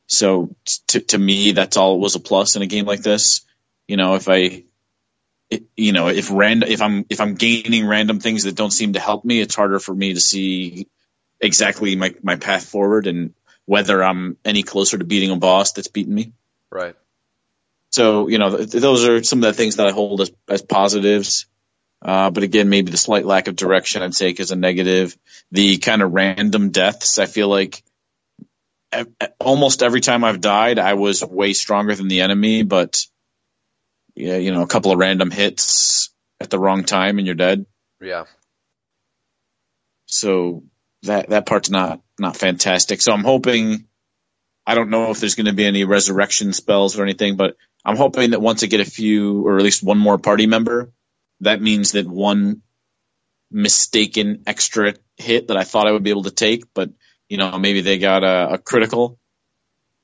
So 0.07 0.55
to 0.87 0.99
to 0.99 1.17
me, 1.17 1.53
that's 1.53 1.77
all 1.77 1.99
was 1.99 2.15
a 2.15 2.19
plus 2.19 2.55
in 2.55 2.61
a 2.61 2.67
game 2.67 2.85
like 2.85 3.01
this. 3.01 3.41
You 3.87 3.97
know, 3.97 4.15
if 4.15 4.29
I, 4.29 4.63
it, 5.49 5.63
you 5.75 5.91
know, 5.91 6.09
if 6.09 6.29
random, 6.31 6.69
if 6.69 6.81
I'm 6.81 7.05
if 7.09 7.19
I'm 7.19 7.35
gaining 7.35 7.87
random 7.87 8.19
things 8.19 8.43
that 8.43 8.55
don't 8.55 8.71
seem 8.71 8.93
to 8.93 8.99
help 8.99 9.25
me, 9.25 9.39
it's 9.39 9.55
harder 9.55 9.79
for 9.79 9.95
me 9.95 10.13
to 10.13 10.19
see 10.19 10.87
exactly 11.39 11.95
my 11.95 12.13
my 12.21 12.35
path 12.35 12.65
forward 12.65 13.07
and 13.07 13.33
whether 13.71 14.03
I'm 14.03 14.35
any 14.43 14.63
closer 14.63 14.97
to 14.97 15.05
beating 15.05 15.31
a 15.31 15.37
boss 15.37 15.71
that's 15.71 15.87
beaten 15.87 16.13
me. 16.13 16.33
Right. 16.69 16.93
So 17.89 18.27
you 18.27 18.37
know, 18.37 18.57
th- 18.57 18.69
those 18.69 19.07
are 19.07 19.23
some 19.23 19.39
of 19.39 19.43
the 19.43 19.53
things 19.53 19.77
that 19.77 19.87
I 19.87 19.91
hold 19.91 20.19
as 20.19 20.31
as 20.49 20.61
positives. 20.61 21.45
Uh, 22.01 22.31
but 22.31 22.43
again, 22.43 22.67
maybe 22.67 22.91
the 22.91 22.97
slight 22.97 23.25
lack 23.25 23.47
of 23.47 23.55
direction 23.55 24.01
I'd 24.01 24.11
take 24.11 24.41
is 24.41 24.51
a 24.51 24.57
negative. 24.57 25.17
The 25.53 25.77
kind 25.77 26.01
of 26.01 26.11
random 26.11 26.71
deaths, 26.71 27.17
I 27.17 27.27
feel 27.27 27.47
like 27.47 27.81
almost 29.39 29.83
every 29.83 30.01
time 30.01 30.25
I've 30.25 30.41
died, 30.41 30.77
I 30.77 30.95
was 30.95 31.23
way 31.23 31.53
stronger 31.53 31.95
than 31.95 32.09
the 32.09 32.21
enemy, 32.21 32.63
but 32.63 33.05
yeah, 34.15 34.35
you 34.35 34.51
know, 34.51 34.63
a 34.63 34.67
couple 34.67 34.91
of 34.91 34.97
random 34.97 35.31
hits 35.31 36.09
at 36.41 36.49
the 36.49 36.59
wrong 36.59 36.83
time 36.83 37.19
and 37.19 37.25
you're 37.25 37.35
dead. 37.35 37.65
Yeah. 38.01 38.25
So 40.07 40.63
that 41.03 41.29
that 41.29 41.45
part's 41.45 41.69
not 41.69 42.01
not 42.21 42.37
fantastic. 42.37 43.01
So 43.01 43.11
I'm 43.11 43.23
hoping 43.23 43.87
I 44.65 44.75
don't 44.75 44.91
know 44.91 45.11
if 45.11 45.19
there's 45.19 45.35
going 45.35 45.47
to 45.47 45.53
be 45.53 45.65
any 45.65 45.83
resurrection 45.83 46.53
spells 46.53 46.97
or 46.97 47.03
anything, 47.03 47.35
but 47.35 47.57
I'm 47.83 47.97
hoping 47.97 48.31
that 48.31 48.41
once 48.41 48.63
I 48.63 48.67
get 48.67 48.79
a 48.79 48.85
few 48.85 49.45
or 49.45 49.57
at 49.57 49.63
least 49.63 49.83
one 49.83 49.97
more 49.97 50.17
party 50.17 50.45
member, 50.45 50.93
that 51.41 51.61
means 51.61 51.93
that 51.93 52.07
one 52.07 52.61
mistaken 53.49 54.43
extra 54.47 54.93
hit 55.17 55.47
that 55.47 55.57
I 55.57 55.63
thought 55.63 55.87
I 55.87 55.91
would 55.91 56.03
be 56.03 56.11
able 56.11 56.23
to 56.23 56.31
take, 56.31 56.73
but 56.73 56.91
you 57.27 57.37
know 57.37 57.57
maybe 57.57 57.81
they 57.81 57.97
got 57.97 58.23
a, 58.23 58.53
a 58.53 58.57
critical. 58.57 59.19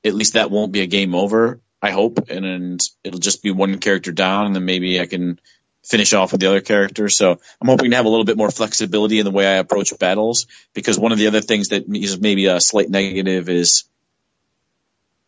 At 0.04 0.14
least 0.14 0.34
that 0.34 0.50
won't 0.50 0.72
be 0.72 0.80
a 0.80 0.86
game 0.86 1.14
over. 1.14 1.60
I 1.80 1.92
hope, 1.92 2.28
and, 2.28 2.44
and 2.44 2.80
it'll 3.04 3.20
just 3.20 3.42
be 3.42 3.52
one 3.52 3.78
character 3.78 4.10
down, 4.10 4.46
and 4.46 4.54
then 4.56 4.64
maybe 4.64 5.00
I 5.00 5.06
can 5.06 5.40
finish 5.88 6.12
off 6.12 6.32
with 6.32 6.40
the 6.40 6.46
other 6.48 6.60
character. 6.60 7.08
So 7.08 7.40
I'm 7.60 7.68
hoping 7.68 7.90
to 7.90 7.96
have 7.96 8.06
a 8.06 8.08
little 8.08 8.24
bit 8.26 8.36
more 8.36 8.50
flexibility 8.50 9.18
in 9.18 9.24
the 9.24 9.30
way 9.30 9.46
I 9.46 9.56
approach 9.56 9.96
battles 9.98 10.46
because 10.74 10.98
one 10.98 11.12
of 11.12 11.18
the 11.18 11.26
other 11.28 11.40
things 11.40 11.68
that 11.68 11.84
is 11.94 12.20
maybe 12.20 12.46
a 12.46 12.60
slight 12.60 12.90
negative 12.90 13.48
is 13.48 13.84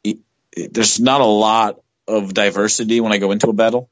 it, 0.05 0.19
it- 0.53 0.75
there's 0.75 1.01
not 1.01 1.21
a 1.21 1.25
lot 1.27 1.81
of 2.07 2.35
diversity 2.35 3.01
when 3.01 3.13
I 3.13 3.19
go 3.19 3.33
into 3.33 3.49
a 3.49 3.53
battle. 3.53 3.89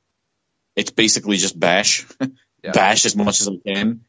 It's 0.76 0.90
basically 0.90 1.36
just 1.36 1.58
bash, 1.58 2.06
Yeah. 2.62 2.72
bash 2.72 3.04
as 3.06 3.14
much 3.14 3.40
as 3.40 3.48
I 3.48 3.52
can. 3.64 4.00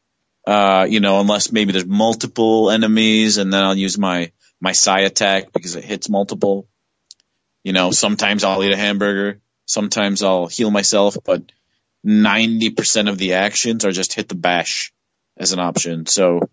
Uh, 0.46 0.86
you 0.90 0.98
know, 1.00 1.20
unless 1.20 1.52
maybe 1.52 1.70
there's 1.72 1.86
multiple 1.86 2.70
enemies 2.70 3.38
and 3.38 3.52
then 3.52 3.62
I'll 3.62 3.76
use 3.76 3.96
my, 3.96 4.32
my 4.60 4.72
psi 4.72 5.00
attack 5.00 5.52
because 5.52 5.76
it 5.76 5.84
hits 5.84 6.08
multiple. 6.08 6.66
You 7.62 7.72
know, 7.72 7.90
sometimes 7.92 8.42
I'll 8.42 8.62
eat 8.64 8.72
a 8.72 8.76
hamburger. 8.76 9.40
Sometimes 9.66 10.22
I'll 10.24 10.46
heal 10.48 10.70
myself, 10.70 11.16
but 11.24 11.42
90% 12.06 13.08
of 13.08 13.18
the 13.18 13.34
actions 13.34 13.84
are 13.84 13.92
just 13.92 14.14
hit 14.14 14.28
the 14.28 14.34
bash 14.34 14.92
as 15.36 15.52
an 15.52 15.60
option. 15.60 16.06
So 16.06 16.48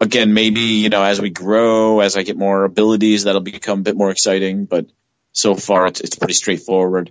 again, 0.00 0.34
maybe, 0.34 0.60
you 0.60 0.88
know, 0.88 1.02
as 1.02 1.20
we 1.20 1.30
grow, 1.30 2.00
as 2.00 2.16
I 2.16 2.22
get 2.22 2.36
more 2.36 2.64
abilities, 2.64 3.24
that'll 3.24 3.40
become 3.40 3.80
a 3.80 3.82
bit 3.82 3.96
more 3.96 4.10
exciting, 4.10 4.64
but 4.64 4.86
so 5.32 5.54
far 5.54 5.86
it's, 5.86 6.00
it's 6.00 6.16
pretty 6.16 6.34
straightforward, 6.34 7.10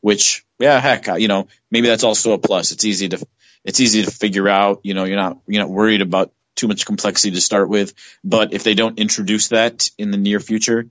which, 0.00 0.44
yeah, 0.58 0.80
heck, 0.80 1.06
you 1.20 1.28
know, 1.28 1.48
maybe 1.70 1.88
that's 1.88 2.04
also 2.04 2.32
a 2.32 2.38
plus. 2.38 2.72
It's 2.72 2.84
easy 2.84 3.08
to, 3.10 3.26
it's 3.64 3.80
easy 3.80 4.04
to 4.04 4.10
figure 4.10 4.48
out, 4.48 4.80
you 4.82 4.94
know, 4.94 5.04
you're 5.04 5.16
not, 5.16 5.38
you're 5.46 5.62
not 5.62 5.70
worried 5.70 6.00
about 6.00 6.32
too 6.54 6.68
much 6.68 6.86
complexity 6.86 7.34
to 7.34 7.40
start 7.40 7.68
with, 7.68 7.94
but 8.24 8.52
if 8.52 8.64
they 8.64 8.74
don't 8.74 8.98
introduce 8.98 9.48
that 9.48 9.88
in 9.98 10.10
the 10.10 10.18
near 10.18 10.40
future, 10.40 10.86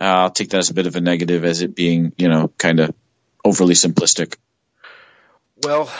uh, 0.00 0.04
I'll 0.04 0.30
take 0.30 0.50
that 0.50 0.58
as 0.58 0.70
a 0.70 0.74
bit 0.74 0.86
of 0.86 0.96
a 0.96 1.00
negative 1.00 1.44
as 1.44 1.62
it 1.62 1.74
being, 1.74 2.12
you 2.16 2.28
know, 2.28 2.48
kind 2.48 2.80
of 2.80 2.94
overly 3.44 3.74
simplistic. 3.74 4.36
Well, 5.62 5.92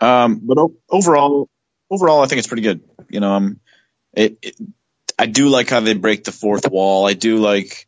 Um, 0.00 0.40
but 0.42 0.58
o- 0.58 0.76
overall, 0.88 1.48
overall, 1.90 2.22
I 2.22 2.26
think 2.26 2.38
it's 2.38 2.48
pretty 2.48 2.62
good. 2.62 2.82
You 3.08 3.20
know, 3.20 3.32
um, 3.34 3.60
it, 4.12 4.38
it, 4.42 4.56
I 5.18 5.26
do 5.26 5.48
like 5.48 5.68
how 5.68 5.80
they 5.80 5.94
break 5.94 6.24
the 6.24 6.32
fourth 6.32 6.70
wall. 6.70 7.06
I 7.06 7.12
do 7.12 7.36
like, 7.38 7.86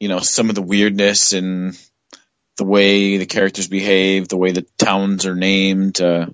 you 0.00 0.08
know, 0.08 0.20
some 0.20 0.48
of 0.48 0.54
the 0.54 0.62
weirdness 0.62 1.32
and 1.32 1.78
the 2.56 2.64
way 2.64 3.18
the 3.18 3.26
characters 3.26 3.68
behave, 3.68 4.28
the 4.28 4.38
way 4.38 4.52
the 4.52 4.66
towns 4.78 5.26
are 5.26 5.34
named. 5.34 6.00
Uh, 6.00 6.26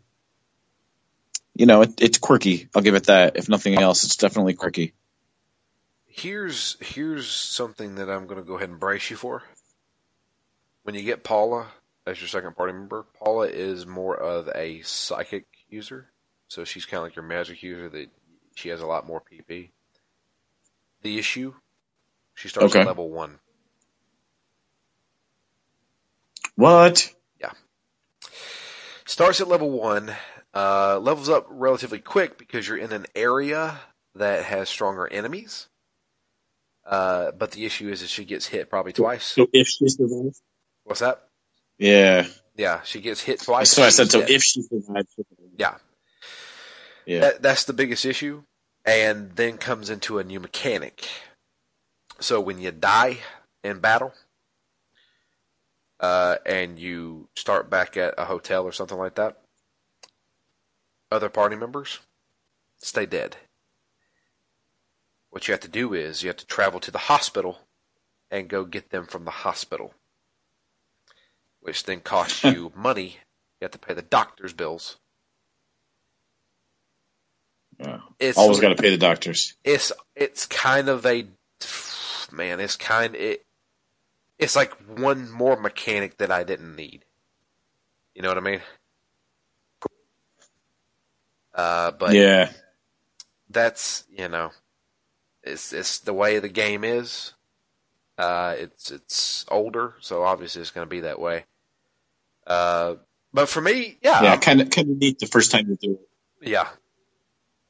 you 1.55 1.67
know, 1.67 1.83
it, 1.83 2.01
it's 2.01 2.19
quirky. 2.19 2.69
I'll 2.75 2.83
give 2.83 2.95
it 2.95 3.05
that. 3.05 3.37
If 3.37 3.49
nothing 3.49 3.75
else, 3.75 4.05
it's 4.05 4.17
definitely 4.17 4.55
quirky. 4.55 4.93
here's 6.07 6.77
here's 6.81 7.29
something 7.31 7.97
that 7.97 8.11
I'm 8.11 8.27
going 8.27 8.39
to 8.39 8.47
go 8.47 8.57
ahead 8.57 8.69
and 8.69 8.79
brace 8.79 9.11
you 9.11 9.17
for. 9.17 9.43
When 10.85 10.95
you 10.95 11.03
get 11.03 11.25
Paula 11.25 11.69
as 12.07 12.21
your 12.21 12.29
second 12.29 12.57
party 12.57 12.73
member, 12.73 13.05
Paula 13.15 13.47
is 13.49 13.87
more 13.87 14.17
of 14.17 14.49
a 14.55 14.83
psychic 14.83 15.47
user, 15.69 16.11
so 16.49 16.65
she's 16.65 16.87
kind 16.87 16.99
of 16.99 17.05
like 17.05 17.17
your 17.17 17.25
magic 17.25 17.63
user. 17.63 17.89
That 17.89 18.09
she 18.57 18.69
has 18.71 18.81
a 18.81 18.87
lot 18.87 19.07
more 19.07 19.21
PP. 19.23 19.71
The 21.03 21.19
issue, 21.19 21.55
she 22.35 22.49
starts 22.49 22.73
Okay. 22.73 22.81
at 22.81 22.87
level 22.87 23.11
one. 23.11 23.39
What? 26.57 27.13
Yeah. 27.41 27.53
Starts 29.07 29.41
at 29.41 29.49
level 29.49 29.71
one, 29.71 30.15
uh, 30.55 30.99
levels 30.99 31.29
up 31.29 31.47
relatively 31.51 31.99
quick 31.99 32.39
because 32.39 32.69
you're 32.69 32.77
in 32.77 32.93
an 32.93 33.07
area 33.15 33.81
that 34.15 34.45
has 34.45 34.69
stronger 34.69 35.07
enemies. 35.07 35.69
Uh, 36.85 37.31
but 37.33 37.53
the 37.53 37.65
issue 37.65 37.89
is 37.89 38.01
that 38.01 38.09
she 38.09 38.25
gets 38.25 38.47
hit 38.47 38.69
probably 38.69 38.93
twice. 38.93 39.25
So 39.25 39.47
if 39.53 39.69
survives? 39.69 40.43
What's 40.85 41.01
that? 41.01 41.29
Yeah. 41.83 42.27
Yeah, 42.57 42.83
she 42.83 43.01
gets 43.01 43.21
hit 43.21 43.41
twice. 43.41 43.71
So 43.73 43.83
I 43.83 43.89
said, 43.89 44.11
so 44.11 44.21
if 44.21 44.43
she 44.45 44.63
survives. 44.63 45.09
Yeah. 45.59 45.75
Yeah. 47.07 47.21
That, 47.21 47.43
that's 47.43 47.65
the 47.65 47.73
biggest 47.73 48.05
issue. 48.05 48.45
and 48.85 49.37
then 49.37 49.59
comes 49.59 49.91
into 49.91 50.19
a 50.19 50.25
new 50.25 50.41
mechanic. 50.41 51.09
So 52.21 52.41
when 52.41 52.61
you 52.61 52.71
die 52.73 53.19
in 53.63 53.79
battle, 53.81 54.13
uh, 56.01 56.37
and 56.45 56.79
you 56.79 57.29
start 57.37 57.71
back 57.71 57.97
at 57.97 58.15
a 58.19 58.25
hotel 58.25 58.65
or 58.65 58.73
something 58.73 58.99
like 58.99 59.15
that, 59.15 59.39
other 61.11 61.29
party 61.29 61.57
members 61.57 62.01
stay 62.81 63.07
dead. 63.07 63.37
What 65.31 65.47
you 65.47 65.53
have 65.53 65.61
to 65.61 65.69
do 65.69 65.95
is 65.95 66.23
you 66.23 66.29
have 66.29 66.37
to 66.39 66.47
travel 66.47 66.81
to 66.81 66.91
the 66.91 66.99
hospital 66.99 67.61
and 68.31 68.49
go 68.49 68.65
get 68.65 68.91
them 68.91 69.07
from 69.07 69.25
the 69.25 69.31
hospital, 69.31 69.95
which 71.63 71.85
then 71.85 72.01
costs 72.01 72.45
you 72.45 72.73
money. 72.77 73.19
You 73.61 73.65
have 73.67 73.71
to 73.73 73.79
pay 73.79 73.95
the 73.95 74.03
doctor's 74.03 74.53
bills. 74.53 74.97
Yeah. 77.79 78.01
It's 78.19 78.37
Always 78.37 78.61
got 78.61 78.69
to 78.77 78.81
pay 78.83 78.91
the 78.91 78.99
doctors. 78.99 79.55
it's 79.65 79.91
it's 80.15 80.47
kind 80.47 80.89
of 80.89 81.07
a 81.07 81.27
man. 82.31 82.61
It's 82.61 82.77
kind 82.77 83.15
it. 83.15 83.45
It's 84.39 84.57
like 84.57 84.75
one 84.99 85.31
more 85.31 85.57
mechanic 85.57 86.19
that 86.19 86.31
I 86.31 86.45
didn't 86.45 86.77
need. 86.77 87.05
You 88.15 88.23
know 88.23 88.29
what 88.29 88.39
I 88.39 88.41
mean? 88.41 88.61
Uh, 91.55 91.91
but 91.93 92.15
yeah. 92.15 92.51
that's 93.51 94.05
you 94.17 94.29
know, 94.29 94.51
it's 95.43 95.73
it's 95.73 96.01
the 96.01 96.15
way 96.15 96.39
the 96.39 96.49
game 96.49 96.85
is. 96.85 97.33
Uh, 98.19 98.55
it's 98.59 98.91
it's 98.91 99.45
older, 99.49 99.95
so 100.01 100.23
obviously 100.23 100.61
it's 100.61 100.71
going 100.71 100.87
to 100.87 100.91
be 100.91 101.01
that 101.01 101.21
way. 101.21 101.45
Uh, 102.53 102.97
but 103.33 103.49
for 103.49 103.61
me, 103.63 103.97
yeah, 104.03 104.23
Yeah, 104.23 104.37
kind 104.37 104.61
of 104.61 104.71
kind 104.71 104.91
of 104.91 104.97
neat 104.99 105.19
the 105.19 105.27
first 105.27 105.51
time 105.51 105.69
you 105.69 105.77
do 105.81 105.93
it, 105.93 106.49
yeah. 106.51 106.69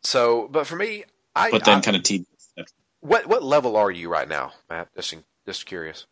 So, 0.02 0.48
but 0.50 0.66
for 0.66 0.74
me, 0.76 1.04
I 1.36 1.50
but 1.52 1.64
then 1.64 1.78
I- 1.78 1.80
kind 1.82 1.96
of 1.96 2.02
tedious. 2.02 2.28
what 3.00 3.26
what 3.28 3.42
level 3.42 3.76
are 3.76 3.90
you 3.90 4.08
right 4.08 4.28
now, 4.28 4.52
Matt? 4.68 4.88
Just 4.96 5.12
in- 5.12 5.24
just 5.46 5.66
curious. 5.66 6.06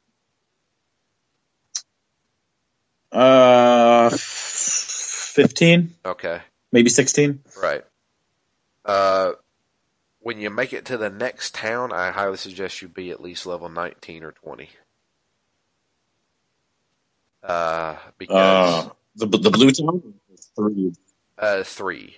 Uh, 3.12 4.10
fifteen, 4.16 5.94
Okay. 6.04 6.42
maybe 6.70 6.88
sixteen. 6.90 7.42
Right. 7.60 7.84
Uh, 8.84 9.32
when 10.20 10.38
you 10.40 10.48
make 10.50 10.72
it 10.72 10.84
to 10.86 10.96
the 10.96 11.10
next 11.10 11.54
town, 11.54 11.92
I 11.92 12.10
highly 12.12 12.36
suggest 12.36 12.82
you 12.82 12.88
be 12.88 13.10
at 13.10 13.20
least 13.20 13.46
level 13.46 13.68
19 13.68 14.22
or 14.22 14.32
20. 14.32 14.68
Uh, 17.42 17.96
because 18.18 18.86
Uh, 18.86 18.90
the 19.16 19.26
the 19.26 19.50
blue 19.50 19.68
is 19.68 19.80
three. 20.54 20.92
uh, 21.38 21.62
three. 21.64 22.16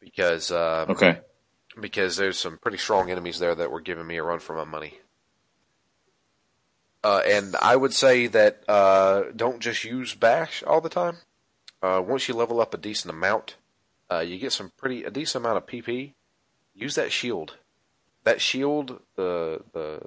Because 0.00 0.50
uh, 0.50 0.86
Okay. 0.88 1.20
because 1.80 2.16
there's 2.16 2.38
some 2.38 2.58
pretty 2.58 2.78
strong 2.78 3.10
enemies 3.10 3.38
there 3.38 3.54
that 3.54 3.70
were 3.70 3.80
giving 3.80 4.06
me 4.06 4.16
a 4.16 4.22
run 4.22 4.38
for 4.38 4.56
my 4.56 4.64
money. 4.64 4.94
Uh, 7.04 7.22
and 7.26 7.54
I 7.56 7.76
would 7.76 7.92
say 7.92 8.26
that 8.28 8.62
uh, 8.68 9.24
don't 9.34 9.60
just 9.60 9.84
use 9.84 10.14
bash 10.14 10.62
all 10.64 10.80
the 10.80 10.88
time. 10.88 11.18
Uh, 11.82 12.02
once 12.04 12.26
you 12.26 12.34
level 12.34 12.60
up 12.60 12.74
a 12.74 12.78
decent 12.78 13.12
amount, 13.12 13.56
uh, 14.10 14.20
you 14.20 14.38
get 14.38 14.52
some 14.52 14.72
pretty 14.76 15.04
a 15.04 15.10
decent 15.10 15.44
amount 15.44 15.58
of 15.58 15.66
PP. 15.66 16.14
Use 16.74 16.94
that 16.96 17.12
shield. 17.12 17.56
That 18.24 18.40
shield, 18.40 19.00
the, 19.14 19.62
the 19.72 20.00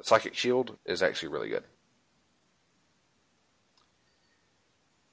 psychic 0.00 0.34
shield, 0.34 0.78
is 0.86 1.02
actually 1.02 1.28
really 1.28 1.48
good. 1.50 1.64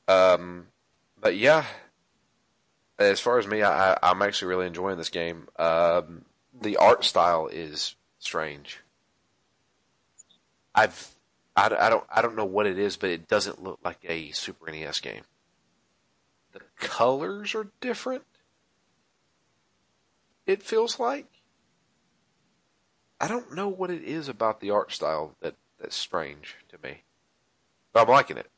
Um, 0.09 0.65
but 1.21 1.37
yeah, 1.37 1.65
as 2.97 3.19
far 3.19 3.37
as 3.37 3.45
me, 3.45 3.61
I, 3.61 3.95
I'm 4.01 4.23
actually 4.23 4.49
really 4.49 4.65
enjoying 4.65 4.97
this 4.97 5.09
game. 5.09 5.47
Um, 5.57 6.25
the 6.59 6.77
art 6.77 7.05
style 7.05 7.47
is 7.47 7.95
strange. 8.17 8.81
I've 10.73 11.13
I, 11.55 11.65
I 11.65 11.89
don't 11.89 12.03
I 12.09 12.21
don't 12.23 12.35
know 12.35 12.45
what 12.45 12.65
it 12.65 12.79
is, 12.79 12.97
but 12.97 13.11
it 13.11 13.27
doesn't 13.27 13.63
look 13.63 13.79
like 13.83 13.99
a 14.03 14.31
Super 14.31 14.71
NES 14.71 14.99
game. 14.99 15.23
The 16.53 16.61
colors 16.77 17.53
are 17.53 17.67
different. 17.79 18.23
It 20.47 20.63
feels 20.63 20.99
like. 20.99 21.27
I 23.21 23.27
don't 23.27 23.53
know 23.53 23.67
what 23.67 23.91
it 23.91 24.03
is 24.03 24.27
about 24.27 24.59
the 24.59 24.71
art 24.71 24.91
style 24.91 25.35
that 25.41 25.55
that's 25.79 25.95
strange 25.95 26.55
to 26.69 26.77
me, 26.81 27.03
but 27.93 28.03
I'm 28.03 28.09
liking 28.09 28.37
it. 28.37 28.49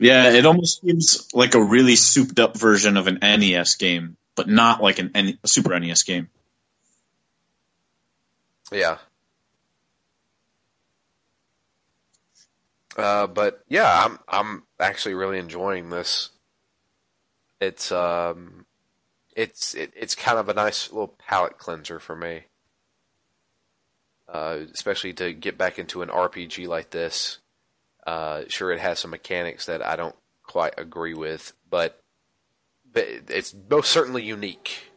Yeah, 0.00 0.30
it 0.32 0.46
almost 0.46 0.80
seems 0.80 1.28
like 1.34 1.54
a 1.54 1.62
really 1.62 1.94
souped 1.94 2.38
up 2.38 2.56
version 2.56 2.96
of 2.96 3.06
an 3.06 3.18
NES 3.20 3.74
game, 3.74 4.16
but 4.34 4.48
not 4.48 4.82
like 4.82 4.98
an 4.98 5.10
N- 5.14 5.38
a 5.44 5.46
Super 5.46 5.78
NES 5.78 6.04
game. 6.04 6.30
Yeah. 8.72 8.96
Uh, 12.96 13.26
but 13.26 13.62
yeah, 13.68 14.06
I'm 14.06 14.18
I'm 14.26 14.62
actually 14.80 15.14
really 15.14 15.38
enjoying 15.38 15.90
this. 15.90 16.30
It's 17.60 17.92
um, 17.92 18.64
it's 19.36 19.74
it, 19.74 19.92
it's 19.94 20.14
kind 20.14 20.38
of 20.38 20.48
a 20.48 20.54
nice 20.54 20.90
little 20.90 21.14
palate 21.18 21.58
cleanser 21.58 22.00
for 22.00 22.16
me. 22.16 22.44
Uh, 24.26 24.60
especially 24.72 25.12
to 25.12 25.34
get 25.34 25.58
back 25.58 25.78
into 25.78 26.00
an 26.00 26.08
RPG 26.08 26.68
like 26.68 26.88
this. 26.88 27.38
Uh, 28.06 28.42
sure, 28.48 28.72
it 28.72 28.80
has 28.80 28.98
some 28.98 29.10
mechanics 29.10 29.66
that 29.66 29.84
I 29.84 29.96
don't 29.96 30.16
quite 30.42 30.74
agree 30.78 31.14
with, 31.14 31.52
but 31.68 32.02
but 32.92 33.06
it's 33.28 33.54
most 33.68 33.90
certainly 33.90 34.22
unique. 34.22 34.92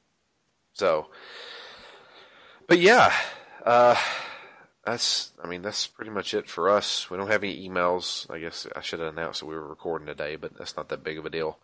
So, 0.73 1.07
but 2.67 2.79
yeah, 2.79 3.13
uh, 3.65 3.95
that's 4.85 5.31
I 5.43 5.47
mean 5.47 5.61
that's 5.61 5.87
pretty 5.87 6.11
much 6.11 6.33
it 6.33 6.49
for 6.49 6.69
us. 6.69 7.09
We 7.09 7.17
don't 7.17 7.29
have 7.29 7.43
any 7.43 7.69
emails. 7.69 8.29
I 8.31 8.39
guess 8.39 8.67
I 8.75 8.81
should 8.81 8.99
have 8.99 9.13
announced 9.13 9.41
that 9.41 9.45
we 9.45 9.55
were 9.55 9.67
recording 9.67 10.07
today, 10.07 10.35
but 10.35 10.57
that's 10.57 10.75
not 10.75 10.89
that 10.89 11.03
big 11.03 11.17
of 11.17 11.25
a 11.25 11.29
deal. 11.29 11.59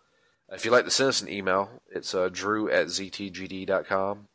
If 0.52 0.66
you'd 0.66 0.72
like 0.72 0.86
to 0.86 0.92
send 0.92 1.10
us 1.10 1.22
an 1.22 1.30
email, 1.30 1.70
it's 1.92 2.16
uh, 2.16 2.30
drew 2.32 2.70
at 2.72 2.88
ztgd.com. 2.88 4.28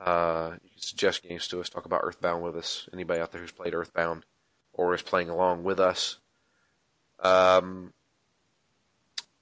Uh, 0.00 0.50
you 0.62 0.70
can 0.70 0.80
suggest 0.80 1.22
games 1.22 1.46
to 1.48 1.60
us, 1.60 1.68
talk 1.68 1.84
about 1.84 2.00
Earthbound 2.02 2.42
with 2.42 2.56
us. 2.56 2.88
Anybody 2.92 3.20
out 3.20 3.32
there 3.32 3.40
who's 3.40 3.52
played 3.52 3.74
Earthbound 3.74 4.24
or 4.78 4.94
is 4.94 5.02
playing 5.02 5.28
along 5.28 5.64
with 5.64 5.78
us. 5.78 6.16
Um, 7.20 7.92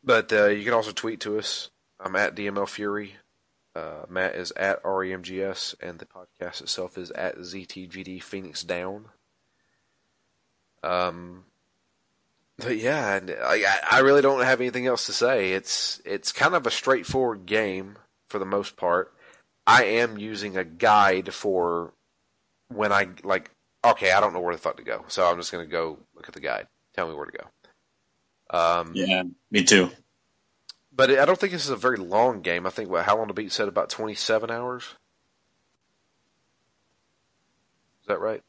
but 0.02 0.32
uh, 0.32 0.46
you 0.46 0.64
can 0.64 0.72
also 0.72 0.90
tweet 0.90 1.20
to 1.20 1.38
us. 1.38 1.70
I'm 2.00 2.16
at 2.16 2.34
DML 2.34 2.68
Fury. 2.68 3.16
Uh, 3.74 4.06
Matt 4.08 4.34
is 4.34 4.52
at 4.52 4.82
REMGS, 4.82 5.74
and 5.80 5.98
the 5.98 6.06
podcast 6.06 6.62
itself 6.62 6.96
is 6.96 7.10
at 7.10 7.36
ZTGD 7.36 8.22
Phoenix 8.22 8.64
Down. 8.64 9.06
Um, 10.82 11.44
but 12.56 12.78
yeah, 12.78 13.16
and 13.16 13.30
I, 13.30 13.64
I 13.90 13.98
really 13.98 14.22
don't 14.22 14.42
have 14.42 14.60
anything 14.62 14.86
else 14.86 15.04
to 15.06 15.12
say. 15.12 15.52
It's 15.52 16.00
it's 16.06 16.32
kind 16.32 16.54
of 16.54 16.66
a 16.66 16.70
straightforward 16.70 17.44
game 17.44 17.98
for 18.28 18.38
the 18.38 18.46
most 18.46 18.76
part. 18.76 19.12
I 19.66 19.84
am 19.84 20.16
using 20.16 20.56
a 20.56 20.64
guide 20.64 21.34
for 21.34 21.92
when 22.68 22.92
I 22.92 23.08
like. 23.24 23.50
Okay, 23.90 24.12
I 24.12 24.20
don't 24.20 24.32
know 24.32 24.40
where 24.40 24.54
the 24.54 24.60
fuck 24.60 24.76
to 24.78 24.82
go, 24.82 25.04
so 25.08 25.26
I'm 25.26 25.36
just 25.36 25.52
gonna 25.52 25.66
go 25.66 25.98
look 26.14 26.28
at 26.28 26.34
the 26.34 26.40
guide. 26.40 26.66
Tell 26.94 27.08
me 27.08 27.14
where 27.14 27.26
to 27.26 27.38
go. 27.38 28.58
Um, 28.58 28.92
Yeah, 28.94 29.22
me 29.50 29.64
too. 29.64 29.90
but 30.92 31.10
I 31.10 31.24
don't 31.24 31.38
think 31.38 31.52
this 31.52 31.64
is 31.64 31.70
a 31.70 31.76
very 31.76 31.96
long 31.98 32.42
game. 32.42 32.66
I 32.66 32.70
think 32.70 32.90
what 32.90 33.04
how 33.04 33.16
long 33.18 33.28
to 33.28 33.34
beat 33.34 33.52
said 33.52 33.68
about 33.68 33.90
twenty 33.90 34.14
seven 34.14 34.50
hours. 34.50 34.82
Is 38.02 38.08
that 38.08 38.20
right? 38.20 38.42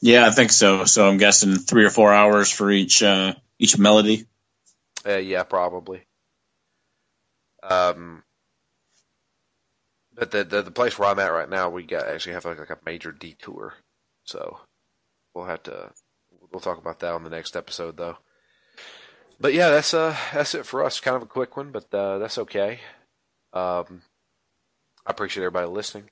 Yeah, 0.00 0.26
I 0.26 0.30
think 0.30 0.50
so. 0.50 0.84
So 0.84 1.08
I'm 1.08 1.16
guessing 1.18 1.54
three 1.56 1.84
or 1.84 1.90
four 1.90 2.12
hours 2.12 2.50
for 2.50 2.70
each 2.70 3.02
uh, 3.02 3.34
each 3.58 3.78
melody. 3.78 4.26
Uh, 5.06 5.18
yeah, 5.18 5.44
probably. 5.44 6.02
Um, 7.62 8.24
but 10.14 10.30
the, 10.30 10.44
the 10.44 10.62
the 10.62 10.70
place 10.70 10.98
where 10.98 11.08
I'm 11.08 11.18
at 11.18 11.32
right 11.32 11.48
now, 11.50 11.68
we 11.68 11.84
got 11.84 12.08
actually 12.08 12.32
have 12.34 12.44
like, 12.44 12.58
like 12.58 12.70
a 12.70 12.78
major 12.84 13.12
detour, 13.12 13.74
so 14.24 14.60
we'll 15.34 15.46
have 15.46 15.62
to 15.64 15.90
we'll 16.52 16.60
talk 16.60 16.78
about 16.78 17.00
that 17.00 17.12
on 17.12 17.24
the 17.24 17.30
next 17.30 17.56
episode, 17.56 17.96
though. 17.96 18.18
But 19.40 19.54
yeah, 19.54 19.70
that's 19.70 19.92
uh 19.94 20.16
that's 20.32 20.54
it 20.54 20.66
for 20.66 20.84
us. 20.84 21.00
Kind 21.00 21.16
of 21.16 21.22
a 21.22 21.26
quick 21.26 21.56
one, 21.56 21.70
but 21.72 21.92
uh, 21.94 22.18
that's 22.18 22.38
okay. 22.38 22.80
Um, 23.52 24.02
I 25.06 25.10
appreciate 25.10 25.42
everybody 25.44 25.66
listening. 25.66 26.10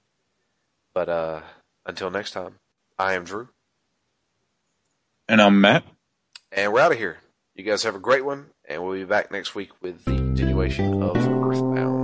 But 0.93 1.09
uh, 1.09 1.41
until 1.87 2.11
next 2.11 2.33
time, 2.33 2.57
I 2.99 3.15
am 3.15 3.25
Drew, 3.25 3.49
And 5.29 5.41
I'm 5.41 5.61
Matt. 5.61 5.85
and 6.51 6.73
we're 6.73 6.81
out 6.81 6.91
of 6.93 6.99
here. 6.99 7.19
You 7.55 7.63
guys 7.65 7.85
have 7.85 7.95
a 7.95 8.01
great 8.01 8.25
one, 8.25 8.47
and 8.69 8.83
we'll 8.83 8.95
be 8.99 9.05
back 9.05 9.31
next 9.31 9.55
week 9.55 9.71
with 9.81 10.05
the 10.05 10.17
continuation 10.17 11.01
of 11.03 11.17
Earthbound. 11.17 12.00